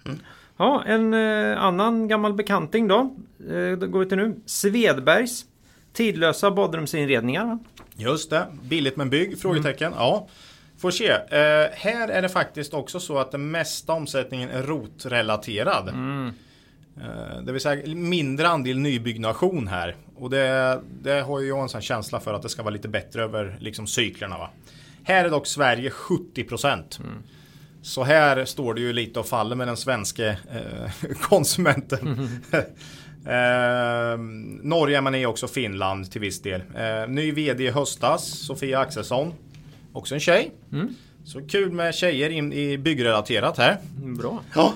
Mm. 0.05 0.19
Ja, 0.57 0.83
en 0.85 1.13
eh, 1.13 1.63
annan 1.63 2.07
gammal 2.07 2.33
bekanting 2.33 2.87
då. 2.87 3.15
Eh, 3.49 3.77
då 3.77 3.87
går 3.87 3.99
vi 3.99 4.05
till 4.05 4.17
nu. 4.17 4.35
Svedbergs 4.45 5.45
tidlösa 5.93 6.51
badrumsinredningar. 6.51 7.59
Just 7.95 8.29
det, 8.29 8.47
billigt 8.63 8.97
men 8.97 9.09
bygg? 9.09 9.41
Frågetecken. 9.41 9.87
Mm. 9.87 9.99
Ja. 9.99 10.27
Får 10.77 10.91
se. 10.91 11.09
Eh, 11.09 11.69
här 11.73 12.07
är 12.07 12.21
det 12.21 12.29
faktiskt 12.29 12.73
också 12.73 12.99
så 12.99 13.17
att 13.17 13.31
den 13.31 13.51
mesta 13.51 13.93
omsättningen 13.93 14.49
är 14.49 14.63
rotrelaterad. 14.63 15.89
Mm. 15.89 16.33
Eh, 16.97 17.41
det 17.41 17.51
vill 17.51 17.61
säga 17.61 17.95
mindre 17.95 18.47
andel 18.47 18.79
nybyggnation 18.79 19.67
här. 19.67 19.95
Och 20.15 20.29
det, 20.29 20.81
det 21.01 21.21
har 21.21 21.39
ju 21.39 21.47
jag 21.47 21.61
en 21.61 21.69
sån 21.69 21.81
känsla 21.81 22.19
för 22.19 22.33
att 22.33 22.41
det 22.41 22.49
ska 22.49 22.63
vara 22.63 22.73
lite 22.73 22.87
bättre 22.87 23.23
över 23.23 23.57
liksom 23.59 23.87
cyklerna. 23.87 24.37
Va? 24.37 24.49
Här 25.03 25.25
är 25.25 25.29
dock 25.29 25.47
Sverige 25.47 25.89
70 25.89 26.43
procent. 26.43 26.99
Mm. 27.03 27.23
Så 27.81 28.03
här 28.03 28.45
står 28.45 28.73
det 28.73 28.81
ju 28.81 28.93
lite 28.93 29.19
och 29.19 29.25
faller 29.25 29.55
med 29.55 29.67
den 29.67 29.77
svenska 29.77 30.27
eh, 30.27 30.91
konsumenten. 31.21 31.99
Mm. 32.01 32.27
eh, 33.25 34.19
Norge 34.63 34.97
är 34.97 35.01
man 35.01 35.15
i 35.15 35.25
också, 35.25 35.47
Finland 35.47 36.11
till 36.11 36.21
viss 36.21 36.41
del. 36.41 36.61
Eh, 36.75 37.07
ny 37.07 37.31
vd 37.31 37.63
i 37.63 37.69
höstas, 37.69 38.25
Sofia 38.25 38.79
Axelsson. 38.79 39.33
Också 39.93 40.13
en 40.13 40.19
tjej. 40.19 40.51
Mm. 40.71 40.95
Så 41.25 41.47
kul 41.47 41.71
med 41.71 41.95
tjejer 41.95 42.29
in 42.29 42.53
i 42.53 42.77
byggrelaterat 42.77 43.57
här. 43.57 43.77
Bra. 43.95 44.43
Ja. 44.55 44.73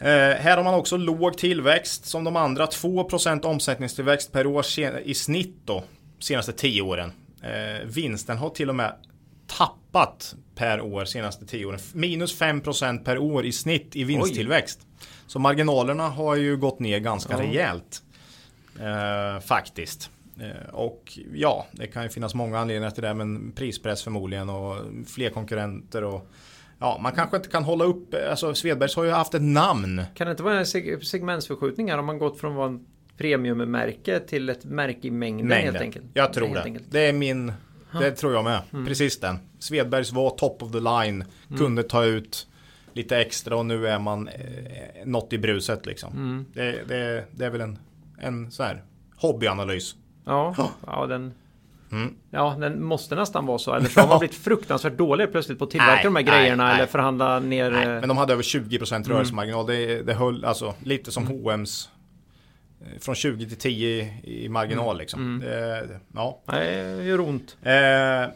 Eh, 0.00 0.36
här 0.36 0.56
har 0.56 0.64
man 0.64 0.74
också 0.74 0.96
låg 0.96 1.38
tillväxt 1.38 2.06
som 2.06 2.24
de 2.24 2.36
andra. 2.36 2.66
2% 2.66 3.44
omsättningstillväxt 3.44 4.32
per 4.32 4.46
år 4.46 4.64
i 5.04 5.14
snitt 5.14 5.56
då. 5.64 5.84
Senaste 6.18 6.52
10 6.52 6.82
åren. 6.82 7.12
Eh, 7.42 7.86
vinsten 7.86 8.36
har 8.36 8.50
till 8.50 8.68
och 8.68 8.74
med 8.74 8.94
tappat 9.46 10.34
per 10.54 10.80
år 10.80 11.04
senaste 11.04 11.46
tio 11.46 11.66
åren. 11.66 11.80
Minus 11.92 12.40
5% 12.40 13.04
per 13.04 13.18
år 13.18 13.46
i 13.46 13.52
snitt 13.52 13.96
i 13.96 14.04
vinsttillväxt. 14.04 14.78
Oj. 14.82 15.06
Så 15.26 15.38
marginalerna 15.38 16.08
har 16.08 16.36
ju 16.36 16.56
gått 16.56 16.80
ner 16.80 16.98
ganska 16.98 17.32
ja. 17.32 17.40
rejält. 17.40 18.02
Eh, 18.80 19.40
faktiskt. 19.40 20.10
Eh, 20.40 20.74
och 20.74 21.18
ja, 21.34 21.66
det 21.72 21.86
kan 21.86 22.02
ju 22.02 22.08
finnas 22.08 22.34
många 22.34 22.58
anledningar 22.58 22.90
till 22.90 23.02
det. 23.02 23.14
Men 23.14 23.52
prispress 23.52 24.02
förmodligen 24.02 24.48
och 24.48 24.76
fler 25.06 25.30
konkurrenter. 25.30 26.04
och 26.04 26.30
Ja, 26.78 26.98
man 27.02 27.12
kanske 27.12 27.36
inte 27.36 27.48
kan 27.48 27.64
hålla 27.64 27.84
upp, 27.84 28.14
alltså 28.30 28.54
Svedbergs 28.54 28.96
har 28.96 29.04
ju 29.04 29.10
haft 29.10 29.34
ett 29.34 29.42
namn. 29.42 30.02
Kan 30.14 30.26
det 30.26 30.30
inte 30.30 30.42
vara 30.42 30.58
en 30.58 30.66
seg 30.66 31.06
segmentsförskjutning 31.06 31.90
här 31.90 31.98
om 31.98 32.06
man 32.06 32.18
gått 32.18 32.40
från 32.40 32.60
att 32.60 32.80
premiummärke 33.16 34.20
till 34.20 34.48
ett 34.48 34.64
märke 34.64 35.08
i 35.08 35.10
mängden, 35.10 35.48
mängden. 35.48 35.74
helt 35.74 35.82
enkelt? 35.82 36.04
Jag 36.14 36.32
tror 36.32 36.54
det. 36.54 36.62
Enkelt. 36.62 36.86
Det 36.90 37.00
är 37.00 37.12
min, 37.12 37.52
det 38.00 38.10
tror 38.10 38.32
jag 38.32 38.44
med. 38.44 38.60
Mm. 38.72 38.86
Precis 38.86 39.20
den. 39.20 39.38
Svedbergs 39.58 40.12
var 40.12 40.30
top 40.30 40.62
of 40.62 40.72
the 40.72 40.80
line, 40.80 41.24
mm. 41.48 41.58
kunde 41.58 41.82
ta 41.82 42.04
ut 42.04 42.46
lite 42.92 43.18
extra 43.18 43.56
och 43.56 43.66
nu 43.66 43.88
är 43.88 43.98
man 43.98 44.28
eh, 44.28 44.44
något 45.04 45.32
i 45.32 45.38
bruset 45.38 45.86
liksom. 45.86 46.12
Mm. 46.12 46.46
Det, 46.52 46.88
det, 46.88 47.24
det, 47.30 47.44
är 47.44 47.50
väl 47.50 47.60
en, 47.60 47.78
en 48.18 48.50
så 48.50 48.62
här 48.62 48.82
hobbyanalys. 49.16 49.94
Ja, 50.24 50.70
ja 50.86 51.06
den 51.06 51.34
Mm. 51.92 52.14
Ja, 52.30 52.56
den 52.60 52.84
måste 52.84 53.14
nästan 53.14 53.46
vara 53.46 53.58
så. 53.58 53.74
Eller 53.74 53.88
så 53.88 54.00
har 54.00 54.08
man 54.08 54.18
blivit 54.18 54.36
fruktansvärt 54.36 54.98
dålig 54.98 55.32
plötsligt 55.32 55.58
på 55.58 55.64
att 55.64 55.70
tillverka 55.70 55.94
nej, 55.94 56.04
de 56.04 56.16
här 56.16 56.22
grejerna 56.22 56.64
nej, 56.64 56.74
eller 56.74 56.86
förhandla 56.86 57.38
ner. 57.38 57.70
Nej, 57.70 57.86
men 57.86 58.08
de 58.08 58.16
hade 58.18 58.32
över 58.32 58.42
20% 58.42 58.94
mm. 58.94 59.08
rörelsemarginal. 59.08 59.70
Mm. 59.70 59.88
Det, 59.88 60.02
det 60.02 60.14
höll 60.14 60.44
alltså 60.44 60.74
lite 60.82 61.12
som 61.12 61.26
mm. 61.26 61.38
H&M's 61.42 61.88
eh, 62.80 63.00
från 63.00 63.14
20 63.14 63.48
till 63.48 63.56
10 63.56 64.20
i 64.24 64.48
marginal 64.48 64.86
mm. 64.86 64.98
liksom. 64.98 65.20
Mm. 65.20 65.40
Det, 65.40 66.00
ja. 66.14 66.40
Det 66.46 67.04
gör 67.04 67.20
ont. 67.20 67.56
Eh, 67.62 67.72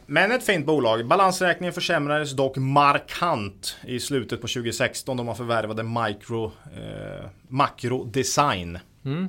men 0.06 0.32
ett 0.32 0.46
fint 0.46 0.66
bolag. 0.66 1.06
Balansräkningen 1.06 1.72
försämrades 1.72 2.32
dock 2.32 2.56
markant 2.56 3.76
i 3.86 4.00
slutet 4.00 4.40
på 4.40 4.48
2016 4.48 5.16
då 5.16 5.24
man 5.24 5.36
förvärvade 5.36 5.82
Micro 5.82 6.44
eh, 6.76 7.26
Macro 7.48 8.04
Design. 8.04 8.78
Mm. 9.04 9.28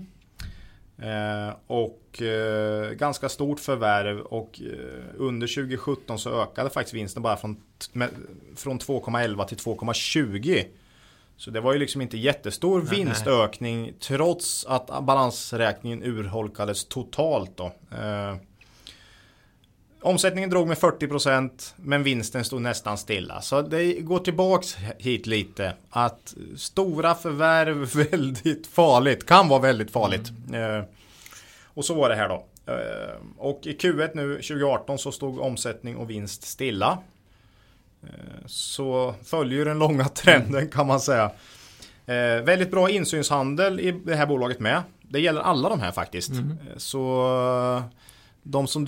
Eh, 1.01 1.53
och 1.67 2.21
eh, 2.21 2.91
ganska 2.91 3.29
stort 3.29 3.59
förvärv 3.59 4.19
och 4.19 4.61
eh, 4.61 5.05
under 5.17 5.47
2017 5.47 6.19
så 6.19 6.41
ökade 6.41 6.69
faktiskt 6.69 6.93
vinsten 6.93 7.23
bara 7.23 7.37
från, 7.37 7.57
från 8.55 8.79
2,11 8.79 9.45
till 9.45 9.57
2,20. 9.57 10.65
Så 11.37 11.51
det 11.51 11.61
var 11.61 11.73
ju 11.73 11.79
liksom 11.79 12.01
inte 12.01 12.17
jättestor 12.17 12.81
nej, 12.81 12.97
vinstökning 12.97 13.81
nej. 13.81 13.93
trots 13.99 14.65
att 14.65 15.03
balansräkningen 15.03 16.03
urholkades 16.03 16.85
totalt 16.85 17.57
då. 17.57 17.71
Omsättningen 20.03 20.49
drog 20.49 20.67
med 20.67 20.77
40% 20.77 21.73
men 21.75 22.03
vinsten 22.03 22.43
stod 22.43 22.61
nästan 22.61 22.97
stilla. 22.97 23.41
Så 23.41 23.61
det 23.61 23.93
går 23.93 24.19
tillbaks 24.19 24.77
hit 24.97 25.27
lite. 25.27 25.73
Att 25.89 26.35
stora 26.57 27.15
förvärv 27.15 28.07
väldigt 28.11 28.67
farligt. 28.67 29.25
Kan 29.25 29.47
vara 29.47 29.59
väldigt 29.59 29.91
farligt. 29.91 30.31
Mm. 30.47 30.79
Eh, 30.79 30.85
och 31.63 31.85
så 31.85 31.93
var 31.93 32.09
det 32.09 32.15
här 32.15 32.29
då. 32.29 32.45
Eh, 32.65 33.15
och 33.37 33.61
i 33.63 33.73
Q1 33.73 34.11
nu 34.13 34.35
2018 34.35 34.99
så 34.99 35.11
stod 35.11 35.39
omsättning 35.39 35.97
och 35.97 36.09
vinst 36.09 36.43
stilla. 36.43 36.97
Eh, 38.03 38.45
så 38.45 39.15
följer 39.23 39.65
den 39.65 39.79
långa 39.79 40.05
trenden 40.05 40.69
kan 40.69 40.87
man 40.87 40.99
säga. 40.99 41.31
Väldigt 42.43 42.71
bra 42.71 42.89
insynshandel 42.89 43.79
i 43.79 43.91
det 43.91 44.15
här 44.15 44.25
bolaget 44.25 44.59
med. 44.59 44.83
Det 45.01 45.19
gäller 45.19 45.41
alla 45.41 45.69
de 45.69 45.79
här 45.79 45.91
faktiskt. 45.91 46.29
Mm. 46.29 46.57
Så 46.77 47.83
de 48.43 48.67
som 48.67 48.85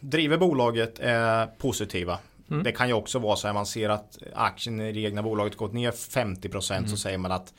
driver 0.00 0.36
bolaget 0.36 0.98
är 0.98 1.46
positiva. 1.46 2.18
Mm. 2.50 2.62
Det 2.62 2.72
kan 2.72 2.88
ju 2.88 2.94
också 2.94 3.18
vara 3.18 3.36
så 3.36 3.46
här 3.46 3.54
man 3.54 3.66
ser 3.66 3.88
att 3.88 4.18
aktien 4.34 4.80
i 4.80 4.92
det 4.92 5.00
egna 5.00 5.22
bolaget 5.22 5.56
gått 5.56 5.72
ner 5.72 5.90
50% 5.90 6.76
mm. 6.76 6.88
så 6.88 6.96
säger 6.96 7.18
man 7.18 7.32
att 7.32 7.54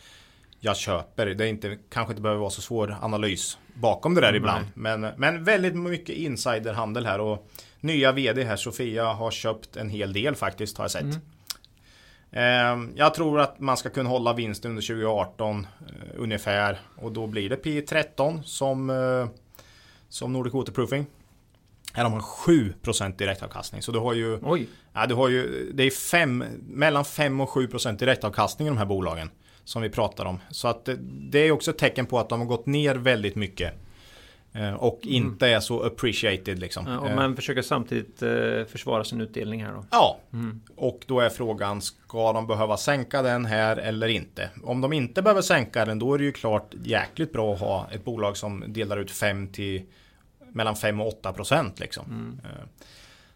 jag 0.59 0.77
köper. 0.77 1.25
Det 1.25 1.45
är 1.45 1.49
inte, 1.49 1.77
kanske 1.89 2.11
inte 2.11 2.21
behöver 2.21 2.41
vara 2.41 2.49
så 2.49 2.61
svår 2.61 2.95
analys 3.01 3.57
bakom 3.73 4.15
det 4.15 4.21
där 4.21 4.29
mm, 4.29 4.37
ibland. 4.37 4.65
Men, 4.73 5.01
men 5.01 5.43
väldigt 5.43 5.75
mycket 5.75 6.15
insiderhandel 6.15 7.05
här 7.05 7.19
och 7.19 7.49
nya 7.79 8.11
vd 8.11 8.43
här, 8.43 8.55
Sofia, 8.55 9.05
har 9.05 9.31
köpt 9.31 9.75
en 9.75 9.89
hel 9.89 10.13
del 10.13 10.35
faktiskt 10.35 10.77
har 10.77 10.83
jag 10.83 10.91
sett. 10.91 11.03
Mm. 11.03 11.21
Eh, 12.31 12.89
jag 12.95 13.13
tror 13.13 13.39
att 13.39 13.59
man 13.59 13.77
ska 13.77 13.89
kunna 13.89 14.09
hålla 14.09 14.33
vinsten 14.33 14.71
under 14.71 14.81
2018 14.81 15.67
eh, 15.79 15.93
ungefär 16.15 16.79
och 16.95 17.11
då 17.11 17.27
blir 17.27 17.49
det 17.49 17.63
P13 17.63 18.41
som, 18.43 18.89
eh, 18.89 19.27
som 20.09 20.33
Nordic 20.33 20.53
Waterproofing. 20.53 21.05
Här 21.93 22.03
har 22.03 22.11
man 22.11 22.21
7% 22.21 23.17
direktavkastning. 23.17 23.81
Så 23.81 23.91
du 23.91 23.99
har 23.99 24.13
ju, 24.13 24.39
Oj. 24.43 24.67
Ja, 24.93 25.05
du 25.05 25.15
har 25.15 25.29
ju 25.29 25.71
det 25.73 25.83
är 25.83 25.91
fem, 25.91 26.43
mellan 26.67 27.05
5 27.05 27.41
och 27.41 27.49
7% 27.49 27.97
direktavkastning 27.97 28.67
i 28.67 28.71
de 28.71 28.77
här 28.77 28.85
bolagen 28.85 29.29
som 29.63 29.81
vi 29.81 29.89
pratar 29.89 30.25
om. 30.25 30.39
Så 30.49 30.67
att 30.67 30.89
det 31.31 31.39
är 31.39 31.51
också 31.51 31.71
ett 31.71 31.77
tecken 31.77 32.05
på 32.05 32.19
att 32.19 32.29
de 32.29 32.39
har 32.39 32.47
gått 32.47 32.65
ner 32.65 32.95
väldigt 32.95 33.35
mycket. 33.35 33.73
Eh, 34.53 34.73
och 34.73 34.99
mm. 35.03 35.15
inte 35.15 35.47
är 35.47 35.59
så 35.59 35.83
appreciated 35.83 36.59
liksom. 36.59 36.85
Ja, 36.87 36.99
och 36.99 37.11
man 37.11 37.35
försöker 37.35 37.61
samtidigt 37.61 38.21
eh, 38.21 38.65
försvara 38.71 39.03
sin 39.03 39.21
utdelning 39.21 39.63
här 39.63 39.73
då. 39.73 39.85
Ja, 39.91 40.19
mm. 40.33 40.61
och 40.75 41.03
då 41.07 41.19
är 41.19 41.29
frågan 41.29 41.81
ska 41.81 42.33
de 42.33 42.47
behöva 42.47 42.77
sänka 42.77 43.21
den 43.21 43.45
här 43.45 43.77
eller 43.77 44.07
inte? 44.07 44.49
Om 44.63 44.81
de 44.81 44.93
inte 44.93 45.21
behöver 45.21 45.41
sänka 45.41 45.85
den 45.85 45.99
då 45.99 46.13
är 46.13 46.17
det 46.17 46.23
ju 46.23 46.31
klart 46.31 46.73
jäkligt 46.83 47.33
bra 47.33 47.53
att 47.53 47.59
ha 47.59 47.87
ett 47.91 48.05
bolag 48.05 48.37
som 48.37 48.63
delar 48.67 48.97
ut 48.97 49.11
5 49.11 49.47
till 49.47 49.81
mellan 50.51 50.75
5 50.75 51.01
och 51.01 51.07
8 51.07 51.33
procent 51.33 51.79
liksom. 51.79 52.05
Mm. 52.05 52.39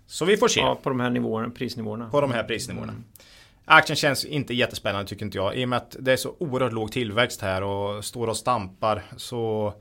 Så 0.08 0.26
vi 0.26 0.38
får 0.38 0.48
se. 0.48 0.60
Ja, 0.60 0.80
på 0.84 0.90
de 0.90 1.00
här 1.00 1.10
nivåerna, 1.10 1.50
prisnivåerna. 1.50 2.10
På 2.10 2.22
de 2.22 2.32
här 2.32 2.44
prisnivåerna. 2.44 2.92
Mm. 2.92 3.04
Aktien 3.66 3.96
känns 3.96 4.26
inte 4.26 4.54
jättespännande 4.54 5.08
tycker 5.08 5.26
inte 5.26 5.38
jag. 5.38 5.56
I 5.56 5.66
och 5.66 5.70
med 5.70 5.78
att 5.78 5.96
det 6.00 6.14
är 6.14 6.18
så 6.18 6.36
oerhört 6.40 6.74
låg 6.74 6.92
tillväxt 6.92 7.42
här 7.42 7.64
och 7.64 8.06
står 8.06 8.28
och 8.28 8.38
stampar. 8.38 9.04
Så 9.18 9.74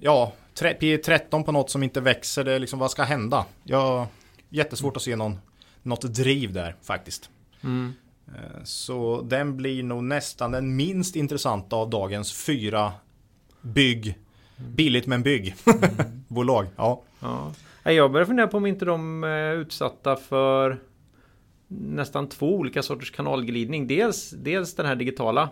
ja, 0.00 0.32
P13 0.54 1.44
på 1.44 1.52
något 1.52 1.70
som 1.70 1.82
inte 1.82 2.00
växer. 2.00 2.44
Det 2.44 2.52
är 2.52 2.58
liksom, 2.58 2.78
vad 2.78 2.90
ska 2.90 3.02
hända? 3.02 3.44
Jag 3.64 4.06
jättesvårt 4.48 4.96
att 4.96 5.02
se 5.02 5.16
någon, 5.16 5.38
något 5.82 6.14
driv 6.14 6.52
där 6.52 6.76
faktiskt. 6.82 7.30
Mm. 7.64 7.92
Eh, 8.28 8.64
så 8.64 9.22
den 9.22 9.56
blir 9.56 9.82
nog 9.82 10.04
nästan 10.04 10.50
den 10.50 10.76
minst 10.76 11.16
intressanta 11.16 11.76
av 11.76 11.90
dagens 11.90 12.32
fyra 12.46 12.92
bygg. 13.60 14.18
Billigt 14.56 15.06
men 15.06 15.22
bygg. 15.22 15.54
Mm. 15.66 16.22
Bolag. 16.28 16.66
Ja. 16.76 17.02
ja. 17.20 17.52
Jag 17.92 18.12
börjar 18.12 18.26
fundera 18.26 18.46
på 18.46 18.56
om 18.56 18.66
inte 18.66 18.84
de 18.84 19.24
är 19.24 19.54
utsatta 19.56 20.16
för 20.16 20.80
nästan 21.68 22.28
två 22.28 22.56
olika 22.56 22.82
sorters 22.82 23.10
kanalglidning. 23.10 23.86
Dels, 23.86 24.30
dels 24.30 24.74
den 24.74 24.86
här 24.86 24.96
digitala 24.96 25.48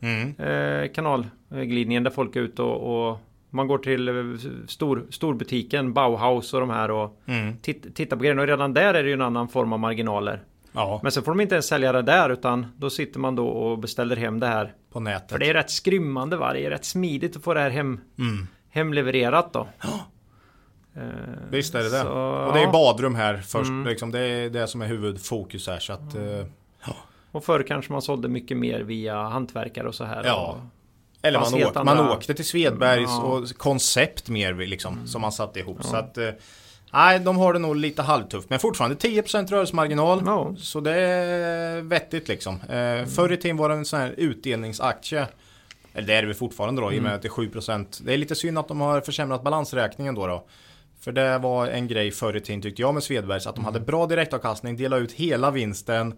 mm. 0.00 0.36
eh, 0.38 0.92
kanalglidningen 0.92 2.02
där 2.04 2.10
folk 2.10 2.36
är 2.36 2.40
ute 2.40 2.62
och, 2.62 3.10
och 3.10 3.18
man 3.50 3.66
går 3.66 3.78
till 3.78 4.08
eh, 4.08 4.14
stor, 4.68 5.06
storbutiken, 5.10 5.92
Bauhaus 5.92 6.54
och 6.54 6.60
de 6.60 6.70
här 6.70 6.90
och 6.90 7.20
mm. 7.26 7.56
tittar 7.94 8.16
på 8.16 8.22
grejerna. 8.22 8.42
Och 8.42 8.48
redan 8.48 8.74
där 8.74 8.94
är 8.94 9.02
det 9.02 9.08
ju 9.08 9.14
en 9.14 9.22
annan 9.22 9.48
form 9.48 9.72
av 9.72 9.78
marginaler. 9.78 10.42
Ja. 10.72 11.00
Men 11.02 11.12
så 11.12 11.22
får 11.22 11.32
de 11.32 11.40
inte 11.40 11.54
ens 11.54 11.66
sälja 11.66 11.92
det 11.92 12.02
där 12.02 12.30
utan 12.30 12.66
då 12.76 12.90
sitter 12.90 13.20
man 13.20 13.36
då 13.36 13.48
och 13.48 13.78
beställer 13.78 14.16
hem 14.16 14.40
det 14.40 14.46
här. 14.46 14.74
På 14.92 15.00
nätet. 15.00 15.30
För 15.30 15.38
det 15.38 15.50
är 15.50 15.54
rätt 15.54 15.70
skrymmande 15.70 16.36
va? 16.36 16.52
Det 16.52 16.66
är 16.66 16.70
rätt 16.70 16.84
smidigt 16.84 17.36
att 17.36 17.44
få 17.44 17.54
det 17.54 17.60
här 17.60 17.70
hem, 17.70 18.00
mm. 18.18 18.46
hemlevererat 18.70 19.52
då. 19.52 19.68
Eh, 20.94 21.02
Visst 21.50 21.74
är 21.74 21.82
det 21.82 21.90
det. 21.90 22.04
och 22.08 22.52
det 22.52 22.62
är 22.62 22.72
badrum 22.72 23.14
här 23.14 23.36
först. 23.36 23.70
Mm. 23.70 23.86
Liksom, 23.86 24.10
det 24.10 24.20
är 24.20 24.50
det 24.50 24.66
som 24.66 24.82
är 24.82 24.86
huvudfokus 24.86 25.66
här. 25.66 25.78
Så 25.78 25.92
att, 25.92 26.14
mm. 26.14 26.46
ja. 26.86 26.96
Och 27.30 27.44
förr 27.44 27.62
kanske 27.62 27.92
man 27.92 28.02
sålde 28.02 28.28
mycket 28.28 28.56
mer 28.56 28.80
via 28.80 29.22
hantverkare 29.22 29.88
och 29.88 29.94
så 29.94 30.04
här. 30.04 30.24
Ja. 30.24 30.60
Eller 31.22 31.40
man, 31.40 31.54
åk, 31.54 31.76
andra... 31.76 31.94
man 31.94 32.10
åkte 32.10 32.34
till 32.34 32.44
Svedbergs 32.44 33.10
ja. 33.10 33.22
och 33.22 33.48
koncept 33.56 34.28
mer 34.28 34.54
liksom, 34.54 34.94
mm. 34.94 35.06
som 35.06 35.20
man 35.20 35.32
satte 35.32 35.60
ihop. 35.60 35.78
Ja. 35.82 35.88
Så 35.88 35.96
att, 35.96 36.18
eh, 36.18 36.30
Nej, 36.92 37.20
de 37.20 37.36
har 37.36 37.52
det 37.52 37.58
nog 37.58 37.76
lite 37.76 38.02
halvtufft. 38.02 38.50
Men 38.50 38.58
fortfarande 38.58 38.96
10% 38.96 39.50
rörelsemarginal. 39.50 40.22
Ja. 40.26 40.54
Så 40.58 40.80
det 40.80 40.94
är 40.94 41.80
vettigt 41.80 42.28
liksom. 42.28 42.54
Eh, 42.54 43.06
förr 43.06 43.32
i 43.32 43.36
tiden 43.36 43.56
var 43.56 43.68
det 43.68 43.74
en 43.74 43.84
sån 43.84 44.00
här 44.00 44.14
utdelningsaktie. 44.16 45.26
Eller 45.94 46.06
det 46.06 46.14
är 46.14 46.22
det 46.22 46.26
väl 46.26 46.36
fortfarande 46.36 46.82
då, 46.82 46.86
mm. 46.86 46.96
i 46.96 46.98
och 46.98 47.02
med 47.02 47.10
mm. 47.10 47.16
att 47.16 47.22
det 47.22 47.28
är 47.28 47.60
7%. 47.60 48.02
Det 48.04 48.14
är 48.14 48.18
lite 48.18 48.34
synd 48.34 48.58
att 48.58 48.68
de 48.68 48.80
har 48.80 49.00
försämrat 49.00 49.42
balansräkningen 49.42 50.14
då. 50.14 50.26
då. 50.26 50.44
För 51.00 51.12
det 51.12 51.38
var 51.38 51.66
en 51.66 51.88
grej 51.88 52.10
förr 52.10 52.36
i 52.36 52.40
tiden 52.40 52.62
tyckte 52.62 52.82
jag 52.82 52.94
med 52.94 53.02
Svedbergs. 53.02 53.46
Att 53.46 53.54
de 53.54 53.64
hade 53.64 53.80
bra 53.80 54.06
direktavkastning, 54.06 54.76
delade 54.76 55.02
ut 55.02 55.12
hela 55.12 55.50
vinsten 55.50 56.14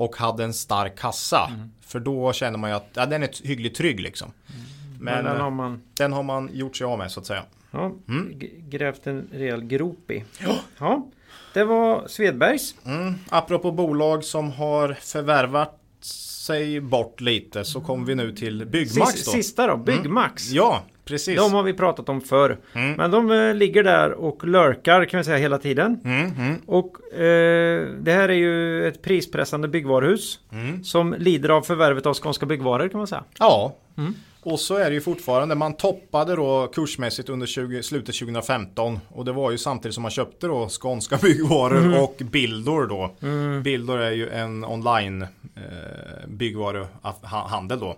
och 0.00 0.16
hade 0.16 0.44
en 0.44 0.54
stark 0.54 0.98
kassa. 0.98 1.50
Mm. 1.54 1.70
För 1.80 2.00
då 2.00 2.32
känner 2.32 2.58
man 2.58 2.70
ju 2.70 2.76
att 2.76 2.88
ja, 2.94 3.06
den 3.06 3.22
är 3.22 3.46
hyggligt 3.46 3.76
trygg 3.76 4.00
liksom. 4.00 4.32
Mm. 4.48 4.60
Men, 5.00 5.14
Men 5.14 5.24
den, 5.24 5.40
har 5.40 5.50
man... 5.50 5.82
den 5.94 6.12
har 6.12 6.22
man 6.22 6.50
gjort 6.52 6.76
sig 6.76 6.84
av 6.84 6.98
med 6.98 7.10
så 7.10 7.20
att 7.20 7.26
säga. 7.26 7.42
Ja, 7.70 7.92
mm. 8.08 8.32
Grävt 8.68 9.06
en 9.06 9.28
rejäl 9.32 9.64
grop 9.64 10.10
i. 10.10 10.24
Ja. 10.38 10.54
ja. 10.78 11.06
Det 11.54 11.64
var 11.64 12.08
Svedbergs. 12.08 12.74
Mm. 12.86 13.14
Apropå 13.28 13.72
bolag 13.72 14.24
som 14.24 14.52
har 14.52 14.96
förvärvat 15.00 15.80
sig 16.00 16.80
bort 16.80 17.20
lite 17.20 17.64
så 17.64 17.80
kommer 17.80 18.06
vi 18.06 18.14
nu 18.14 18.32
till 18.32 18.66
Byggmax 18.66 19.24
då. 19.24 19.30
Sista 19.30 19.66
då, 19.66 19.76
Byggmax. 19.76 20.46
Mm. 20.46 20.56
Ja, 20.56 20.82
precis. 21.10 21.36
De 21.36 21.52
har 21.54 21.62
vi 21.62 21.72
pratat 21.72 22.08
om 22.08 22.20
förr. 22.20 22.58
Mm. 22.72 22.92
Men 22.92 23.10
de 23.10 23.30
eh, 23.30 23.54
ligger 23.54 23.82
där 23.82 24.12
och 24.12 24.44
lurkar 24.44 25.04
kan 25.04 25.18
vi 25.18 25.24
säga 25.24 25.36
hela 25.36 25.58
tiden. 25.58 26.00
Mm, 26.04 26.32
mm, 26.38 26.56
Och 26.66 27.12
eh, 27.14 27.86
det 28.00 28.12
här 28.12 28.28
är 28.28 28.32
ju 28.34 28.88
ett 28.88 29.02
prispressande 29.02 29.68
byggvaruhus. 29.68 30.38
mm. 30.52 30.84
Som 30.84 31.14
lider 31.18 31.48
av 31.48 31.62
förvärvet 31.62 32.06
av 32.06 32.14
Skånska 32.14 32.46
Byggvaror 32.46 32.88
kan 32.88 32.98
man 32.98 33.06
säga. 33.06 33.24
Ja, 33.38 33.76
Mm. 33.98 34.14
och 34.42 34.60
så 34.60 34.76
är 34.76 34.84
det 34.90 34.94
ju 34.94 35.00
fortfarande. 35.00 35.54
Man 35.54 35.74
toppade 35.76 36.36
då 36.36 36.66
kursmässigt 36.74 37.28
under 37.28 37.46
20, 37.46 37.82
slutet 37.82 38.14
2015 38.18 39.00
och 39.08 39.24
det 39.24 39.32
var 39.32 39.50
ju 39.50 39.58
samtidigt 39.58 39.94
som 39.94 40.02
man 40.02 40.10
köpte 40.10 40.46
då 40.46 40.68
Skånska 40.68 41.16
byggvaror 41.22 41.76
Mm. 41.78 42.00
och 42.02 42.16
Bildor 42.18 42.86
då. 42.86 43.10
Bildor 43.62 43.98
är 44.00 44.10
ju 44.10 44.28
en 44.28 44.64
online 44.64 45.22
eh, 45.22 45.28
byggvaruhandel 46.26 47.78
då. 47.78 47.86
Mm. 47.86 47.96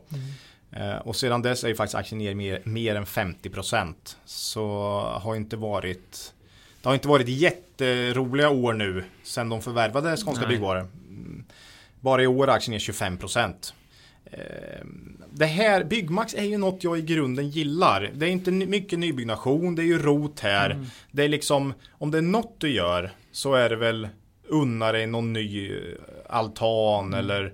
Eh, 0.72 0.96
och 0.96 1.16
sedan 1.16 1.42
dess 1.42 1.64
är 1.64 1.68
ju 1.68 1.74
faktiskt 1.74 1.94
aktien 1.94 2.18
ner 2.18 2.34
mer, 2.34 2.60
mer 2.64 2.94
än 2.96 3.04
50%. 3.06 3.94
Så 4.24 4.66
har 5.22 5.36
inte 5.36 5.56
varit 5.56 6.34
det 6.82 6.88
har 6.88 6.94
inte 6.94 7.08
varit 7.08 7.28
jätteroliga 7.28 8.50
år 8.50 8.72
nu 8.72 9.04
sen 9.22 9.48
de 9.48 9.62
förvärvade 9.62 10.16
Skånska. 10.16 10.46
Byggvaror. 10.46 10.80
Mm. 11.08 11.44
Bara 12.00 12.22
i 12.22 12.26
år 12.26 12.48
är 12.48 12.52
aktien 12.52 12.72
ner 12.72 12.78
25%. 12.78 13.72
Eh, 14.24 14.40
Det 15.34 15.46
här, 15.46 15.84
Byggmax 15.84 16.34
är 16.34 16.42
ju 16.44 16.58
något 16.58 16.84
jag 16.84 16.98
i 16.98 17.02
grunden 17.02 17.48
gillar. 17.48 18.10
Det 18.14 18.26
är 18.26 18.30
inte 18.30 18.50
mycket 18.50 18.98
nybyggnation, 18.98 19.74
det 19.74 19.82
är 19.82 19.86
ju 19.86 19.98
rot 19.98 20.40
här. 20.40 20.70
Mm. 20.70 20.86
Det 21.10 21.24
är 21.24 21.28
liksom, 21.28 21.74
om 21.90 22.10
det 22.10 22.18
är 22.18 22.22
något 22.22 22.54
du 22.60 22.70
gör 22.70 23.10
så 23.32 23.54
är 23.54 23.68
det 23.70 23.76
väl 23.76 24.08
unna 24.48 24.92
dig 24.92 25.06
någon 25.06 25.32
ny 25.32 25.72
eh, 25.72 25.78
altan 26.28 27.06
Mm. 27.06 27.18
eller 27.18 27.52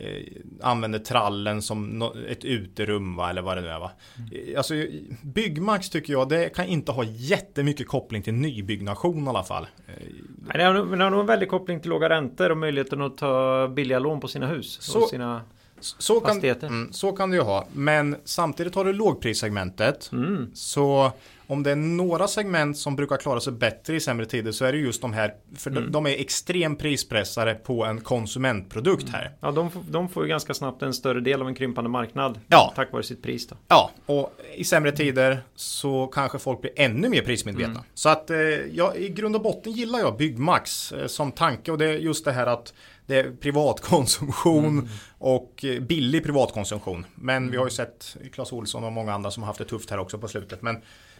eh, 0.00 0.22
använder 0.62 0.98
trallen 0.98 1.62
som 1.62 2.02
no- 2.02 2.26
ett 2.28 2.44
uterum 2.44 3.16
va, 3.16 3.30
eller 3.30 3.42
vad 3.42 3.56
det 3.56 3.60
nu 3.60 3.68
är 3.68 3.78
va. 3.80 3.90
Mm. 4.18 4.48
Eh, 4.52 4.58
Alltså 4.58 4.74
Byggmax 5.22 5.90
tycker 5.90 6.12
jag, 6.12 6.28
det 6.28 6.48
kan 6.54 6.66
inte 6.66 6.92
ha 6.92 7.04
jättemycket 7.04 7.86
koppling 7.88 8.22
till 8.22 8.34
nybyggnation 8.34 9.24
i 9.26 9.28
alla 9.28 9.44
fall. 9.44 9.62
Eh, 9.86 9.92
Nej, 10.38 10.58
det 10.58 10.64
har 10.64 11.10
nog 11.10 11.20
en 11.20 11.26
väldig 11.26 11.48
koppling 11.48 11.80
till 11.80 11.90
låga 11.90 12.08
räntor 12.08 12.50
och 12.50 12.56
möjligheten 12.58 13.02
att 13.02 13.18
ta 13.18 13.68
billiga 13.68 13.98
lån 13.98 14.20
på 14.20 14.28
sina 14.28 14.46
hus. 14.46 14.78
Så- 14.80 14.98
och 15.02 15.08
sina... 15.08 15.40
Så 15.80 16.20
kan, 16.20 16.40
mm, 16.44 16.92
så 16.92 17.12
kan 17.12 17.30
du 17.30 17.36
ju 17.36 17.42
ha. 17.42 17.66
Men 17.72 18.16
samtidigt 18.24 18.74
har 18.74 18.84
du 18.84 18.92
lågprissegmentet. 18.92 20.10
Mm. 20.12 20.50
Så 20.54 21.12
om 21.46 21.62
det 21.62 21.70
är 21.70 21.76
några 21.76 22.28
segment 22.28 22.78
som 22.78 22.96
brukar 22.96 23.16
klara 23.16 23.40
sig 23.40 23.52
bättre 23.52 23.96
i 23.96 24.00
sämre 24.00 24.26
tider 24.26 24.52
så 24.52 24.64
är 24.64 24.72
det 24.72 24.78
just 24.78 25.00
de 25.02 25.12
här. 25.12 25.34
För 25.56 25.70
Mm. 25.70 25.82
de, 25.84 25.90
de 25.92 26.06
är 26.06 26.10
extremt 26.20 26.78
prispressade 26.78 27.54
på 27.54 27.84
en 27.84 28.00
konsumentprodukt 28.00 29.08
här. 29.08 29.30
Ja, 29.40 29.50
de, 29.50 29.70
får- 29.70 29.82
de 29.90 30.08
får 30.08 30.22
ju 30.22 30.28
ganska 30.28 30.54
snabbt 30.54 30.82
en 30.82 30.94
större 30.94 31.20
del 31.20 31.40
av 31.42 31.48
en 31.48 31.54
krympande 31.54 31.90
marknad. 31.90 32.40
Ja. 32.48 32.72
Tack 32.76 32.92
vare 32.92 33.02
sitt 33.02 33.22
pris 33.22 33.46
då. 33.46 33.56
Ja, 33.68 33.90
och 34.06 34.32
i 34.56 34.64
sämre 34.64 34.92
tider 34.92 35.40
så 35.54 36.06
kanske 36.06 36.38
folk 36.38 36.60
blir 36.60 36.72
ännu 36.76 37.08
mer 37.08 37.22
prismedvetna. 37.22 37.70
Mm. 37.74 37.82
Så 37.94 38.08
att 38.08 38.30
eh, 38.30 38.38
ja, 38.72 38.94
i 38.94 39.08
grund 39.08 39.36
och 39.36 39.42
botten 39.42 39.72
gillar 39.72 39.98
jag 39.98 40.16
Byggmax 40.16 40.92
eh, 40.92 41.06
som 41.06 41.32
tanke 41.32 41.72
och 41.72 41.78
det 41.78 41.86
är 41.86 41.92
just 41.98 42.24
det 42.24 42.32
här 42.32 42.46
att 42.46 42.74
det 43.08 43.18
är 43.18 43.30
privatkonsumtion 43.30 44.64
Mm. 44.78 44.88
och 45.18 45.64
eh, 45.64 45.80
billig 45.80 46.24
privatkonsumtion. 46.24 47.06
Men 47.14 47.50
vi 47.50 47.56
har 47.56 47.64
ju 47.64 47.70
sett 47.70 48.16
Clas 48.32 48.52
Olsson 48.52 48.84
och 48.84 48.92
många 48.92 49.12
andra 49.14 49.30
som 49.30 49.42
har 49.42 49.46
haft 49.48 49.58
det 49.58 49.64
tufft 49.64 49.90
här 49.90 49.98
också 49.98 50.18
på 50.18 50.28
slutet. 50.28 50.62
Men, 50.62 50.74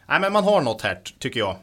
nej, 0.09 0.21
men 0.21 0.33
man 0.33 0.45
har 0.45 0.61
något 0.61 0.83
här 0.83 1.01
tycker 1.19 1.41
jag. 1.41 1.57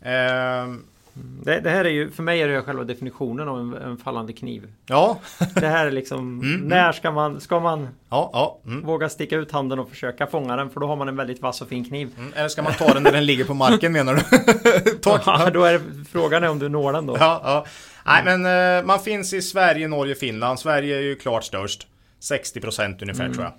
Eh, 0.00 0.74
Det, 1.14 1.60
det 1.60 1.70
här 1.70 1.84
är 1.84 1.88
ju, 1.90 2.10
för 2.10 2.22
mig 2.22 2.42
är 2.42 2.48
det 2.48 2.62
själva 2.62 2.84
definitionen 2.84 3.48
av 3.48 3.58
en, 3.60 3.74
en 3.74 3.96
fallande 3.96 4.32
kniv. 4.32 4.72
ja, 4.86 5.20
Det 5.54 5.66
här 5.66 5.86
är 5.86 5.90
liksom, 5.90 6.40
Mm, 6.44 6.60
när 6.60 6.92
ska 6.92 7.10
man, 7.10 7.40
ska 7.40 7.60
man 7.60 7.88
ja, 8.08 8.30
ja. 8.32 8.58
Mm. 8.66 8.86
våga 8.86 9.08
sticka 9.08 9.36
ut 9.36 9.52
handen 9.52 9.78
och 9.78 9.90
försöka 9.90 10.26
fånga 10.26 10.56
den? 10.56 10.70
För 10.70 10.80
då 10.80 10.86
har 10.86 10.96
man 10.96 11.08
en 11.08 11.16
väldigt 11.16 11.42
vass 11.42 11.62
och 11.62 11.68
fin 11.68 11.84
kniv. 11.84 12.10
Mm. 12.18 12.32
Eller 12.36 12.48
ska 12.48 12.62
man 12.62 12.72
ta 12.72 12.94
den 12.94 13.02
när 13.02 13.12
den 13.12 13.26
ligger 13.26 13.44
på 13.44 13.54
marken 13.54 13.92
menar 13.92 14.14
du? 14.14 14.90
ta, 15.00 15.20
Ja, 15.26 15.50
då 15.50 15.64
är 15.64 15.72
det, 15.72 15.80
frågan 16.12 16.44
är 16.44 16.48
om 16.48 16.58
du 16.58 16.68
når 16.68 16.92
den 16.92 17.06
då. 17.06 17.16
Ja, 17.20 17.40
ja. 17.44 17.66
Nej, 18.06 18.22
men 18.38 18.78
eh, 18.78 18.84
man 18.86 19.00
finns 19.00 19.32
i 19.32 19.42
Sverige, 19.42 19.88
Norge, 19.88 20.14
Finland. 20.14 20.58
Sverige 20.60 20.96
är 20.96 21.02
ju 21.02 21.14
klart 21.16 21.44
störst. 21.44 21.86
60% 22.20 23.02
ungefär 23.02 23.24
Mm. 23.24 23.32
tror 23.34 23.44
jag. 23.44 23.52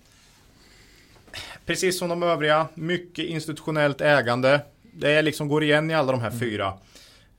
Precis 1.65 1.99
som 1.99 2.09
de 2.09 2.23
övriga, 2.23 2.67
mycket 2.73 3.25
institutionellt 3.25 4.01
ägande. 4.01 4.61
Det 4.93 5.21
liksom 5.21 5.47
går 5.47 5.63
igen 5.63 5.91
i 5.91 5.93
alla 5.93 6.11
de 6.11 6.21
här 6.21 6.27
Mm. 6.27 6.39
fyra. 6.39 6.73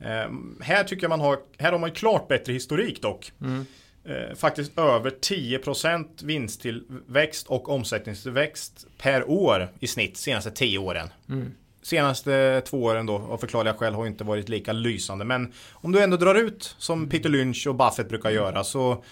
Eh, 0.00 0.30
här 0.60 0.84
tycker 0.84 1.02
jag 1.02 1.08
man 1.08 1.20
har, 1.20 1.38
här 1.58 1.72
har 1.72 1.78
man 1.78 1.90
ju 1.90 1.94
klart 1.94 2.28
bättre 2.28 2.52
historik 2.52 3.02
dock. 3.02 3.32
Mm. 3.40 3.66
Eh, 4.04 4.34
faktiskt 4.36 4.78
över 4.78 5.10
10% 5.10 6.24
vinsttillväxt 6.24 7.46
och 7.46 7.68
omsättningstillväxt 7.68 8.86
per 8.98 9.30
år 9.30 9.68
i 9.80 9.86
snitt 9.86 10.16
senaste 10.16 10.50
10 10.50 10.78
åren. 10.78 11.08
Mm. 11.28 11.54
Senaste 11.82 12.62
två 12.66 12.82
åren 12.82 13.06
då 13.06 13.14
av 13.14 13.38
förklarliga 13.38 13.74
skäl 13.74 13.94
har 13.94 14.06
inte 14.06 14.24
varit 14.24 14.48
lika 14.48 14.72
lysande. 14.72 15.24
Men 15.24 15.52
om 15.72 15.92
du 15.92 16.02
ändå 16.02 16.16
drar 16.16 16.34
ut 16.34 16.74
som 16.78 17.08
Peter 17.08 17.28
Lynch 17.28 17.66
och 17.66 17.74
Buffett 17.74 18.08
brukar 18.08 18.30
göra 18.30 18.64
så 18.64 19.04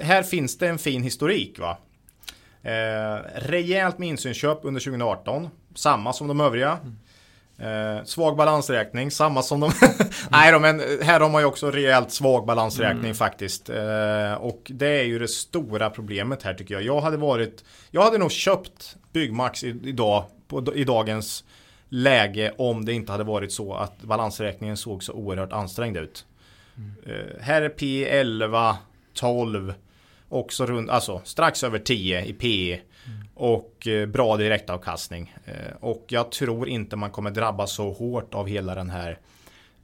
här 0.00 0.22
finns 0.22 0.58
det 0.58 0.68
en 0.68 0.78
fin 0.78 1.02
historik 1.02 1.58
va. 1.58 1.78
Eh, 2.62 3.24
rejält 3.34 3.98
med 3.98 4.08
insynsköp 4.08 4.58
under 4.62 4.80
2018. 4.80 5.48
Samma 5.74 6.12
som 6.12 6.28
de 6.28 6.40
övriga. 6.40 6.78
Eh, 7.58 8.04
svag 8.04 8.36
balansräkning, 8.36 9.10
samma 9.10 9.42
som 9.42 9.60
de... 9.60 9.70
Nej 10.30 10.52
då, 10.52 10.58
men 10.58 10.82
här 11.02 11.20
har 11.20 11.28
man 11.28 11.42
ju 11.42 11.46
också 11.46 11.70
rejält 11.70 12.10
svag 12.10 12.46
balansräkning 12.46 13.14
faktiskt. 13.14 13.70
Eh, 13.70 14.32
och 14.32 14.62
det 14.74 14.88
är 14.88 15.04
ju 15.04 15.18
det 15.18 15.28
stora 15.28 15.90
problemet 15.90 16.42
här 16.42 16.54
tycker 16.54 16.74
jag. 16.74 16.82
Jag 16.82 17.00
hade 17.00 17.16
varit... 17.16 17.64
Jag 17.90 18.02
hade 18.02 18.18
nog 18.18 18.32
köpt 18.32 18.96
Byggmax 19.12 19.64
i, 19.64 19.68
idag, 19.84 20.24
på, 20.48 20.74
i 20.74 20.84
dagens 20.84 21.44
läge 21.88 22.54
om 22.58 22.84
det 22.84 22.92
inte 22.92 23.12
hade 23.12 23.24
varit 23.24 23.52
så 23.52 23.74
att 23.74 24.02
balansräkningen 24.02 24.76
såg 24.76 25.02
så 25.02 25.12
oerhört 25.12 25.52
ansträngd 25.52 25.96
ut. 25.96 26.26
Eh, 27.06 27.40
här 27.40 27.62
är 27.62 27.68
P 27.68 28.08
11, 28.08 28.76
12, 29.14 29.74
också 30.28 30.66
runt, 30.66 30.90
alltså 30.90 31.20
strax 31.24 31.64
över 31.64 31.78
10 31.78 32.24
i 32.24 32.32
P 32.32 32.80
och 33.34 33.86
eh, 33.86 34.06
bra 34.06 34.36
direktavkastning. 34.36 35.34
Eh, 35.44 35.54
och 35.80 36.04
jag 36.08 36.32
tror 36.32 36.68
inte 36.68 36.96
man 36.96 37.10
kommer 37.10 37.30
drabbas 37.30 37.72
så 37.72 37.92
hårt 37.92 38.34
av 38.34 38.46
hela 38.46 38.74
den 38.74 38.90
här 38.90 39.18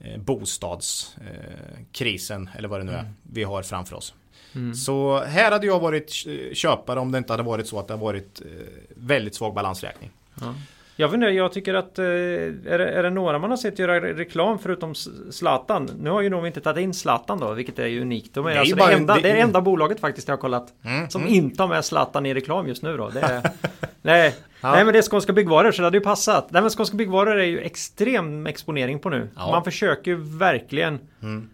eh, 0.01 0.21
bostadskrisen 0.21 2.51
eller 2.57 2.69
vad 2.69 2.81
det 2.81 2.85
nu 2.85 2.93
är 2.93 3.13
vi 3.23 3.45
har 3.45 3.63
framför 3.63 3.97
oss. 3.97 4.15
Mm. 4.55 4.75
Så 4.75 5.25
här 5.25 5.53
hade 5.53 5.67
jag 5.67 5.81
varit 5.81 6.11
köpare 6.53 7.01
om 7.01 7.13
det 7.13 7.19
inte 7.19 7.33
hade 7.33 7.43
varit 7.43 7.69
så 7.69 7.79
att 7.79 7.89
det 7.89 7.95
har 7.95 8.01
varit 8.01 8.43
väldigt 8.89 9.35
svag 9.35 9.55
balansräkning. 9.55 10.11
Ja. 10.41 10.55
Jag 10.97 11.09
vet 11.09 11.15
inte, 11.15 11.27
jag 11.27 11.53
tycker 11.53 11.75
att 11.75 11.99
eh, 11.99 12.05
är, 12.05 12.79
det, 12.79 12.91
är 12.91 13.03
det 13.03 13.11
några 13.11 13.39
man 13.39 13.51
har 13.51 13.57
sett 13.57 13.79
göra 13.79 14.01
re- 14.01 14.15
reklam 14.17 14.59
förutom 14.59 14.95
Zlatan? 15.31 15.91
Nu 16.01 16.11
har 16.11 16.21
ju 16.21 16.31
nog 16.31 16.47
inte 16.47 16.61
tagit 16.61 16.83
in 16.83 16.95
Zlatan 16.95 17.39
då, 17.41 17.53
vilket 17.53 17.79
är 17.79 17.87
ju 17.87 18.01
unikt. 18.03 18.35
De 18.35 18.47
är, 18.47 18.51
Det 18.51 18.57
är 18.57 18.61
alltså 18.61 18.77
det, 18.77 18.93
enda, 18.93 19.15
det- 19.15 19.21
det 19.21 19.31
är 19.31 19.37
enda 19.37 19.61
bolaget 19.61 20.01
faktiskt 20.01 20.29
jag 20.29 20.33
har 20.37 20.41
kollat 20.41 20.73
Mm, 20.85 21.11
som 21.11 21.23
mm. 21.23 21.35
inte 21.35 21.63
har 21.63 21.69
med 21.69 21.85
Zlatan 21.85 22.27
i 22.27 22.35
reklam 22.35 22.69
just 22.69 22.83
nu 22.83 22.97
då. 22.97 23.09
Det 23.11 23.21
är, 23.21 23.43
nej, 24.03 24.35
Ja. 24.61 24.73
nej, 24.73 24.85
men 24.85 24.93
det 24.93 24.99
är 24.99 25.03
Skånska 25.03 25.33
Byggvaror 25.33 25.73
så 25.73 25.83
det 25.83 25.87
hade 25.87 25.99
ju 25.99 26.05
passat. 26.05 26.47
Nej, 26.51 26.63
men 26.63 26.71
Skånska 26.71 26.97
Byggvaror 26.97 27.37
är 27.41 27.45
ju 27.45 27.59
extrem 27.61 28.47
exponering 28.47 28.99
på 28.99 29.11
nu. 29.11 29.29
Ja. 29.37 29.51
Man 29.51 29.65
försöker 29.65 30.11
ju 30.11 30.17
verkligen 30.39 30.99
Mm. 31.23 31.49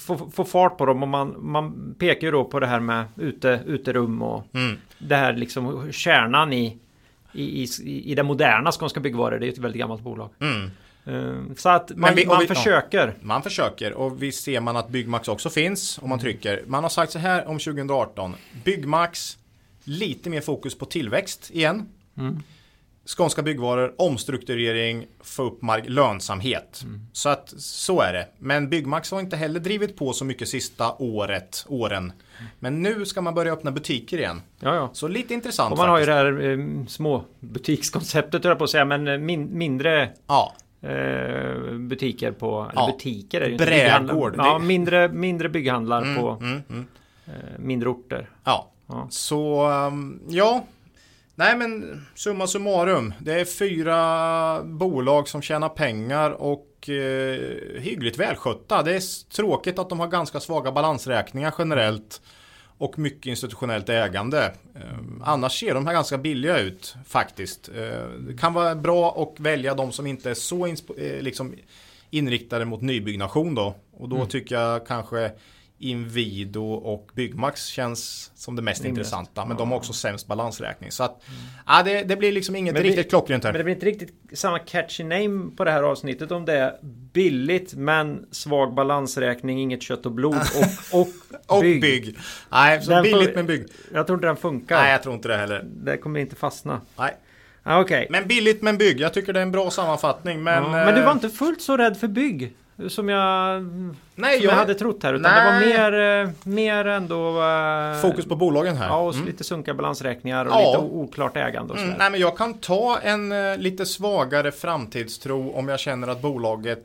få, 0.00 0.30
få 0.34 0.44
fart 0.44 0.78
på 0.78 0.86
dem 0.86 1.02
och 1.02 1.08
man, 1.08 1.34
man 1.38 1.94
pekar 1.98 2.26
ju 2.26 2.30
då 2.30 2.44
på 2.44 2.60
det 2.60 2.66
här 2.66 2.80
med 2.80 3.04
ute, 3.16 3.60
uterum 3.66 4.22
och 4.22 4.44
Mm. 4.54 4.76
det 4.98 5.16
här 5.16 5.32
liksom 5.32 5.92
kärnan 5.92 6.52
i 6.52 6.78
i, 7.34 7.62
i, 7.82 8.10
i 8.12 8.14
det 8.14 8.22
moderna 8.22 8.72
Skånska 8.72 9.00
Byggvaror. 9.00 9.38
Det 9.38 9.46
är 9.46 9.52
ett 9.52 9.58
väldigt 9.58 9.78
gammalt 9.80 10.02
bolag. 10.02 10.30
Mm. 10.40 10.70
Eh, 11.04 11.54
Så 11.56 11.68
att 11.68 11.96
man, 11.96 12.14
vi- 12.14 12.26
man 12.26 12.38
vi- 12.40 12.46
ja. 12.48 12.54
försöker. 12.54 13.14
Man 13.20 13.42
försöker 13.42 13.92
och 13.92 14.22
visst 14.22 14.44
ser 14.44 14.60
man 14.60 14.76
att 14.76 14.88
Byggmax 14.88 15.28
också 15.28 15.50
finns 15.50 15.98
om 16.02 16.08
man 16.08 16.18
trycker. 16.18 16.62
Man 16.66 16.82
har 16.82 16.90
sagt 16.90 17.12
så 17.12 17.18
här 17.18 17.46
om 17.48 17.58
2018. 17.58 18.34
Byggmax, 18.64 19.38
lite 19.84 20.30
mer 20.30 20.40
fokus 20.40 20.74
på 20.78 20.84
tillväxt 20.84 21.50
igen. 21.54 21.86
Mm. 22.18 22.42
Skånska 23.04 23.42
byggvaror, 23.42 23.94
omstrukturering, 23.98 25.06
få 25.20 25.42
upp 25.42 25.62
mark- 25.62 25.88
lönsamhet. 25.88 26.84
Så 27.12 27.28
att 27.28 27.54
så 27.58 28.00
är 28.00 28.12
det. 28.12 28.28
Men 28.38 28.68
Byggmax 28.68 29.10
har 29.10 29.20
inte 29.20 29.36
heller 29.36 29.60
drivit 29.60 29.96
på 29.96 30.12
så 30.12 30.24
mycket 30.24 30.48
sista 30.48 30.94
året, 30.98 31.64
åren. 31.68 32.12
Men 32.58 32.82
nu 32.82 33.04
ska 33.04 33.20
man 33.20 33.34
börja 33.34 33.52
öppna 33.52 33.70
butiker 33.70 34.18
igen. 34.18 34.42
Ja, 34.60 34.74
ja. 34.74 34.90
Så 34.92 35.08
lite 35.08 35.34
intressant 35.34 35.72
Och 35.72 35.78
man 35.78 35.88
har 35.88 35.98
ju 35.98 36.06
faktiskt. 36.06 36.38
det 36.38 36.48
här 36.48 36.80
eh, 36.80 36.86
små 36.86 37.24
butikskonceptet 37.40 38.44
jag 38.44 38.58
på 38.58 38.64
att 38.64 38.70
säga. 38.70 38.84
Men 38.84 39.26
min, 39.26 39.58
mindre 39.58 40.10
Ja, 40.26 40.52
eh, 40.82 41.72
butiker 41.72 42.32
på... 42.32 42.70
Ja. 42.74 42.92
butiker 42.92 43.40
är 43.40 43.46
ju 43.46 43.52
inte. 43.52 43.64
Brädgård. 43.64 44.34
Ja, 44.38 44.58
mindre, 44.58 45.08
mindre 45.08 45.48
bygghandlar 45.48 46.02
mm, 46.02 46.16
på 46.16 46.30
mm, 46.30 46.62
mm. 46.70 46.86
eh, 47.26 47.32
mindre 47.58 47.88
orter. 47.88 48.30
ja. 48.44 48.68
Så 49.10 49.68
um, 49.70 50.20
ja. 50.28 50.64
Nej 51.42 51.56
men 51.56 52.00
summa 52.14 52.46
summarum. 52.46 53.14
Det 53.18 53.40
är 53.40 53.44
fyra 53.44 54.62
bolag 54.62 55.28
som 55.28 55.42
tjänar 55.42 55.68
pengar 55.68 56.30
och 56.30 56.88
eh, 56.88 57.80
hyggligt 57.80 58.18
välskötta. 58.18 58.82
Det 58.82 58.94
är 58.96 59.30
tråkigt 59.34 59.78
att 59.78 59.88
de 59.88 60.00
har 60.00 60.08
ganska 60.08 60.40
svaga 60.40 60.72
balansräkningar 60.72 61.54
generellt. 61.58 62.20
och 62.78 62.98
mycket 62.98 63.26
institutionellt 63.26 63.88
ägande. 63.88 64.52
Eh, 64.74 64.82
annars 65.22 65.60
ser 65.60 65.74
de 65.74 65.86
här 65.86 65.94
ganska 65.94 66.18
billiga 66.18 66.58
ut 66.58 66.94
faktiskt. 67.06 67.68
Eh, 67.68 68.08
det 68.28 68.38
kan 68.40 68.54
vara 68.54 68.74
bra 68.74 69.22
att 69.22 69.40
välja 69.40 69.74
de 69.74 69.92
som 69.92 70.06
inte 70.06 70.30
är 70.30 70.34
så 70.34 70.66
eh, 70.66 71.20
liksom 71.20 71.54
inriktade 72.10 72.64
mot 72.64 72.82
nybyggnation 72.82 73.54
då. 73.54 73.74
Och 73.92 74.08
då 74.08 74.16
Mm. 74.16 74.28
tycker 74.28 74.54
jag 74.54 74.86
kanske 74.86 75.30
Inwido 75.82 76.72
och 76.72 77.10
Byggmax 77.14 77.66
känns 77.66 78.30
som 78.34 78.56
det 78.56 78.62
mest 78.62 78.84
intressanta. 78.84 79.44
Men 79.46 79.56
de 79.56 79.70
har 79.70 79.76
också 79.76 79.92
sämst 79.92 80.26
balansräkning. 80.26 80.90
Så 80.90 81.04
att, 81.04 81.22
ja, 81.66 81.82
det, 81.82 82.02
det 82.02 82.16
blir 82.16 82.32
liksom 82.32 82.56
inget 82.56 82.74
Men 82.74 82.82
riktigt 82.82 83.08
klockrent 83.08 83.44
här. 83.44 83.52
Men 83.52 83.58
det 83.58 83.64
blir 83.64 83.74
inte 83.74 83.86
riktigt 83.86 84.38
samma 84.38 84.58
catchy 84.58 85.04
name 85.04 85.50
på 85.56 85.64
det 85.64 85.70
här 85.70 85.82
avsnittet 85.82 86.30
om 86.30 86.44
det 86.44 86.52
är 86.58 86.74
billigt 87.12 87.74
men 87.74 88.26
svag 88.30 88.74
balansräkning, 88.74 89.60
inget 89.60 89.82
kött 89.82 90.06
och 90.06 90.12
blod 90.12 90.36
och, 90.92 91.00
och, 91.00 91.08
Och 91.56 91.60
bygg. 91.62 91.80
bygg. 91.80 92.16
Nej, 92.50 92.82
så 92.82 92.90
Den 92.90 93.02
billigt 93.02 93.28
får- 93.28 93.34
men 93.34 93.46
bygg. 93.46 93.66
Jag 93.92 94.06
tror 94.06 94.16
inte 94.16 94.26
den 94.26 94.36
funkar. 94.36 94.82
Nej, 94.82 94.92
jag 94.92 95.02
tror 95.02 95.14
inte 95.14 95.28
det 95.28 95.36
heller. 95.36 95.64
Det 95.64 95.96
kommer 95.96 96.20
inte 96.20 96.36
fastna. 96.36 96.80
Nej. 96.98 97.16
Ah, 97.62 97.80
Okej. 97.80 98.06
Men 98.10 98.28
billigt 98.28 98.62
men 98.62 98.78
bygg. 98.78 99.00
Jag 99.00 99.14
tycker 99.14 99.32
det 99.32 99.38
är 99.38 99.42
en 99.42 99.52
bra 99.52 99.70
sammanfattning. 99.70 100.42
Men, 100.42 100.62
ja, 100.62 100.70
men 100.70 100.94
du 100.94 101.00
eh, 101.00 101.06
var 101.06 101.12
inte 101.12 101.28
fullt 101.30 101.62
så 101.62 101.76
rädd 101.76 101.96
för 101.96 102.08
bygg? 102.08 102.52
Som 102.88 103.08
jag, 103.08 103.62
nej, 104.14 104.38
som 104.38 104.44
jag 104.48 104.54
hade 104.54 104.74
trott 104.74 105.02
här. 105.02 105.14
Utan 105.14 105.22
Nej. 105.32 105.44
det 105.44 105.50
var 105.78 105.90
mer, 105.90 106.22
eh, 106.24 106.30
mer 106.44 106.84
ändå... 106.84 107.42
eh, 107.42 108.00
Fokus 108.00 108.24
på 108.24 108.36
bolagen 108.36 108.76
här. 108.76 108.86
Ja, 108.88 108.96
och 109.00 109.14
Mm. 109.14 109.26
lite 109.26 109.44
sunkiga 109.44 109.74
balansräkningar 109.74 110.44
och 110.46 110.52
Ja. 110.52 110.66
lite 110.66 110.78
oklart 110.78 111.36
ägande 111.36 111.72
och 111.72 111.78
sådär. 111.78 111.88
Mm, 111.88 111.98
nej, 111.98 112.10
men 112.10 112.20
jag 112.20 112.36
kan 112.36 112.54
ta 112.54 112.98
en 112.98 113.32
eh, 113.32 113.56
lite 113.58 113.86
svagare 113.86 114.52
framtidstro 114.52 115.50
om 115.50 115.68
jag 115.68 115.80
känner 115.80 116.08
att 116.08 116.22
bolaget 116.22 116.84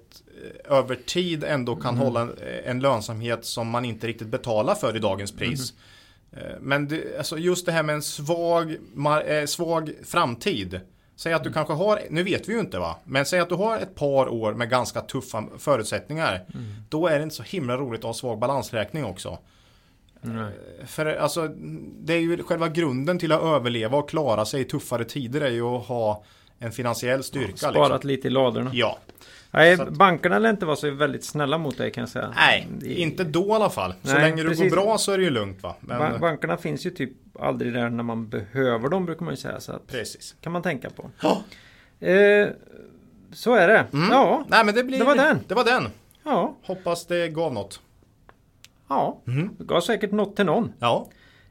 över 0.69 0.95
tid 0.95 1.43
ändå 1.43 1.75
kan 1.75 1.95
Mm. 1.95 2.05
hålla 2.07 2.21
en, 2.21 2.31
en 2.65 2.79
lönsamhet 2.79 3.45
som 3.45 3.69
man 3.69 3.85
inte 3.85 4.07
riktigt 4.07 4.27
betalar 4.27 4.75
för 4.75 4.95
i 4.95 4.99
dagens 4.99 5.31
pris. 5.31 5.73
Mm. 6.33 6.45
Eh, 6.45 6.55
Men 6.61 6.87
det, 6.87 7.17
alltså 7.17 7.37
just 7.37 7.65
det 7.65 7.71
här 7.71 7.83
med 7.83 7.95
en 7.95 8.01
svag, 8.01 8.75
svag 9.45 9.91
framtid. 10.05 10.79
Säg 11.17 11.33
att 11.33 11.43
du 11.43 11.49
Mm. 11.49 11.53
kanske 11.53 11.73
har, 11.73 12.01
nu 12.09 12.23
vet 12.23 12.49
vi 12.49 12.53
ju 12.53 12.59
inte 12.59 12.79
va, 12.79 12.95
men 13.03 13.25
säg 13.25 13.39
att 13.39 13.49
du 13.49 13.55
har 13.55 13.77
ett 13.77 13.95
par 13.95 14.29
år 14.29 14.53
med 14.53 14.69
ganska 14.69 15.01
tuffa 15.01 15.43
förutsättningar. 15.57 16.45
Mm. 16.53 16.65
Då 16.89 17.07
är 17.07 17.17
det 17.17 17.23
inte 17.23 17.35
så 17.35 17.43
himla 17.43 17.77
roligt 17.77 17.99
att 17.99 18.05
ha 18.05 18.13
svag 18.13 18.39
balansräkning 18.39 19.05
också. 19.05 19.37
Nej. 20.21 20.51
För 20.85 21.05
alltså, 21.05 21.47
det 21.99 22.13
är 22.13 22.19
ju 22.19 22.43
själva 22.43 22.69
grunden 22.69 23.19
till 23.19 23.31
att 23.31 23.43
överleva 23.43 23.97
och 23.97 24.09
klara 24.09 24.45
sig 24.45 24.61
i 24.61 24.65
tuffare 24.65 25.05
tider 25.05 25.41
är 25.41 25.49
ju 25.49 25.61
att 25.61 25.85
ha 25.85 26.23
en 26.59 26.71
finansiell 26.71 27.23
styrka. 27.23 27.57
Sparat 27.57 27.91
liksom. 27.91 28.07
lite 28.07 28.27
i 28.27 28.31
ladorna. 28.31 28.71
Ja, 28.73 28.97
Nej, 29.51 29.73
att- 29.73 29.89
bankerna 29.89 30.39
lär 30.39 30.49
inte 30.49 30.65
vara 30.65 30.75
så 30.75 30.91
väldigt 30.91 31.23
snälla 31.23 31.57
mot 31.57 31.77
dig 31.77 31.91
kan 31.91 32.01
jag 32.01 32.09
säga. 32.09 32.33
nej, 32.35 32.67
inte 33.01 33.23
då 33.23 33.47
i 33.47 33.51
alla 33.51 33.69
fall. 33.69 33.93
Så 34.03 34.13
Nej, 34.13 34.21
länge 34.21 34.43
det 34.43 34.49
precis. 34.49 34.69
går 34.73 34.81
bra 34.83 34.97
så 34.97 35.11
är 35.11 35.17
det 35.17 35.23
ju 35.23 35.29
lugnt 35.29 35.63
va. 35.63 35.75
Men, 35.79 35.99
Ba- 36.11 36.17
bankerna 36.19 36.57
finns 36.57 36.85
ju 36.85 36.89
typ 36.89 37.11
aldrig 37.39 37.73
där 37.73 37.89
när 37.89 38.03
man 38.03 38.29
behöver 38.29 38.89
dem 38.89 39.05
brukar 39.05 39.25
man 39.25 39.33
ju 39.33 39.37
säga. 39.37 39.59
Så 39.59 39.71
att, 39.71 39.87
precis. 39.87 40.35
kan 40.41 40.51
man 40.51 40.61
tänka 40.61 40.89
på. 40.89 41.09
Ja. 41.21 41.41
Eh, 42.07 42.47
så 43.33 43.55
är 43.55 43.67
det. 43.67 43.85
Mm. 43.93 44.09
Ja, 44.11 44.45
Nej 44.47 44.65
men 44.65 44.75
det 44.75 44.83
blir... 44.83 44.99
Det 44.99 45.05
var 45.05 45.15
den. 45.15 45.39
Det 45.47 45.55
var 45.55 45.63
den. 45.63 45.87
ja, 46.23 46.55
Hoppas 46.63 47.05
det 47.05 47.27
gav 47.29 47.53
något. 47.53 47.79
ja. 48.87 49.21
Mm. 49.27 49.49
Det 49.57 49.63
gav 49.63 49.81
säkert 49.81 50.11
något 50.11 50.35
till 50.35 50.45
någon. 50.45 50.73
Ja. 50.79 51.07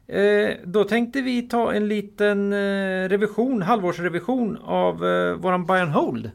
Eh, 0.07 0.49
då 0.63 0.83
tänkte 0.83 1.21
vi 1.21 1.41
ta 1.41 1.73
en 1.73 1.87
liten 1.87 2.53
eh, 2.53 3.09
revision, 3.09 3.61
halvårsrevision 3.61 4.57
av 4.63 5.05
eh, 5.05 5.33
våran 5.33 5.65
buy 5.65 5.79
and 5.79 5.91
hold. 5.91 6.31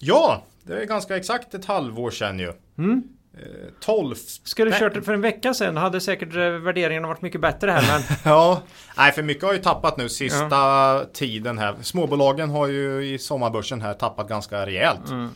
Ja, 0.00 0.42
det 0.62 0.82
är 0.82 0.84
ganska 0.84 1.16
exakt 1.16 1.54
ett 1.54 1.64
halvår 1.64 2.10
sedan 2.10 2.38
ju. 2.38 2.52
Mm. 2.78 3.02
Eh, 3.34 3.70
12... 3.80 4.14
Skulle 4.44 4.70
Nej. 4.70 4.80
kört 4.80 5.04
för 5.04 5.14
en 5.14 5.20
vecka 5.20 5.54
sedan 5.54 5.76
hade 5.76 6.00
säkert 6.00 6.34
eh, 6.36 6.50
värderingarna 6.50 7.08
varit 7.08 7.22
mycket 7.22 7.40
bättre 7.40 7.70
här 7.70 7.82
men 7.92 8.16
Ja, 8.32 8.62
nej 8.96 9.12
för 9.12 9.22
mycket 9.22 9.44
har 9.44 9.52
ju 9.52 9.58
tappat 9.58 9.96
nu 9.96 10.08
sista 10.08 11.04
tiden 11.12 11.58
här. 11.58 11.74
Småbolagen 11.82 12.50
har 12.50 12.66
ju 12.66 13.14
i 13.14 13.18
sommarbörsen 13.18 13.80
här 13.80 13.94
tappat 13.94 14.28
ganska 14.28 14.66
rejält. 14.66 15.10
Mm. 15.10 15.30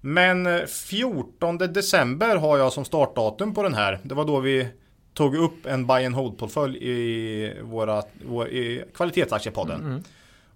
Men 0.00 0.46
eh, 0.46 0.64
14 0.66 1.58
december 1.58 2.36
har 2.36 2.58
jag 2.58 2.72
som 2.72 2.84
startdatum 2.84 3.54
på 3.54 3.62
den 3.62 3.74
här. 3.74 4.00
Det 4.02 4.14
var 4.14 4.24
då 4.24 4.40
vi 4.40 4.68
tog 5.14 5.36
upp 5.36 5.66
en 5.66 5.86
buy 5.86 6.06
and 6.06 6.14
hold 6.14 6.38
portfölj 6.38 6.78
i, 6.78 7.52
våra, 7.62 8.02
vår, 8.26 8.48
i 8.48 8.84
kvalitetsaktiepodden. 8.94 9.80
Mm. 9.80 10.02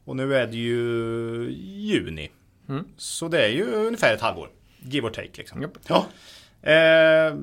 Och 0.04 0.16
nu 0.16 0.34
är 0.34 0.46
det 0.46 0.56
ju 0.56 1.50
juni. 1.60 2.30
Mm. 2.68 2.84
Så 2.96 3.28
det 3.28 3.44
är 3.44 3.48
ju 3.48 3.74
ungefär 3.74 4.14
ett 4.14 4.20
halvår. 4.20 4.48
Give 4.80 5.06
or 5.06 5.10
take 5.10 5.30
liksom. 5.34 5.62
Japp. 5.62 5.72
Ja. 5.88 6.06
Eh, 6.62 7.34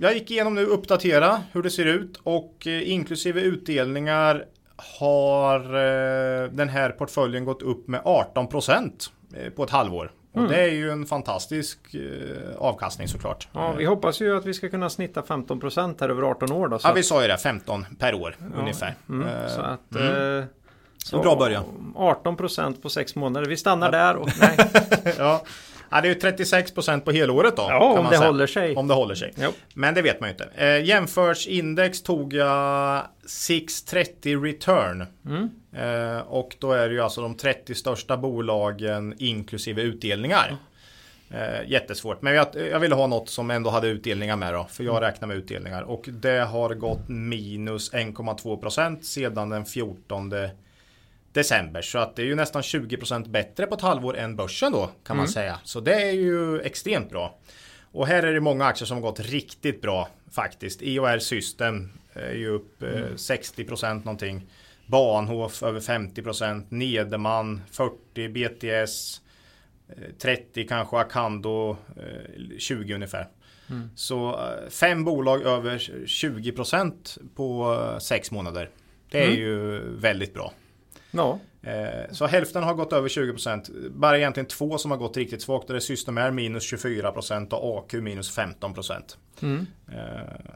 jag 0.00 0.14
gick 0.14 0.30
igenom 0.30 0.54
nu 0.54 0.64
uppdatera 0.66 1.42
hur 1.52 1.62
det 1.62 1.70
ser 1.70 1.84
ut 1.86 2.20
och 2.22 2.66
eh, 2.66 2.90
inklusive 2.92 3.40
utdelningar 3.40 4.44
har 5.00 5.60
eh, 5.60 6.48
den 6.50 6.68
här 6.68 6.90
portföljen 6.90 7.44
gått 7.44 7.62
upp 7.62 7.88
med 7.88 8.00
18% 8.00 8.90
eh, 9.36 9.50
på 9.50 9.64
ett 9.64 9.70
halvår. 9.70 10.12
Och 10.32 10.38
Mm. 10.40 10.50
det 10.52 10.60
är 10.62 10.68
ju 10.72 10.90
en 10.90 11.06
fantastisk 11.06 11.78
eh, 11.94 12.56
avkastning 12.58 13.08
såklart. 13.08 13.48
ja, 13.52 13.72
vi 13.78 13.84
Eh, 13.84 13.90
hoppas 13.90 14.20
ju 14.20 14.36
att 14.36 14.46
vi 14.46 14.54
ska 14.54 14.68
kunna 14.68 14.90
snitta 14.90 15.22
15% 15.22 15.96
här 16.00 16.08
över 16.08 16.22
18 16.22 16.52
år 16.52 16.68
då. 16.68 16.78
Så 16.78 16.88
ja, 16.88 16.92
vi 16.92 17.02
sa 17.02 17.22
ju 17.22 17.28
det, 17.28 17.38
15 17.38 17.86
per 17.98 18.14
år 18.14 18.36
ungefär. 18.56 18.94
Mm, 19.08 19.28
så 19.48 19.60
att, 19.60 19.94
mm. 19.96 20.44
Så 21.06 21.16
En 21.16 21.22
bra 21.22 21.36
början. 21.36 21.64
18% 21.96 22.82
på 22.82 22.88
6 22.88 23.14
månader. 23.14 23.48
Vi 23.48 23.56
stannar 23.56 23.92
där 23.92 24.16
och 24.16 24.28
nej. 24.40 24.56
ja. 25.18 25.42
ja, 25.90 26.00
det 26.00 26.08
är 26.08 26.14
ju 26.14 26.18
36% 26.20 27.00
på 27.00 27.12
helåret 27.12 27.56
då. 27.56 27.62
Ja, 27.62 27.98
om 27.98 28.04
det 28.04 28.16
säga. 28.16 28.26
håller 28.26 28.46
sig. 28.46 28.76
Om 28.76 28.88
det 28.88 28.94
håller 28.94 29.14
sig. 29.14 29.32
Jo. 29.36 29.50
Men 29.74 29.94
det 29.94 30.02
vet 30.02 30.20
man 30.20 30.28
ju 30.28 30.32
inte. 30.32 30.48
Eh, 30.54 30.84
jämförsindex 30.84 32.02
tog 32.02 32.32
jag 32.32 33.02
630 33.26 34.42
return. 34.42 35.06
Mm. 35.26 35.50
Eh, 35.72 36.20
och 36.20 36.56
då 36.58 36.72
är 36.72 36.88
det 36.88 36.94
ju 36.94 37.00
alltså 37.00 37.20
de 37.20 37.34
30 37.34 37.74
största 37.74 38.16
bolagen 38.16 39.14
inklusive 39.18 39.82
utdelningar. 39.82 40.56
Eh, 41.30 41.70
jättesvårt. 41.70 42.22
Men 42.22 42.34
jag, 42.34 42.46
jag 42.70 42.80
ville 42.80 42.94
ha 42.94 43.06
något 43.06 43.28
som 43.28 43.50
ändå 43.50 43.70
hade 43.70 43.88
utdelningar 43.88 44.36
med 44.36 44.54
då. 44.54 44.66
För 44.70 44.84
jag 44.84 45.02
räknar 45.02 45.28
med 45.28 45.36
utdelningar. 45.36 45.82
Och 45.82 46.04
det 46.08 46.38
har 46.38 46.74
gått 46.74 47.08
minus 47.08 47.92
1,2% 47.92 49.00
sedan 49.00 49.48
den 49.48 49.64
14 49.64 50.32
december. 51.36 51.82
Så 51.82 51.98
att 51.98 52.16
det 52.16 52.22
är 52.22 52.26
ju 52.26 52.34
nästan 52.34 52.62
20% 52.62 53.28
bättre 53.28 53.66
på 53.66 53.74
ett 53.74 53.80
halvår 53.80 54.16
än 54.16 54.36
börsen 54.36 54.72
då 54.72 54.86
kan 55.06 55.16
man 55.16 55.24
Mm. 55.26 55.32
säga. 55.32 55.60
Så 55.64 55.80
det 55.80 55.94
är 55.94 56.12
ju 56.12 56.60
extremt 56.60 57.10
bra. 57.10 57.38
Och 57.92 58.06
här 58.06 58.22
är 58.22 58.32
det 58.34 58.40
många 58.40 58.64
aktier 58.64 58.86
som 58.86 59.00
gått 59.00 59.20
riktigt 59.20 59.82
bra 59.82 60.08
faktiskt. 60.30 60.82
IOR 60.82 61.18
System 61.18 61.88
är 62.12 62.32
ju 62.34 62.48
upp 62.48 62.82
eh, 62.82 62.88
Mm. 62.88 63.16
60% 63.16 64.04
någonting. 64.04 64.46
Bahnhof 64.86 65.62
över 65.62 65.80
50%. 65.80 66.66
Nederman 66.68 67.62
40. 67.70 68.28
BTS 68.28 69.20
eh, 69.88 69.94
30 70.18 70.66
kanske. 70.68 70.96
Acando 70.96 71.76
eh, 71.96 72.58
20 72.58 72.94
ungefär. 72.94 73.28
Mm. 73.70 73.90
Så 73.96 74.28
eh, 74.30 74.68
fem 74.70 75.04
bolag 75.04 75.42
över 75.42 75.78
20% 76.06 77.18
på 77.34 77.74
eh, 77.92 77.98
sex 77.98 78.30
månader. 78.30 78.70
Det 79.10 79.18
är 79.22 79.26
Mm. 79.26 79.38
ju 79.38 79.78
väldigt 79.96 80.34
bra. 80.34 80.52
Ja. 81.10 81.38
Eh, 81.62 82.12
Så 82.12 82.26
hälften 82.26 82.62
har 82.62 82.74
gått 82.74 82.92
över 82.92 83.08
20%. 83.08 83.70
Bara 83.90 84.18
egentligen 84.18 84.46
två 84.46 84.78
som 84.78 84.90
har 84.90 84.98
gått 84.98 85.16
riktigt 85.16 85.42
svagt. 85.42 85.68
Det 85.68 85.76
är 85.76 85.80
Systemair 85.80 86.30
minus 86.30 86.72
24% 86.72 87.52
och 87.52 87.78
AQ 87.78 87.92
minus 87.92 88.30
15%. 88.38 89.16
Mm. 89.42 89.66
Eh, 89.92 90.00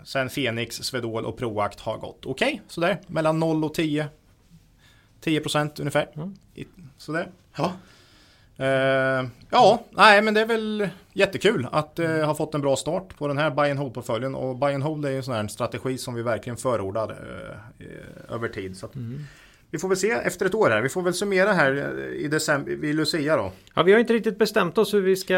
Sen 0.04 0.30
Fenix, 0.30 0.76
Swedol 0.76 1.24
och 1.24 1.36
Proact 1.38 1.80
har 1.80 1.98
gått 1.98 2.26
okej. 2.26 2.62
sådär. 2.68 2.98
Mellan 3.06 3.38
0 3.38 3.64
och 3.64 3.74
10. 3.74 4.06
10% 5.24 5.80
ungefär. 5.80 6.08
Mm. 6.14 6.36
Sådär. 6.96 7.28
Ja. 7.56 7.72
Eh, 8.56 9.26
ja, 9.50 9.82
nej 9.90 10.22
men 10.22 10.34
det 10.34 10.40
är 10.40 10.46
väl 10.46 10.88
jättekul 11.12 11.66
att 11.72 11.98
eh, 11.98 12.26
ha 12.26 12.34
fått 12.34 12.54
en 12.54 12.60
bra 12.60 12.76
start 12.76 13.16
på 13.18 13.28
den 13.28 13.38
här 13.38 13.50
buy 13.50 13.70
and 13.70 13.78
hold 13.78 13.94
portföljen 13.94 14.34
och 14.34 14.56
buy 14.56 14.74
and 14.74 14.82
hold 14.82 15.04
är 15.04 15.10
ju 15.10 15.16
en 15.16 15.22
sån 15.22 15.34
här 15.34 15.48
strategi 15.48 15.98
som 15.98 16.14
vi 16.14 16.22
verkligen 16.22 16.56
förordar 16.56 17.10
eh, 17.78 18.34
över 18.34 18.48
tid. 18.48 18.76
Så 18.76 18.86
Mm. 18.94 19.24
Vi 19.70 19.78
får 19.78 19.88
väl 19.88 19.96
se 19.96 20.10
efter 20.10 20.46
ett 20.46 20.54
år 20.54 20.70
här. 20.70 20.82
Vi 20.82 20.88
får 20.88 21.02
väl 21.02 21.14
summera 21.14 21.52
här 21.52 21.94
eh, 21.98 22.24
i 22.24 22.28
december, 22.28 22.72
vid 22.72 22.94
Lucia 22.94 23.36
då. 23.36 23.52
ja, 23.74 23.82
vi 23.82 23.92
har 23.92 24.00
inte 24.00 24.12
riktigt 24.12 24.38
bestämt 24.38 24.78
oss 24.78 24.94
hur 24.94 25.00
vi 25.00 25.16
ska 25.16 25.34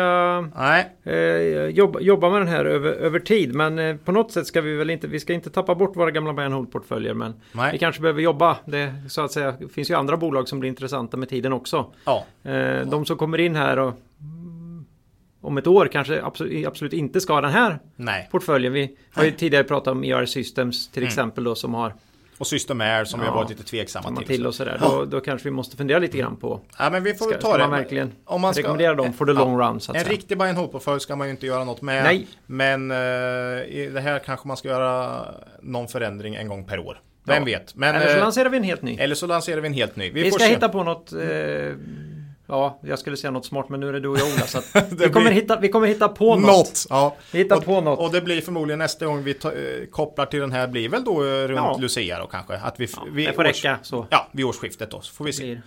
eh, 1.05 1.67
jobba, 1.67 2.01
jobba 2.01 2.31
med 2.31 2.41
den 2.41 2.49
här 2.49 2.65
över, 2.65 2.91
över 2.91 3.19
tid. 3.19 3.55
Men 3.55 3.79
eh, 3.79 3.97
på 3.97 4.13
något 4.13 4.33
sätt 4.33 4.47
ska 4.47 4.61
vi 4.61 4.77
väl 4.77 4.91
inte, 4.91 5.07
vi 5.07 5.21
ska 5.21 5.33
inte 5.33 5.51
tappa 5.51 5.75
bort 5.75 5.97
våra 5.97 6.11
gamla 6.11 6.33
buy 6.33 6.45
and 6.45 6.55
hold 6.55 6.73
portföljer. 6.73 7.15
Men 7.15 7.33
vi 7.33 7.39
nej. 7.59 7.79
kanske 7.79 8.03
behöver 8.03 8.23
jobba. 8.23 8.57
Det, 8.65 8.95
så 9.09 9.21
att 9.25 9.33
säga, 9.33 9.55
det 9.61 9.69
finns 9.69 9.91
ju 9.91 9.95
andra 9.95 10.17
bolag 10.17 10.49
som 10.49 10.61
blir 10.61 10.69
intressanta 10.69 11.17
med 11.17 11.29
tiden 11.29 11.53
också. 11.53 11.87
Ja, 12.05 12.27
Eh, 12.45 12.87
de 12.87 13.05
som 13.07 13.17
kommer 13.17 13.39
in 13.41 13.57
här 13.57 13.79
och 13.79 13.93
mm, 14.21 14.85
om 15.41 15.59
ett 15.59 15.67
år 15.67 15.87
kanske 15.93 16.23
absolut, 16.23 16.67
absolut 16.67 16.93
inte 16.93 17.21
ska 17.21 17.33
ha 17.33 17.41
den 17.41 17.51
här 17.51 17.79
nej. 17.97 18.29
portföljen. 18.33 18.73
Vi 18.73 18.97
har 19.13 19.25
ju 19.25 19.31
tidigare 19.31 19.65
pratat 19.65 19.93
om 19.93 20.05
ER 20.05 20.27
Systems 20.27 20.89
till 20.91 21.03
Mm. 21.03 21.09
exempel 21.09 21.45
då 21.45 21.55
som 21.55 21.75
har 21.75 21.95
Och 22.43 22.47
Systemair 22.49 23.05
som 23.05 23.21
vi 23.21 23.27
Ja, 23.27 23.33
har 23.33 23.39
varit 23.39 23.51
lite 23.51 23.63
tveksamma 23.63 24.03
samma 24.03 24.17
till. 24.21 24.27
till 24.29 24.47
och 24.47 24.55
sådär. 24.55 24.79
Då, 24.81 25.05
då 25.05 25.21
kanske 25.21 25.49
vi 25.49 25.53
måste 25.55 25.77
fundera 25.77 25.99
lite 25.99 26.19
grann 26.19 26.37
på. 26.37 26.61
Ja, 26.79 26.91
men 26.91 27.03
vi 27.05 27.15
får 27.15 27.17
Ska, 27.25 27.31
väl 27.33 27.41
ska 27.41 27.51
ta 27.51 27.57
det. 27.57 27.63
man 27.63 27.71
verkligen 27.71 28.13
Om 28.25 28.41
man 28.41 28.55
ska, 28.55 28.63
rekommendera 28.63 28.95
dem 28.95 29.13
for 29.13 29.27
the 29.27 29.33
long 29.33 29.59
run 29.61 29.81
så 29.81 29.93
att 29.93 29.97
En 29.97 30.03
säga. 30.05 30.13
riktig 30.13 30.39
buy 30.39 30.49
and 30.49 30.59
hold 30.59 31.03
ska 31.03 31.17
man 31.17 31.27
ju 31.27 31.31
inte 31.31 31.47
göra 31.47 31.65
något 31.65 31.83
med. 31.83 32.05
Nej. 32.05 32.27
Men 32.47 32.91
eh, 32.91 32.97
i 33.69 33.91
det 33.95 34.01
här 34.01 34.19
kanske 34.19 34.49
man 34.49 34.57
ska 34.57 34.69
göra 34.69 35.21
någon 35.63 35.89
förändring 35.89 36.35
en 36.35 36.49
gång 36.49 36.65
per 36.65 36.79
år. 36.79 37.01
Vem 37.25 37.37
Ja. 37.49 37.59
vet? 37.59 37.75
Men, 37.75 37.95
Eller 37.95 38.07
så 38.07 38.13
eh, 38.15 38.21
lanserar 38.21 38.49
vi 38.49 38.57
en 38.57 38.63
helt 38.65 38.83
ny. 38.83 38.97
eller 38.99 39.15
så 39.15 39.27
lanserar 39.27 39.61
vi 39.61 39.67
en 39.67 39.75
helt 39.75 39.97
ny. 39.97 40.11
Vi, 40.11 40.23
Vi 40.23 40.31
ska 40.31 40.45
se. 40.45 40.51
hitta 40.51 40.69
på 40.69 40.83
något 40.85 41.13
eh, 41.13 41.19
Ja, 42.53 42.79
jag 42.83 42.99
skulle 42.99 43.17
säga 43.17 43.31
något 43.31 43.47
smart 43.47 43.69
men 43.69 43.81
nu 43.81 43.89
är 43.89 43.93
det 43.93 44.01
du 44.01 44.09
och 44.09 44.19
jag 44.19 44.27
Ola 44.27 44.47
så 44.47 44.61
vi, 44.91 44.97
blir- 44.97 45.09
kommer 45.09 45.31
hitta, 45.31 45.61
vi 45.61 45.69
kommer 45.69 45.87
hitta 45.87 46.09
på 46.09 46.37
något. 46.37 46.47
något. 46.47 46.87
Ja. 46.91 47.17
Vi 47.33 47.39
hittar 47.39 47.57
och, 47.57 47.65
på 47.65 47.81
något. 47.81 47.99
och 47.99 48.13
det 48.13 48.21
blir 48.21 48.41
förmodligen 48.41 48.79
nästa 48.79 49.07
gång 49.07 49.23
vi 49.23 49.35
ta, 49.35 49.53
eh, 49.53 49.87
kopplar 49.91 50.27
till 50.27 50.41
den 50.41 50.53
här 50.53 50.69
blir 50.69 50.89
väl 50.89 51.05
då 51.05 51.25
eh, 51.25 51.27
runt 51.27 51.57
Ja. 51.57 51.77
Lucia 51.81 52.19
då 52.19 52.27
kanske. 52.27 52.55
Att 52.57 52.81
vi, 52.81 52.89
Ja, 52.97 53.07
vi 53.13 53.27
det 53.27 53.33
får 53.33 53.45
räcka 53.45 53.79
så. 53.83 54.07
Ja, 54.11 54.29
vid 54.33 54.45
årsskiftet 54.47 54.91
då. 54.91 55.01
Så 55.01 55.15
får 55.15 55.25
vi 55.25 55.33
se. 55.33 55.45
Blir. 55.45 55.63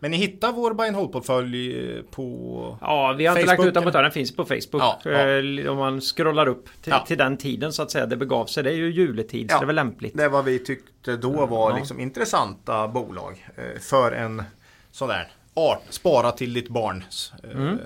Men 0.00 0.10
ni 0.10 0.16
hittar 0.16 0.52
vår 0.52 0.74
buy 0.74 0.86
and 0.88 0.96
hold 0.96 1.12
portfölj 1.12 1.90
eh, 1.96 2.02
på... 2.10 2.78
Ja, 2.80 3.14
vi 3.18 3.26
har 3.26 3.36
inte 3.38 3.46
Facebook, 3.46 3.58
lagt 3.58 3.68
ut 3.68 3.74
den 3.84 3.92
på 3.92 4.02
den 4.02 4.10
finns 4.10 4.36
på 4.36 4.44
Facebook. 4.44 4.82
Ja, 4.82 4.98
ja. 5.04 5.10
Eh, 5.10 5.70
Om 5.72 5.78
man 5.78 6.00
scrollar 6.00 6.48
upp 6.48 6.64
till, 6.82 6.92
Ja. 6.92 7.04
till 7.06 7.18
den 7.18 7.36
tiden 7.36 7.72
så 7.72 7.82
att 7.82 7.90
säga 7.90 8.06
det 8.06 8.16
begav 8.16 8.46
sig. 8.46 8.62
Det 8.62 8.70
är 8.70 8.74
ju 8.74 8.90
juletid 8.92 9.50
så 9.50 9.58
det 9.58 9.64
är 9.64 9.66
väl 9.66 9.76
lämpligt. 9.76 10.16
Det 10.16 10.28
var 10.28 10.42
vi 10.42 10.58
tyckte 10.58 11.16
då 11.16 11.46
var 11.46 11.74
liksom 11.76 12.00
intressanta 12.00 12.88
bolag. 12.88 13.46
För 13.80 14.12
en 14.12 14.42
sån 14.90 15.08
där 15.08 15.28
art, 15.58 15.82
spara 15.90 16.30
till 16.32 16.52
ditt 16.54 16.68
barns. 16.68 17.32
eh, 17.44 17.50
Mm. 17.50 17.78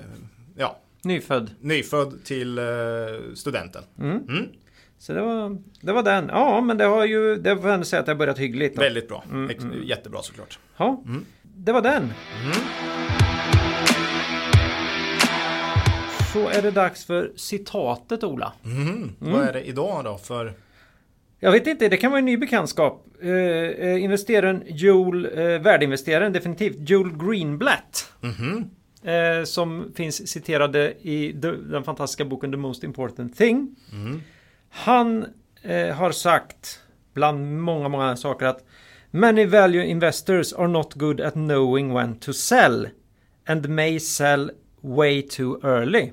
Ja, 0.57 0.77
Nyfödd. 1.03 1.49
nyfödd 1.59 2.23
till 2.25 2.57
eh, 2.57 2.63
studenten. 3.35 3.83
Mm. 3.99 4.47
Så 4.99 5.13
det 5.13 5.21
var, 5.21 5.57
det 5.81 5.91
var 5.93 6.03
den. 6.03 6.27
Ja, 6.27 6.61
men 6.61 6.77
det 6.77 6.83
har 6.85 7.05
ju, 7.05 7.35
det 7.35 7.55
får 7.55 7.65
jag 7.65 7.73
ändå 7.73 7.85
säga 7.85 7.99
att 7.99 8.05
det 8.05 8.11
har 8.11 8.17
börjat 8.17 8.39
hyggligt. 8.39 8.75
Då. 8.75 8.81
Väldigt 8.81 9.07
bra. 9.07 9.23
Mm, 9.31 9.49
mm. 9.59 9.83
Jättebra 9.83 10.21
såklart. 10.21 10.59
Ja, 10.77 11.03
Mm. 11.05 11.25
det 11.43 11.71
var 11.71 11.81
den. 11.81 12.03
Mm. 12.43 12.57
Så 16.33 16.47
är 16.49 16.61
det 16.61 16.71
dags 16.71 17.05
för 17.05 17.31
citatet 17.35 18.23
Ola. 18.23 18.53
Vad 19.19 19.41
är 19.43 19.53
det 19.53 19.61
idag 19.67 20.03
då 20.03 20.17
för... 20.17 20.53
Jag 21.43 21.51
vet 21.51 21.67
inte, 21.67 21.89
det 21.89 21.97
kan 21.97 22.11
vara 22.11 22.19
en 22.19 22.25
ny 22.25 22.37
bekantskap. 22.37 23.07
Eh, 23.21 23.29
eh, 23.29 24.03
investeraren 24.03 24.63
Joel, 24.65 25.25
eh, 25.25 25.43
värdeinvesteraren 25.43 26.33
definitivt, 26.33 26.89
Joel 26.89 27.17
Greenblatt. 27.17 28.13
Mhm. 28.21 28.69
Eh, 29.03 29.43
som 29.43 29.91
finns 29.95 30.27
citerade 30.27 30.93
i 31.01 31.31
den 31.31 31.83
fantastiska 31.83 32.25
boken 32.25 32.51
The 32.51 32.57
Most 32.57 32.83
Important 32.83 33.37
Thing. 33.37 33.75
Mm. 33.91 34.21
Han 34.69 35.25
eh, 35.61 35.95
har 35.95 36.11
sagt 36.11 36.79
bland 37.13 37.61
många, 37.61 37.89
många 37.89 38.15
saker 38.15 38.45
att 38.45 38.65
Many 39.11 39.45
value 39.45 39.85
investors 39.85 40.53
are 40.53 40.67
not 40.67 40.93
good 40.93 41.21
at 41.21 41.33
knowing 41.33 41.93
when 41.93 42.15
to 42.15 42.33
sell 42.33 42.89
and 43.47 43.69
may 43.69 43.99
sell 43.99 44.51
way 44.81 45.21
too 45.21 45.59
early. 45.63 46.11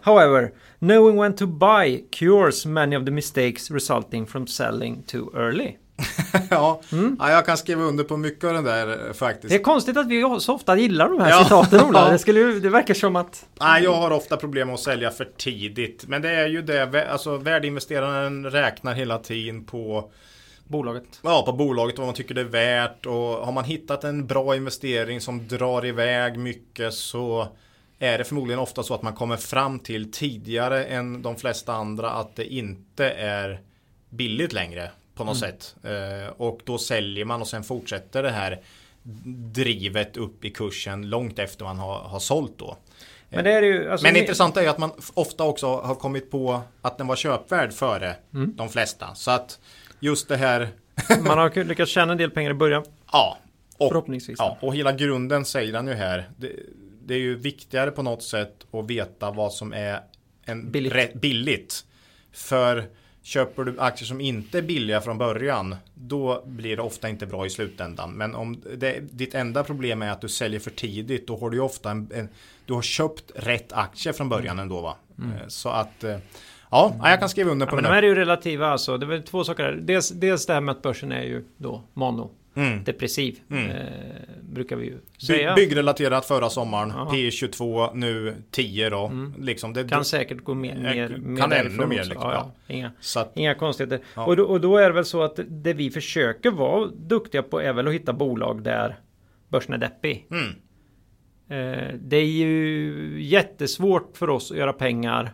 However, 0.00 0.52
knowing 0.86 1.16
when 1.16 1.34
to 1.36 1.46
buy 1.46 2.04
cures 2.10 2.66
many 2.66 2.96
of 2.96 3.04
the 3.04 3.10
mistakes 3.10 3.70
resulting 3.70 4.26
from 4.26 4.46
selling 4.46 5.02
too 5.02 5.30
early. 5.34 5.76
ja. 6.50 6.80
ja, 7.18 7.30
jag 7.30 7.46
kan 7.46 7.56
skriva 7.56 7.82
under 7.82 8.04
på 8.04 8.16
mycket 8.16 8.44
av 8.44 8.54
den 8.54 8.64
där 8.64 9.06
eh, 9.06 9.12
faktiskt. 9.12 9.48
Det 9.48 9.54
är 9.54 9.62
konstigt 9.62 9.96
att 9.96 10.06
vi 10.08 10.22
så 10.40 10.54
ofta 10.54 10.76
gillar 10.76 11.08
de 11.08 11.20
här 11.20 11.30
Ja. 11.30 11.42
citaten 11.44 11.80
Ola. 11.80 12.10
Det, 12.12 12.18
skulle, 12.18 12.40
det 12.40 12.68
verkar 12.70 12.94
som 12.94 13.16
att... 13.16 13.46
Nej, 13.60 13.82
jag 13.84 13.94
har 13.94 14.10
ofta 14.10 14.36
problem 14.36 14.68
med 14.68 14.74
att 14.74 14.80
sälja 14.80 15.10
för 15.10 15.28
tidigt. 15.36 16.04
Men 16.08 16.22
det 16.22 16.30
är 16.30 16.46
ju 16.46 16.62
det, 16.62 17.08
alltså 17.12 17.36
värdeinvesteraren 17.36 18.50
räknar 18.50 18.94
hela 18.94 19.18
tiden 19.18 19.64
på, 19.64 20.10
Bolaget. 20.68 21.04
ja, 21.22 21.42
på 21.46 21.52
bolaget 21.52 21.94
och 21.94 21.98
vad 21.98 22.06
man 22.08 22.14
tycker 22.14 22.34
det 22.34 22.40
är 22.40 22.44
värt. 22.44 23.06
Och 23.06 23.14
har 23.14 23.52
man 23.52 23.64
hittat 23.64 24.04
en 24.04 24.26
bra 24.26 24.56
investering 24.56 25.20
som 25.20 25.48
drar 25.48 25.86
iväg 25.86 26.38
mycket 26.38 26.94
så 26.94 27.48
är 27.98 28.18
det 28.18 28.24
förmodligen 28.24 28.60
ofta 28.60 28.82
så 28.82 28.94
att 28.94 29.02
man 29.02 29.12
kommer 29.12 29.36
fram 29.36 29.78
till 29.78 30.12
tidigare 30.12 30.84
än 30.84 31.22
de 31.22 31.36
flesta 31.36 31.72
andra 31.72 32.10
att 32.10 32.36
det 32.36 32.54
inte 32.54 33.10
är 33.10 33.60
billigt 34.10 34.52
längre 34.52 34.90
på 35.14 35.24
något 35.24 35.38
sätt. 35.38 35.76
Eh, 35.82 36.32
och 36.36 36.60
då 36.64 36.78
säljer 36.78 37.24
man 37.24 37.40
och 37.40 37.48
sen 37.48 37.62
fortsätter 37.64 38.22
det 38.22 38.30
här 38.30 38.60
drivet 39.52 40.16
upp 40.16 40.44
i 40.44 40.50
kursen 40.50 41.08
långt 41.10 41.38
efter 41.38 41.64
man 41.64 41.78
har, 41.78 41.98
har 41.98 42.18
sålt 42.18 42.52
då. 42.58 42.76
Men 43.28 43.44
det 43.44 43.52
är 43.52 43.62
ju... 43.62 43.90
Alltså, 43.90 44.06
Men 44.06 44.14
ni- 44.14 44.20
intressanta 44.20 44.62
är 44.62 44.68
att 44.68 44.78
man 44.78 44.90
ofta 45.14 45.44
också 45.44 45.66
har 45.76 45.94
kommit 45.94 46.30
på 46.30 46.60
att 46.82 46.98
den 46.98 47.06
var 47.06 47.16
köpvärd 47.16 47.72
före 47.72 48.16
Mm. 48.34 48.56
de 48.56 48.68
flesta. 48.68 49.14
Så 49.14 49.30
att 49.30 49.58
just 50.00 50.28
det 50.28 50.36
här, 50.36 50.68
Man 51.26 51.38
har 51.38 51.64
lyckats 51.64 51.90
tjäna 51.92 52.12
en 52.12 52.18
del 52.18 52.30
pengar 52.30 52.50
i 52.50 52.54
början. 52.54 52.84
ja. 53.12 53.38
Och, 53.78 53.88
Förhoppningsvis. 53.88 54.36
ja, 54.38 54.58
och 54.60 54.74
hela 54.74 54.92
grunden 54.92 55.44
säger 55.44 55.74
han 55.74 55.86
ju 55.86 55.92
här. 55.94 56.28
Det, 56.36 56.52
det 57.06 57.14
är 57.14 57.18
ju 57.18 57.34
viktigare 57.36 57.90
på 57.90 58.02
något 58.02 58.22
sätt 58.22 58.66
att 58.72 58.90
veta 58.90 59.30
vad 59.30 59.52
som 59.52 59.72
är 59.72 60.00
en 60.44 60.70
Billigt. 60.70 61.14
billigt. 61.14 61.84
För 62.32 62.84
köper 63.22 63.64
du 63.64 63.80
aktier 63.80 64.06
som 64.06 64.20
inte 64.20 64.58
är 64.58 64.62
billiga 64.62 65.00
från 65.00 65.18
början, 65.18 65.76
då 65.94 66.42
blir 66.46 66.76
det 66.76 66.82
ofta 66.82 67.08
inte 67.08 67.26
bra 67.26 67.46
i 67.46 67.50
slutändan. 67.50 68.12
Men 68.12 68.34
om 68.34 68.62
det, 68.76 69.00
ditt 69.00 69.34
enda 69.34 69.64
problem 69.64 70.02
är 70.02 70.10
att 70.10 70.20
du 70.20 70.28
säljer 70.28 70.60
för 70.60 70.70
tidigt, 70.70 71.26
då 71.26 71.36
har 71.36 71.50
du 71.50 71.56
ju 71.56 71.62
ofta 71.62 71.90
en, 71.90 72.10
en 72.14 72.28
du 72.66 72.72
har 72.74 72.82
köpt 72.82 73.32
rätt 73.34 73.72
aktie 73.72 74.12
från 74.12 74.28
början 74.28 74.58
ändå 74.58 74.80
va. 74.80 74.96
Eh, 75.18 75.48
Så 75.48 75.68
att, 75.68 76.04
eh, 76.04 76.18
ja, 76.70 76.96
jag 77.02 77.20
kan 77.20 77.28
skriva 77.28 77.50
under 77.50 77.66
Ja, 77.66 77.70
på 77.70 77.76
men 77.76 77.84
den 77.84 77.90
de 77.90 77.94
här 77.94 78.02
är 78.02 78.06
ju 78.06 78.14
relativa 78.14 78.66
alltså. 78.66 78.98
Det 78.98 79.06
är 79.06 79.08
väl 79.08 79.22
två 79.22 79.44
saker. 79.44 79.62
här. 79.62 79.72
Dels, 79.72 80.08
dels 80.08 80.46
det 80.46 80.52
här 80.52 80.60
med 80.60 80.72
att 80.72 80.82
börsen 80.82 81.12
är 81.12 81.22
ju 81.22 81.44
då 81.56 81.82
mono. 81.94 82.30
Mm. 82.54 82.84
Depressiv. 82.84 83.38
Mm. 83.50 83.70
Eh, 83.70 83.76
brukar 84.42 84.76
vi 84.76 84.84
ju 84.86 84.92
By, 84.92 85.26
säga. 85.26 85.54
byggrelaterat 85.54 86.26
förra 86.26 86.50
sommaren, 86.50 86.92
Ja. 86.96 87.10
P22, 87.12 87.90
nu 87.94 88.34
10 88.50 88.90
då. 88.90 89.06
Mm. 89.06 89.34
Liksom 89.38 89.72
det, 89.72 89.88
Kan 89.88 90.04
säkert 90.04 90.44
gå 90.44 90.54
mer, 90.54 90.76
mer, 90.76 91.08
Kan 91.38 91.50
mer 91.50 91.56
ännu 91.56 91.86
mer, 91.86 92.04
liksom, 92.04 92.30
ja, 92.30 92.52
ja. 92.66 92.74
Inga, 92.74 92.92
att, 93.16 93.32
inga 93.36 93.54
konstigheter. 93.54 94.00
Ja. 94.16 94.24
Och, 94.24 94.36
då, 94.36 94.44
och 94.44 94.60
då 94.60 94.76
är 94.76 94.86
det 94.88 94.94
väl 94.94 95.04
så 95.04 95.22
att 95.22 95.40
det 95.48 95.72
vi 95.72 95.90
försöker 95.90 96.50
vara 96.50 96.86
duktiga 96.86 97.42
på 97.42 97.60
är 97.60 97.72
väl 97.72 97.88
att 97.88 97.94
hitta 97.94 98.12
bolag 98.12 98.62
där 98.62 98.96
börsen 99.48 99.74
är 99.74 99.78
deppig. 99.78 100.26
mm, 100.30 100.48
Eh, 101.48 101.94
det 102.00 102.16
är 102.16 102.24
ju 102.26 103.22
jättesvårt 103.22 104.16
för 104.16 104.30
oss 104.30 104.50
att 104.50 104.56
göra 104.56 104.72
pengar 104.72 105.32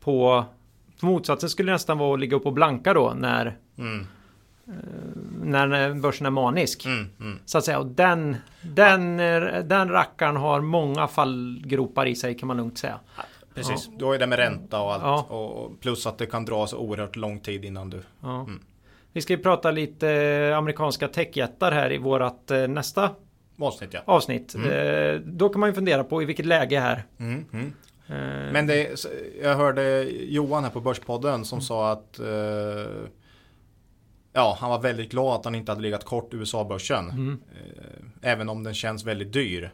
på 0.00 0.44
motsatsen 1.00 1.48
skulle 1.50 1.72
nästan 1.72 1.98
vara 1.98 2.14
att 2.14 2.20
ligga 2.20 2.36
upp 2.36 2.46
och 2.46 2.52
blanka 2.52 2.94
då 2.94 3.14
när, 3.16 3.56
mm, 3.78 4.06
när 5.42 5.94
börsen 5.94 6.26
är 6.26 6.30
manisk. 6.30 6.86
mm, 6.86 7.06
mm. 7.20 7.38
Så 7.44 7.58
att 7.58 7.64
säga. 7.64 7.78
Och 7.78 7.86
den, 7.86 8.36
den, 8.62 9.20
eh, 9.20 9.64
den 9.64 9.88
rackaren 9.88 10.36
har 10.36 10.60
många 10.60 11.08
fallgropar 11.08 12.06
i 12.06 12.14
sig 12.14 12.38
kan 12.38 12.46
man 12.46 12.56
lugnt 12.56 12.78
säga. 12.78 13.00
Precis, 13.54 13.90
du 13.98 14.04
har 14.04 14.12
ju 14.12 14.18
det 14.18 14.26
med 14.26 14.38
ränta 14.38 14.80
och 14.80 14.92
allt. 14.92 15.02
Ja. 15.02 15.36
Och, 15.36 15.80
plus 15.80 16.06
att 16.06 16.18
det 16.18 16.26
kan 16.26 16.44
dra 16.44 16.66
så 16.66 16.78
oerhört 16.78 17.16
lång 17.16 17.40
tid 17.40 17.64
innan 17.64 17.90
du... 17.90 18.02
Ja. 18.20 18.40
Mm. 18.40 18.60
Vi 19.12 19.20
ska 19.20 19.32
ju 19.32 19.38
prata 19.38 19.70
lite 19.70 20.10
eh, 20.10 20.58
amerikanska 20.58 21.08
techjättar 21.08 21.72
här 21.72 21.92
i 21.92 21.98
vårat 21.98 22.50
eh, 22.50 22.68
nästa 22.68 23.10
Avsnitt 23.60 23.90
ja. 23.94 24.00
avsnitt. 24.04 24.54
Eh, 24.54 25.14
då 25.24 25.48
kan 25.48 25.60
man 25.60 25.68
ju 25.68 25.74
fundera 25.74 26.04
på 26.04 26.22
i 26.22 26.24
vilket 26.24 26.46
läge 26.46 26.80
här. 26.80 27.04
Mm, 27.18 27.44
mm. 27.52 27.72
Eh, 28.06 28.52
Men 28.52 28.66
det, 28.66 29.04
jag 29.42 29.56
hörde 29.56 30.02
Johan 30.10 30.64
här 30.64 30.70
på 30.70 30.80
Börspodden 30.80 31.44
som 31.44 31.60
sa 31.60 31.92
att 31.92 32.18
eh, 32.18 32.26
Ja, 34.38 34.56
han 34.60 34.70
var 34.70 34.80
väldigt 34.80 35.10
glad 35.10 35.34
att 35.38 35.44
han 35.44 35.54
inte 35.54 35.72
hade 35.72 35.82
legat 35.82 36.04
kort 36.04 36.34
USA-börsen. 36.34 37.10
mm. 37.10 37.40
Eh, 37.52 38.30
även 38.32 38.48
om 38.48 38.62
den 38.64 38.74
känns 38.74 39.04
väldigt 39.04 39.32
dyr. 39.32 39.70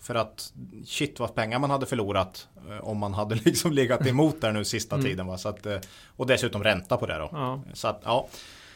För 0.00 0.14
att 0.14 0.52
shit 0.86 1.20
vad 1.20 1.34
pengar 1.34 1.58
man 1.58 1.70
hade 1.70 1.86
förlorat 1.86 2.48
eh, 2.70 2.88
om 2.88 2.98
man 2.98 3.14
hade 3.14 3.34
liksom 3.44 3.72
legat 3.72 4.06
emot 4.06 4.40
där 4.40 4.52
nu 4.52 4.64
sista 4.64 4.96
Mm. 4.96 5.06
tiden. 5.06 5.26
Va? 5.26 5.38
Så 5.38 5.48
att, 5.48 5.66
eh, 5.66 5.78
och 6.16 6.26
dessutom 6.26 6.64
ränta 6.64 6.96
på 6.96 7.06
det 7.06 7.18
då. 7.18 7.28
Ja. 7.32 7.62
Så 7.72 7.88
att 7.88 8.00
ja, 8.04 8.28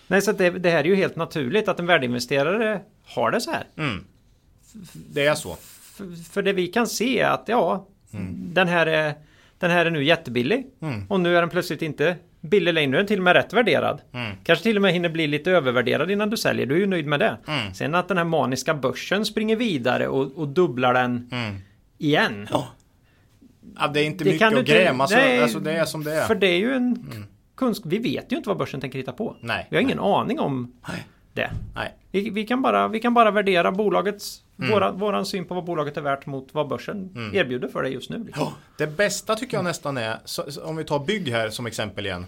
Nej, 0.06 0.22
så 0.22 0.32
det, 0.32 0.50
det 0.50 0.70
här 0.70 0.78
är 0.78 0.84
ju 0.84 0.94
helt 0.94 1.16
naturligt 1.16 1.68
att 1.68 1.80
en 1.80 1.86
värdeinvesterare 1.86 2.80
har 3.04 3.30
det 3.30 3.40
så 3.40 3.50
här. 3.50 3.64
mm. 3.76 4.04
det 4.94 5.26
är 5.26 5.34
så. 5.34 5.56
För, 5.96 6.24
för 6.30 6.42
det 6.42 6.52
vi 6.52 6.66
kan 6.66 6.86
se 6.86 7.22
att 7.22 7.44
ja, 7.48 7.86
den, 8.34 8.68
här 8.68 8.86
är, 8.86 9.14
den 9.58 9.70
här 9.70 9.86
är 9.86 9.90
nu 9.90 10.04
jättebillig. 10.04 10.66
Mm. 10.80 11.06
Och 11.08 11.20
nu 11.20 11.36
är 11.36 11.40
den 11.40 11.50
plötsligt 11.50 11.82
inte 11.82 12.16
billig 12.40 12.74
längre. 12.74 12.90
Nu 12.90 12.96
är 12.96 12.98
den 13.00 13.06
till 13.06 13.18
och 13.18 13.24
med 13.24 13.32
rätt 13.36 13.52
värderad. 13.52 14.00
Mm. 14.12 14.32
Kanske 14.44 14.62
till 14.62 14.76
och 14.76 14.82
med 14.82 14.92
hinner 14.92 15.08
bli 15.08 15.26
lite 15.26 15.50
övervärderad 15.50 16.10
innan 16.10 16.30
du 16.30 16.36
säljer. 16.36 16.66
Du 16.66 16.74
är 16.74 16.78
ju 16.78 16.86
nöjd 16.86 17.06
med 17.06 17.20
det. 17.20 17.36
Mm. 17.48 17.74
Sen 17.74 17.94
att 17.94 18.08
den 18.08 18.16
här 18.16 18.24
maniska 18.24 18.74
börsen 18.74 19.24
springer 19.24 19.56
vidare 19.56 20.08
och, 20.08 20.32
och 20.38 20.48
dubblar 20.48 20.94
den 20.94 21.28
Mm. 21.32 21.54
igen. 21.98 22.48
Ja, 23.76 23.88
det 23.94 24.00
är 24.00 24.04
inte 24.04 24.24
Det 24.24 24.30
mycket 24.32 24.46
att 24.46 24.52
inte- 24.58 24.72
gräma. 24.72 25.04
Alltså, 25.04 25.16
nej, 25.18 25.42
alltså 25.42 25.60
det 25.60 25.72
är 25.72 25.84
som 25.84 26.04
det 26.04 26.12
är. 26.14 26.24
För 26.26 26.34
det 26.34 26.46
är 26.46 26.58
ju 26.58 26.74
en 26.74 27.06
kunskap. 27.56 27.92
Vi 27.92 27.98
vet 27.98 28.32
ju 28.32 28.36
inte 28.36 28.48
vad 28.48 28.58
börsen 28.58 28.80
tänker 28.80 28.98
hitta 28.98 29.12
på. 29.12 29.36
Nej. 29.40 29.66
Vi 29.70 29.76
har 29.76 29.82
ingen 29.82 30.00
aning 30.00 30.40
om 30.40 30.72
Nej. 30.88 31.06
det. 31.32 31.50
Nej. 31.74 31.94
Vi, 32.12 32.30
vi, 32.30 32.46
kan 32.46 32.62
bara, 32.62 32.88
vi 32.88 33.00
kan 33.00 33.14
bara 33.14 33.30
värdera 33.30 33.72
bolagets, 33.72 34.42
Mm. 34.60 34.70
våra, 34.74 34.92
våran 34.92 35.26
syn 35.26 35.44
på 35.44 35.54
vad 35.54 35.64
bolaget 35.64 35.96
är 35.96 36.00
värt 36.00 36.26
mot 36.26 36.48
vad 36.54 36.68
börsen 36.68 37.12
Mm. 37.16 37.34
erbjuder 37.36 37.68
för 37.68 37.82
det 37.82 37.88
just 37.88 38.10
nu. 38.10 38.24
Liksom. 38.24 38.42
Ja, 38.44 38.52
det 38.78 38.86
bästa 38.86 39.36
tycker 39.36 39.56
jag 39.56 39.64
nästan 39.64 39.96
är, 39.96 40.18
så, 40.24 40.52
så 40.52 40.64
om 40.64 40.76
vi 40.76 40.84
tar 40.84 40.98
bygg 40.98 41.28
här 41.28 41.50
som 41.50 41.66
exempel 41.66 42.06
igen. 42.06 42.26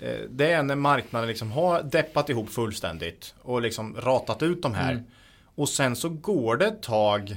Eh, 0.00 0.18
Det 0.30 0.52
är 0.52 0.62
när 0.62 0.74
marknaden 0.76 1.28
liksom 1.28 1.52
har 1.52 1.82
deppat 1.82 2.28
ihop 2.30 2.50
fullständigt 2.50 3.34
och 3.42 3.62
liksom 3.62 3.96
ratat 4.00 4.42
ut 4.42 4.62
de 4.62 4.74
här. 4.74 4.92
Mm. 4.92 5.04
Och 5.54 5.68
sen 5.68 5.96
så 5.96 6.08
går 6.08 6.56
det 6.56 6.66
ett 6.66 6.82
tag 6.82 7.36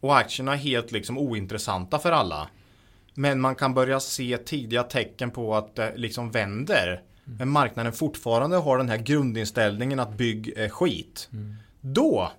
och 0.00 0.18
aktierna 0.18 0.52
är 0.52 0.56
helt 0.56 0.92
liksom 0.92 1.18
ointressanta 1.18 1.98
för 1.98 2.12
alla. 2.12 2.48
Men 3.14 3.40
man 3.40 3.54
kan 3.54 3.74
börja 3.74 4.00
se 4.00 4.36
tidiga 4.38 4.82
tecken 4.82 5.30
på 5.30 5.54
att 5.56 5.74
det 5.76 5.92
liksom 5.96 6.30
vänder. 6.30 7.02
Men 7.24 7.48
marknaden 7.48 7.92
fortfarande 7.92 8.56
har 8.56 8.78
den 8.78 8.88
här 8.88 8.96
grundinställningen 8.96 10.00
att 10.00 10.12
bygg 10.16 10.52
är 10.56 10.68
skit. 10.68 11.28
Då, 11.80 12.32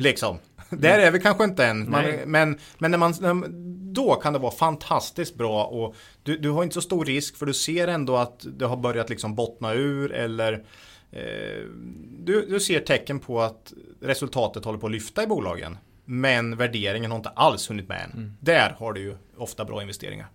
liksom. 0.00 0.38
Där 0.70 0.98
är 0.98 1.10
vi 1.10 1.20
kanske 1.20 1.44
inte 1.44 1.66
än. 1.66 1.90
Man, 1.90 2.04
men 2.26 2.58
men 2.78 2.90
när 2.90 2.98
man, 2.98 3.14
då 3.92 4.14
kan 4.14 4.32
det 4.32 4.38
vara 4.38 4.52
fantastiskt 4.52 5.34
bra 5.34 5.64
och 5.64 5.94
du, 6.22 6.38
du 6.38 6.50
har 6.50 6.62
inte 6.62 6.74
så 6.74 6.80
stor 6.80 7.04
risk 7.04 7.36
för 7.36 7.46
du 7.46 7.54
ser 7.54 7.88
ändå 7.88 8.16
att 8.16 8.46
det 8.58 8.64
har 8.64 8.76
börjat 8.76 9.10
liksom 9.10 9.34
bottna 9.34 9.74
ur 9.74 10.12
eller 10.12 10.52
eh, 11.10 11.64
du, 12.18 12.46
du 12.46 12.60
ser 12.60 12.80
tecken 12.80 13.18
på 13.18 13.40
att 13.40 13.72
resultatet 14.00 14.64
håller 14.64 14.78
på 14.78 14.86
att 14.86 14.92
lyfta 14.92 15.22
i 15.22 15.26
bolagen. 15.26 15.78
Men 16.04 16.56
värderingen 16.56 17.10
har 17.10 17.18
inte 17.18 17.28
alls 17.28 17.70
hunnit 17.70 17.88
med 17.88 18.04
än. 18.04 18.10
Mm. 18.10 18.32
Där 18.40 18.76
har 18.78 18.92
du 18.92 19.00
ju 19.00 19.16
ofta 19.36 19.64
bra 19.64 19.82
investeringar. 19.82 20.26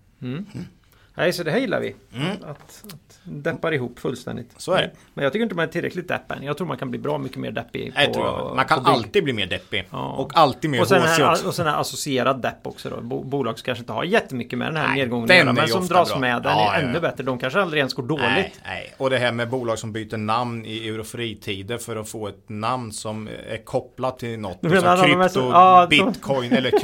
Nej, 1.17 1.33
så 1.33 1.43
det 1.43 1.51
här 1.51 1.57
gillar 1.59 1.79
vi. 1.79 1.95
Att, 2.41 2.49
att 2.49 3.19
deppar 3.23 3.71
ihop 3.73 3.99
fullständigt. 3.99 4.49
Så 4.57 4.71
är 4.73 4.81
det. 4.81 4.91
Men 5.13 5.23
jag 5.23 5.33
tycker 5.33 5.43
inte 5.43 5.55
man 5.55 5.67
är 5.67 5.71
tillräckligt 5.71 6.07
depp 6.07 6.31
än. 6.31 6.43
Jag 6.43 6.57
tror 6.57 6.67
man 6.67 6.77
kan 6.77 6.89
bli 6.89 6.99
bra 6.99 7.17
mycket 7.17 7.37
mer 7.37 7.51
deppig. 7.51 7.91
Nej, 7.95 8.07
på, 8.07 8.13
tror 8.13 8.25
jag. 8.25 8.55
Man 8.55 8.65
kan 8.65 8.85
alltid 8.85 9.23
bli 9.23 9.33
mer 9.33 9.45
deppig. 9.45 9.87
Ja. 9.91 10.11
Och 10.13 10.31
alltid 10.37 10.69
mer 10.69 10.81
och 10.81 10.87
sen, 10.87 11.01
här, 11.01 11.47
och 11.47 11.55
sen 11.55 11.67
här 11.67 11.81
associerad 11.81 12.41
depp 12.41 12.67
också 12.67 12.89
då. 12.89 13.01
Bo, 13.01 13.23
bolag 13.23 13.59
som 13.59 13.65
kanske 13.65 13.81
inte 13.81 13.93
har 13.93 14.03
jättemycket 14.03 14.59
med 14.59 14.67
den 14.67 14.77
här 14.77 14.87
Nej, 14.87 14.97
nedgången 14.97 15.27
den 15.27 15.37
göra, 15.37 15.53
men 15.53 15.67
som 15.67 15.87
dras 15.87 16.09
bra. 16.09 16.19
med. 16.19 16.43
Den 16.43 16.51
Ja, 16.57 16.73
är 16.75 16.81
ja, 16.81 16.87
ännu 16.87 16.99
bättre. 16.99 17.23
De 17.23 17.39
kanske 17.39 17.61
aldrig 17.61 17.79
ens 17.79 17.93
går 17.93 18.03
dåligt. 18.03 18.21
Nej, 18.25 18.53
nej. 18.65 18.93
Och 18.97 19.09
det 19.09 19.17
här 19.17 19.31
med 19.31 19.49
bolag 19.49 19.79
som 19.79 19.91
byter 19.93 20.17
namn 20.17 20.65
i 20.65 20.87
eurofritider 20.87 21.77
för 21.77 21.95
att 21.95 22.09
få 22.09 22.27
ett 22.27 22.49
namn 22.49 22.91
som 22.91 23.27
är 23.49 23.63
kopplat 23.65 24.19
till 24.19 24.39
något. 24.39 24.57
Du 24.61 24.69
menar 24.69 24.97
Som 24.97 25.09
de 25.11 25.21
är 25.21 25.27
så- 25.27 25.87
krypto, 25.89 26.05
bitcoin 26.13 26.51
eller 26.53 26.79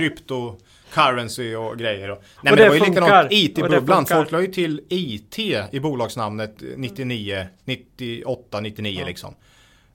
cryptocurrency 0.91 1.55
och 1.55 1.77
grejer. 1.77 2.11
Och, 2.11 2.17
nej, 2.41 2.51
Och 2.51 2.57
men 2.57 2.57
det 2.57 2.63
det 2.63 2.69
var 2.69 2.75
ju 2.75 2.81
funkar. 2.81 3.01
likadant 3.01 3.31
IT-bubblan. 3.31 4.05
Folk 4.05 4.31
la 4.31 4.41
ju 4.41 4.47
till 4.47 4.81
IT 4.89 5.39
i 5.71 5.79
bolagsnamnet 5.79 6.55
99, 6.77 7.45
98, 7.65 8.59
99 8.59 9.03
liksom. 9.05 9.35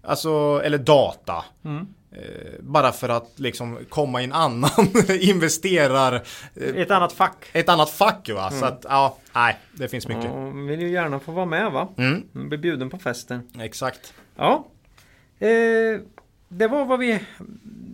Alltså, 0.03 0.61
eller 0.65 0.79
data. 0.79 1.45
Mm. 1.65 1.87
Eh, 2.13 2.53
bara 2.61 2.93
för 2.93 3.09
att 3.09 3.33
liksom 3.37 3.79
komma 3.89 4.21
i 4.21 4.25
en 4.25 4.33
annan 4.33 4.71
investerar 5.21 6.15
eh, 6.55 6.77
Ett 6.77 6.91
annat 6.91 7.13
fack. 7.13 7.45
ett 7.53 7.69
annat 7.69 7.91
fack 7.91 8.29
va. 8.35 8.47
Mm. 8.49 8.61
Så 8.61 8.67
att 8.67 8.87
ja, 8.89 9.19
nej, 9.35 9.57
det 9.73 9.89
finns 9.89 10.09
mycket. 10.09 10.25
Ja, 10.25 10.51
vill 10.51 10.81
ju 10.83 10.89
gärna 10.91 11.21
få 11.21 11.33
vara 11.33 11.47
med 11.47 11.73
va? 11.73 11.89
Mm, 11.99 12.23
Bli 12.33 12.59
bjuden 12.59 12.91
på 12.91 12.99
festen. 12.99 13.41
exakt. 13.61 14.15
Ja. 14.37 14.67
Eh, 15.39 16.01
det 16.49 16.67
var 16.69 16.85
vad 16.85 16.99
vi, 16.99 17.21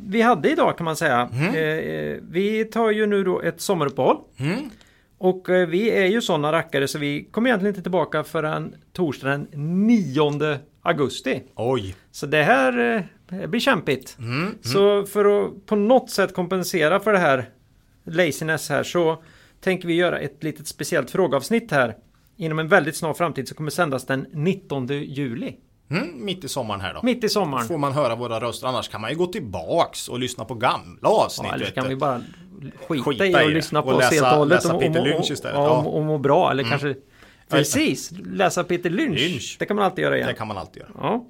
vi 0.07 0.23
hade 0.23 0.51
idag 0.51 0.79
kan 0.79 0.85
man 0.85 0.97
säga. 0.97 1.31
Mm. 1.33 1.55
Eh, 1.55 2.19
vi 2.31 2.65
tar 2.65 2.91
ju 2.91 3.07
nu 3.07 3.25
då 3.25 3.41
ett 3.41 3.61
sommaruppehåll. 3.61 4.17
Mm. 4.37 4.71
Och 5.19 5.51
eh, 5.51 5.69
vi 5.69 5.91
är 5.91 6.07
ju 6.07 6.21
sådana 6.21 6.53
rackare 6.53 6.89
så 6.89 6.99
vi 6.99 7.25
kommer 7.25 7.49
egentligen 7.49 7.71
inte 7.71 7.83
tillbaka 7.83 8.25
förrän 8.25 8.75
torsdag 8.93 9.29
den 9.29 9.47
9 9.87 10.59
augusti. 10.83 11.43
Oj. 11.55 11.95
Så 12.11 12.27
det 12.27 12.43
här 12.43 13.03
eh, 13.31 13.47
blir 13.47 13.61
kämpigt. 13.61 14.17
Mm. 14.19 14.55
Så 14.63 15.07
för 15.07 15.45
att 15.45 15.67
på 15.67 15.77
något 15.77 16.11
sätt 16.11 16.35
kompensera 16.35 17.01
för 17.01 17.13
det 17.13 17.19
här 17.19 17.49
laziness 18.05 18.69
här 18.69 18.83
så 18.83 19.23
tänker 19.61 19.89
vi 19.89 19.95
göra 19.95 20.19
ett 20.19 20.43
litet 20.43 20.67
speciellt 20.67 21.11
frågeavsnitt 21.11 21.71
här. 21.71 21.97
Inom 22.37 22.59
en 22.59 22.69
väldigt 22.69 22.97
snar 22.97 23.15
framtid 23.15 23.49
så 23.49 23.55
kommer 23.55 23.71
sändas 23.71 24.07
den 24.07 24.27
19 24.33 24.87
juli. 24.87 25.57
Mm, 25.97 26.25
mitt 26.25 26.45
i 26.45 26.49
sommaren 26.49 26.81
här 26.81 26.95
då. 26.95 27.01
Mitt 27.03 27.25
i 27.25 27.29
sommaren. 27.29 27.67
Får 27.67 27.79
man 27.79 27.93
höra 27.93 28.15
våra 28.15 28.41
röster. 28.41 28.67
Annars 28.67 28.89
kan 28.89 29.01
man 29.01 29.11
ju 29.11 29.17
gå 29.17 29.27
tillbaks 29.27 30.09
och 30.09 30.19
lyssna 30.19 30.45
på 30.45 30.55
gamla 30.55 31.09
avsnitt. 31.09 31.47
Ja, 31.49 31.55
eller 31.55 31.67
så 31.67 31.73
kan 31.73 31.89
vi 31.89 31.97
bara 31.97 32.21
skita, 32.89 33.05
Skita 33.05 33.27
i 33.27 33.35
och 33.35 33.39
det. 33.39 33.49
lyssna 33.55 33.79
Och 33.79 33.85
på 33.85 33.91
oss 33.93 33.99
läsa- 34.01 34.15
helt 34.15 34.33
och 34.33 34.39
hållet. 34.39 34.65
läsa 34.65 34.75
och, 34.75 34.81
Peter 34.81 35.01
och, 35.01 35.07
Lynch 35.07 35.21
och, 35.21 35.31
istället. 35.31 35.57
Ja. 35.57 35.75
Mm. 35.75 35.87
och, 35.87 35.97
och 35.97 36.03
må 36.05 36.19
bra. 36.19 36.51
Eller 36.51 36.65
kanske 36.65 36.95
precis 37.49 38.11
läsa 38.33 38.65
Peter 38.65 38.91
Lynch. 38.91 39.19
Lynch. 39.21 39.57
Det 39.59 39.67
kan 39.67 39.77
man 39.77 39.85
alltid 39.85 40.03
göra 40.05 40.17
igen. 40.17 40.29
Det 40.29 40.35
kan 40.35 40.49
man 40.49 40.59
alltid 40.59 40.83
göra. 40.83 40.91
Ja. 41.01 41.27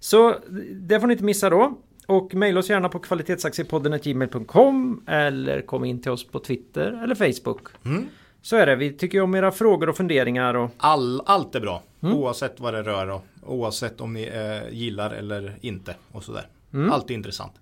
Så 0.00 0.34
det 0.72 1.00
får 1.00 1.06
ni 1.06 1.12
inte 1.12 1.24
missa 1.24 1.50
då. 1.50 1.78
Och 2.08 2.34
mejla 2.34 2.60
oss 2.60 2.70
gärna 2.70 2.88
på 2.88 2.98
kvalitetsaktiepodden.gmail.com 2.98 5.02
eller 5.06 5.60
kom 5.60 5.84
in 5.84 6.02
till 6.02 6.10
oss 6.10 6.26
på 6.26 6.38
Twitter 6.38 7.00
eller 7.04 7.14
Facebook. 7.14 7.60
Mm. 7.84 8.06
Så 8.46 8.56
är 8.56 8.66
det. 8.66 8.76
Vi 8.76 8.92
tycker 8.92 9.20
om 9.20 9.34
era 9.34 9.52
frågor 9.52 9.88
och 9.88 9.96
funderingar. 9.96 10.54
Och... 10.54 10.70
All, 10.76 11.22
allt 11.26 11.54
är 11.54 11.60
bra. 11.60 11.82
Mm. 12.02 12.14
Oavsett 12.14 12.60
vad 12.60 12.74
det 12.74 12.82
rör 12.82 13.10
och 13.10 13.24
oavsett 13.42 14.00
om 14.00 14.12
ni 14.12 14.22
eh, 14.22 14.74
gillar 14.74 15.10
eller 15.10 15.58
inte. 15.60 15.94
Och 16.12 16.24
sådär. 16.24 16.46
Mm. 16.72 16.92
Allt 16.92 17.10
är 17.10 17.14
intressant. 17.14 17.52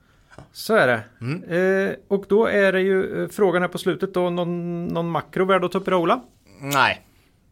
Så 0.52 0.74
är 0.74 0.86
det. 0.86 1.00
Mm. 1.20 1.88
Eh, 1.88 1.94
och 2.08 2.24
då 2.28 2.46
är 2.46 2.72
det 2.72 2.80
ju 2.80 3.22
eh, 3.22 3.28
frågan 3.28 3.62
här 3.62 3.68
på 3.68 3.78
slutet 3.78 4.14
då. 4.14 4.30
Någon, 4.30 4.86
någon 4.86 5.10
makro 5.10 5.44
värd 5.44 5.64
att 5.64 5.72
ta 5.72 5.78
upp 5.78 5.88
Ola? 5.88 6.20
Nej. 6.60 7.06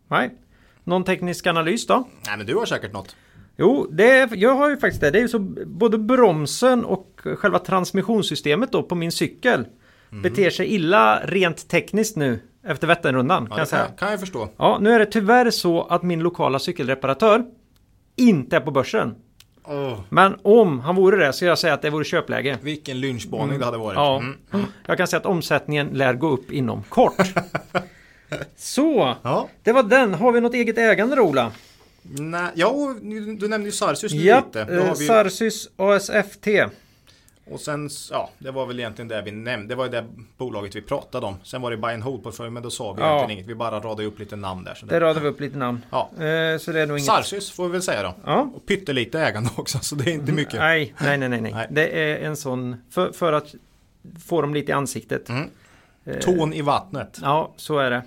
Nej. 0.09 0.31
Någon 0.85 1.05
teknisk 1.05 1.47
analys 1.47 1.87
då? 1.87 2.09
Nej 2.27 2.37
men 2.37 2.47
du 2.47 2.55
har 2.55 2.67
säkert 2.67 2.93
något. 2.93 3.17
Jo, 3.57 3.87
det 3.91 4.11
är, 4.11 4.37
jag 4.37 4.55
har 4.55 4.71
ju 4.71 4.77
faktiskt 4.77 5.01
det. 5.01 5.11
Det 5.11 5.19
är 5.19 5.23
ju 5.23 5.29
så 5.29 5.39
både 5.67 5.99
bromsen 5.99 6.85
och 6.85 7.21
själva 7.25 7.59
transmissionssystemet 7.59 8.73
då 8.73 8.83
på 8.83 8.95
min 8.95 9.13
cykel 9.13 9.67
beter 10.23 10.51
sig 10.51 10.67
illa 10.67 11.21
rent 11.25 11.69
tekniskt 11.69 12.17
nu 12.17 12.41
efter 12.65 12.87
Vätternrundan. 12.87 13.43
Ja, 13.43 13.49
kan 13.49 13.59
jag 13.59 13.69
säga. 13.69 13.87
kan, 13.99 14.11
jag 14.11 14.21
förstå. 14.21 14.49
Ja, 14.57 14.79
nu 14.81 14.93
är 14.93 14.99
det 14.99 15.07
tyvärr 15.07 15.51
så 15.51 15.83
att 15.83 16.03
min 16.03 16.21
lokala 16.21 16.59
cykelreparatör 16.59 17.45
inte 18.17 18.57
är 18.57 18.61
på 18.61 18.71
börsen. 18.71 19.15
Åh, 19.65 20.01
Men 20.09 20.37
om 20.43 20.81
han 20.81 20.97
vore 20.97 21.27
det 21.27 21.33
så 21.33 21.45
jag 21.45 21.59
säga 21.59 21.75
att 21.75 21.83
det 21.83 21.91
vore 21.91 22.05
köpläge. 22.05 22.59
vilken 22.63 23.01
lynchbaning 23.01 23.59
det 23.59 23.65
hade 23.65 23.79
varit. 23.79 23.97
Ja, 23.97 24.19
Mm. 24.53 24.67
jag 24.87 24.97
kan 24.99 25.07
säga 25.07 25.21
att 25.21 25.27
omsättningen 25.27 25.87
lär 25.93 26.15
gå 26.15 26.29
upp 26.29 26.53
inom 26.53 26.83
kort. 26.83 27.15
Så, 28.57 29.17
ja. 29.23 29.49
det 29.63 29.73
var 29.73 29.83
den. 29.83 30.15
Har 30.15 30.33
vi 30.33 30.41
något 30.41 30.55
eget 30.55 30.79
ägande 30.79 31.17
då 31.17 31.23
Ola? 31.23 31.53
Nej, 32.03 32.51
ja, 32.55 32.95
du 33.39 33.49
nämnde 33.49 33.67
ju 33.69 33.73
Sarsius 33.73 34.13
Japp, 34.13 34.47
lite. 34.47 34.61
Eh, 34.61 34.87
har 34.87 34.95
vi, 34.97 35.07
Sarsys 35.07 35.69
ASFT. 35.77 36.47
Och 37.53 37.61
sen, 37.61 37.91
ja, 38.11 38.31
det 38.39 38.51
var 38.51 38.67
väl 38.67 38.79
egentligen 38.81 39.09
det 39.09 39.23
vi 39.23 39.31
nämnde. 39.31 39.69
Det 39.69 39.75
var 39.75 39.85
ju 39.85 39.91
det 39.91 40.05
bolaget 40.37 40.77
vi 40.77 40.83
pratade 40.83 41.27
om. 41.27 41.35
Sen 41.43 41.63
var 41.63 41.71
det 41.71 41.77
buy 41.77 41.95
and 41.95 42.03
hold 42.03 42.23
portfölj, 42.23 42.51
men 42.51 42.63
då 42.63 42.71
sa 42.71 42.93
vi 42.93 43.01
Ja. 43.03 43.07
egentligen 43.09 43.31
inget. 43.39 43.51
Vi 43.51 43.55
bara 43.55 43.81
radade 43.81 44.05
upp 44.05 44.19
lite 44.19 44.37
namn 44.37 44.65
där. 44.65 44.75
Så 44.75 44.87
Där 44.87 45.01
det, 45.01 45.07
radar 45.07 45.21
vi 45.21 45.29
upp 45.29 45.41
lite 45.41 45.57
namn. 45.59 45.81
ja. 45.91 46.11
Eh, 46.15 46.59
så 46.59 46.73
det 46.73 46.81
är 46.81 46.87
nog 46.87 46.97
inget... 46.99 47.07
Sarsius 47.07 47.51
får 47.51 47.65
vi 47.67 47.73
väl 47.73 47.83
säga 47.83 48.03
då. 48.03 48.15
Ja. 48.27 48.51
Och 48.55 48.67
pyttelite 48.67 49.21
ägande 49.21 49.51
också, 49.57 49.79
så 49.79 49.95
det 49.95 50.11
är 50.11 50.15
inte 50.15 50.33
mycket. 50.33 50.55
Nej, 50.55 50.95
nej, 51.01 51.19
nej, 51.19 51.29
nej, 51.29 51.41
nej. 51.41 51.67
Det 51.71 51.89
är 52.03 52.27
en 52.27 52.37
sån... 52.37 52.77
För, 52.91 53.13
för 53.13 53.33
att 53.33 53.55
få 54.27 54.41
dem 54.43 54.55
lite 54.55 54.71
i 54.71 54.75
ansiktet. 54.75 55.29
Mm. 55.29 55.51
Eh, 56.05 56.19
Tån 56.19 56.53
i 56.53 56.63
vattnet. 56.63 57.19
Ja, 57.23 57.53
så 57.57 57.79
är 57.79 57.91
det. 57.91 58.03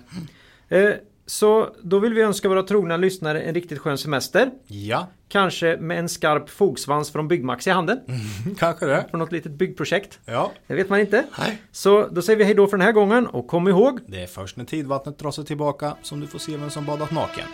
Eh, 0.78 0.94
så 1.26 1.68
då 1.82 1.98
vill 1.98 2.14
vi 2.14 2.20
önska 2.20 2.48
våra 2.48 2.62
trogna 2.62 2.96
lyssnare 2.96 3.42
en 3.42 3.54
riktigt 3.54 3.78
skön 3.78 3.98
semester. 3.98 4.50
Ja, 4.66 5.08
Kanske 5.28 5.76
med 5.76 5.98
en 5.98 6.08
skarp 6.08 6.50
fogsvans 6.50 7.12
från 7.12 7.28
Byggmax 7.28 7.66
i 7.66 7.70
handen. 7.70 8.00
kanske 8.58 8.86
det. 8.86 9.06
För 9.10 9.18
något 9.18 9.32
litet 9.32 9.52
byggprojekt. 9.52 10.18
Ja. 10.24 10.52
Det 10.66 10.74
vet 10.74 10.88
man 10.88 11.00
inte. 11.00 11.24
Nej. 11.38 11.62
Så 11.72 12.06
då 12.06 12.22
säger 12.22 12.36
vi 12.38 12.44
hej 12.44 12.54
då 12.54 12.66
för 12.66 12.76
den 12.76 12.86
här 12.86 12.92
gången 12.92 13.26
och 13.26 13.46
kom 13.46 13.68
ihåg. 13.68 14.00
Det 14.06 14.22
är 14.22 14.26
först 14.26 14.56
när 14.56 14.64
tidvattnet 14.64 15.18
drar 15.18 15.30
sig 15.30 15.44
tillbaka 15.44 15.96
som 16.02 16.20
du 16.20 16.26
får 16.26 16.38
se 16.38 16.56
vem 16.56 16.70
som 16.70 16.84
badat 16.84 17.10
naken. 17.10 17.44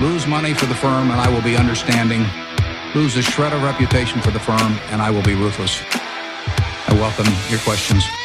Lose 0.00 0.28
money 0.28 0.54
for 0.54 0.66
the 0.66 0.74
firm, 0.74 1.10
and 1.10 1.28
I 1.28 1.34
will 1.34 1.54
be 1.54 1.60
understanding. 1.62 2.20
Lose 2.94 3.20
a 3.20 3.22
shred 3.22 3.52
of 3.52 3.62
reputation 3.62 4.22
for 4.22 4.30
the 4.30 4.38
firm, 4.38 4.72
and 4.92 5.02
I 5.02 5.14
will 5.14 5.24
be 5.24 5.44
ruthless. 5.44 5.82
I 6.88 6.94
welcome 6.94 7.30
your 7.50 7.60
questions. 7.60 8.19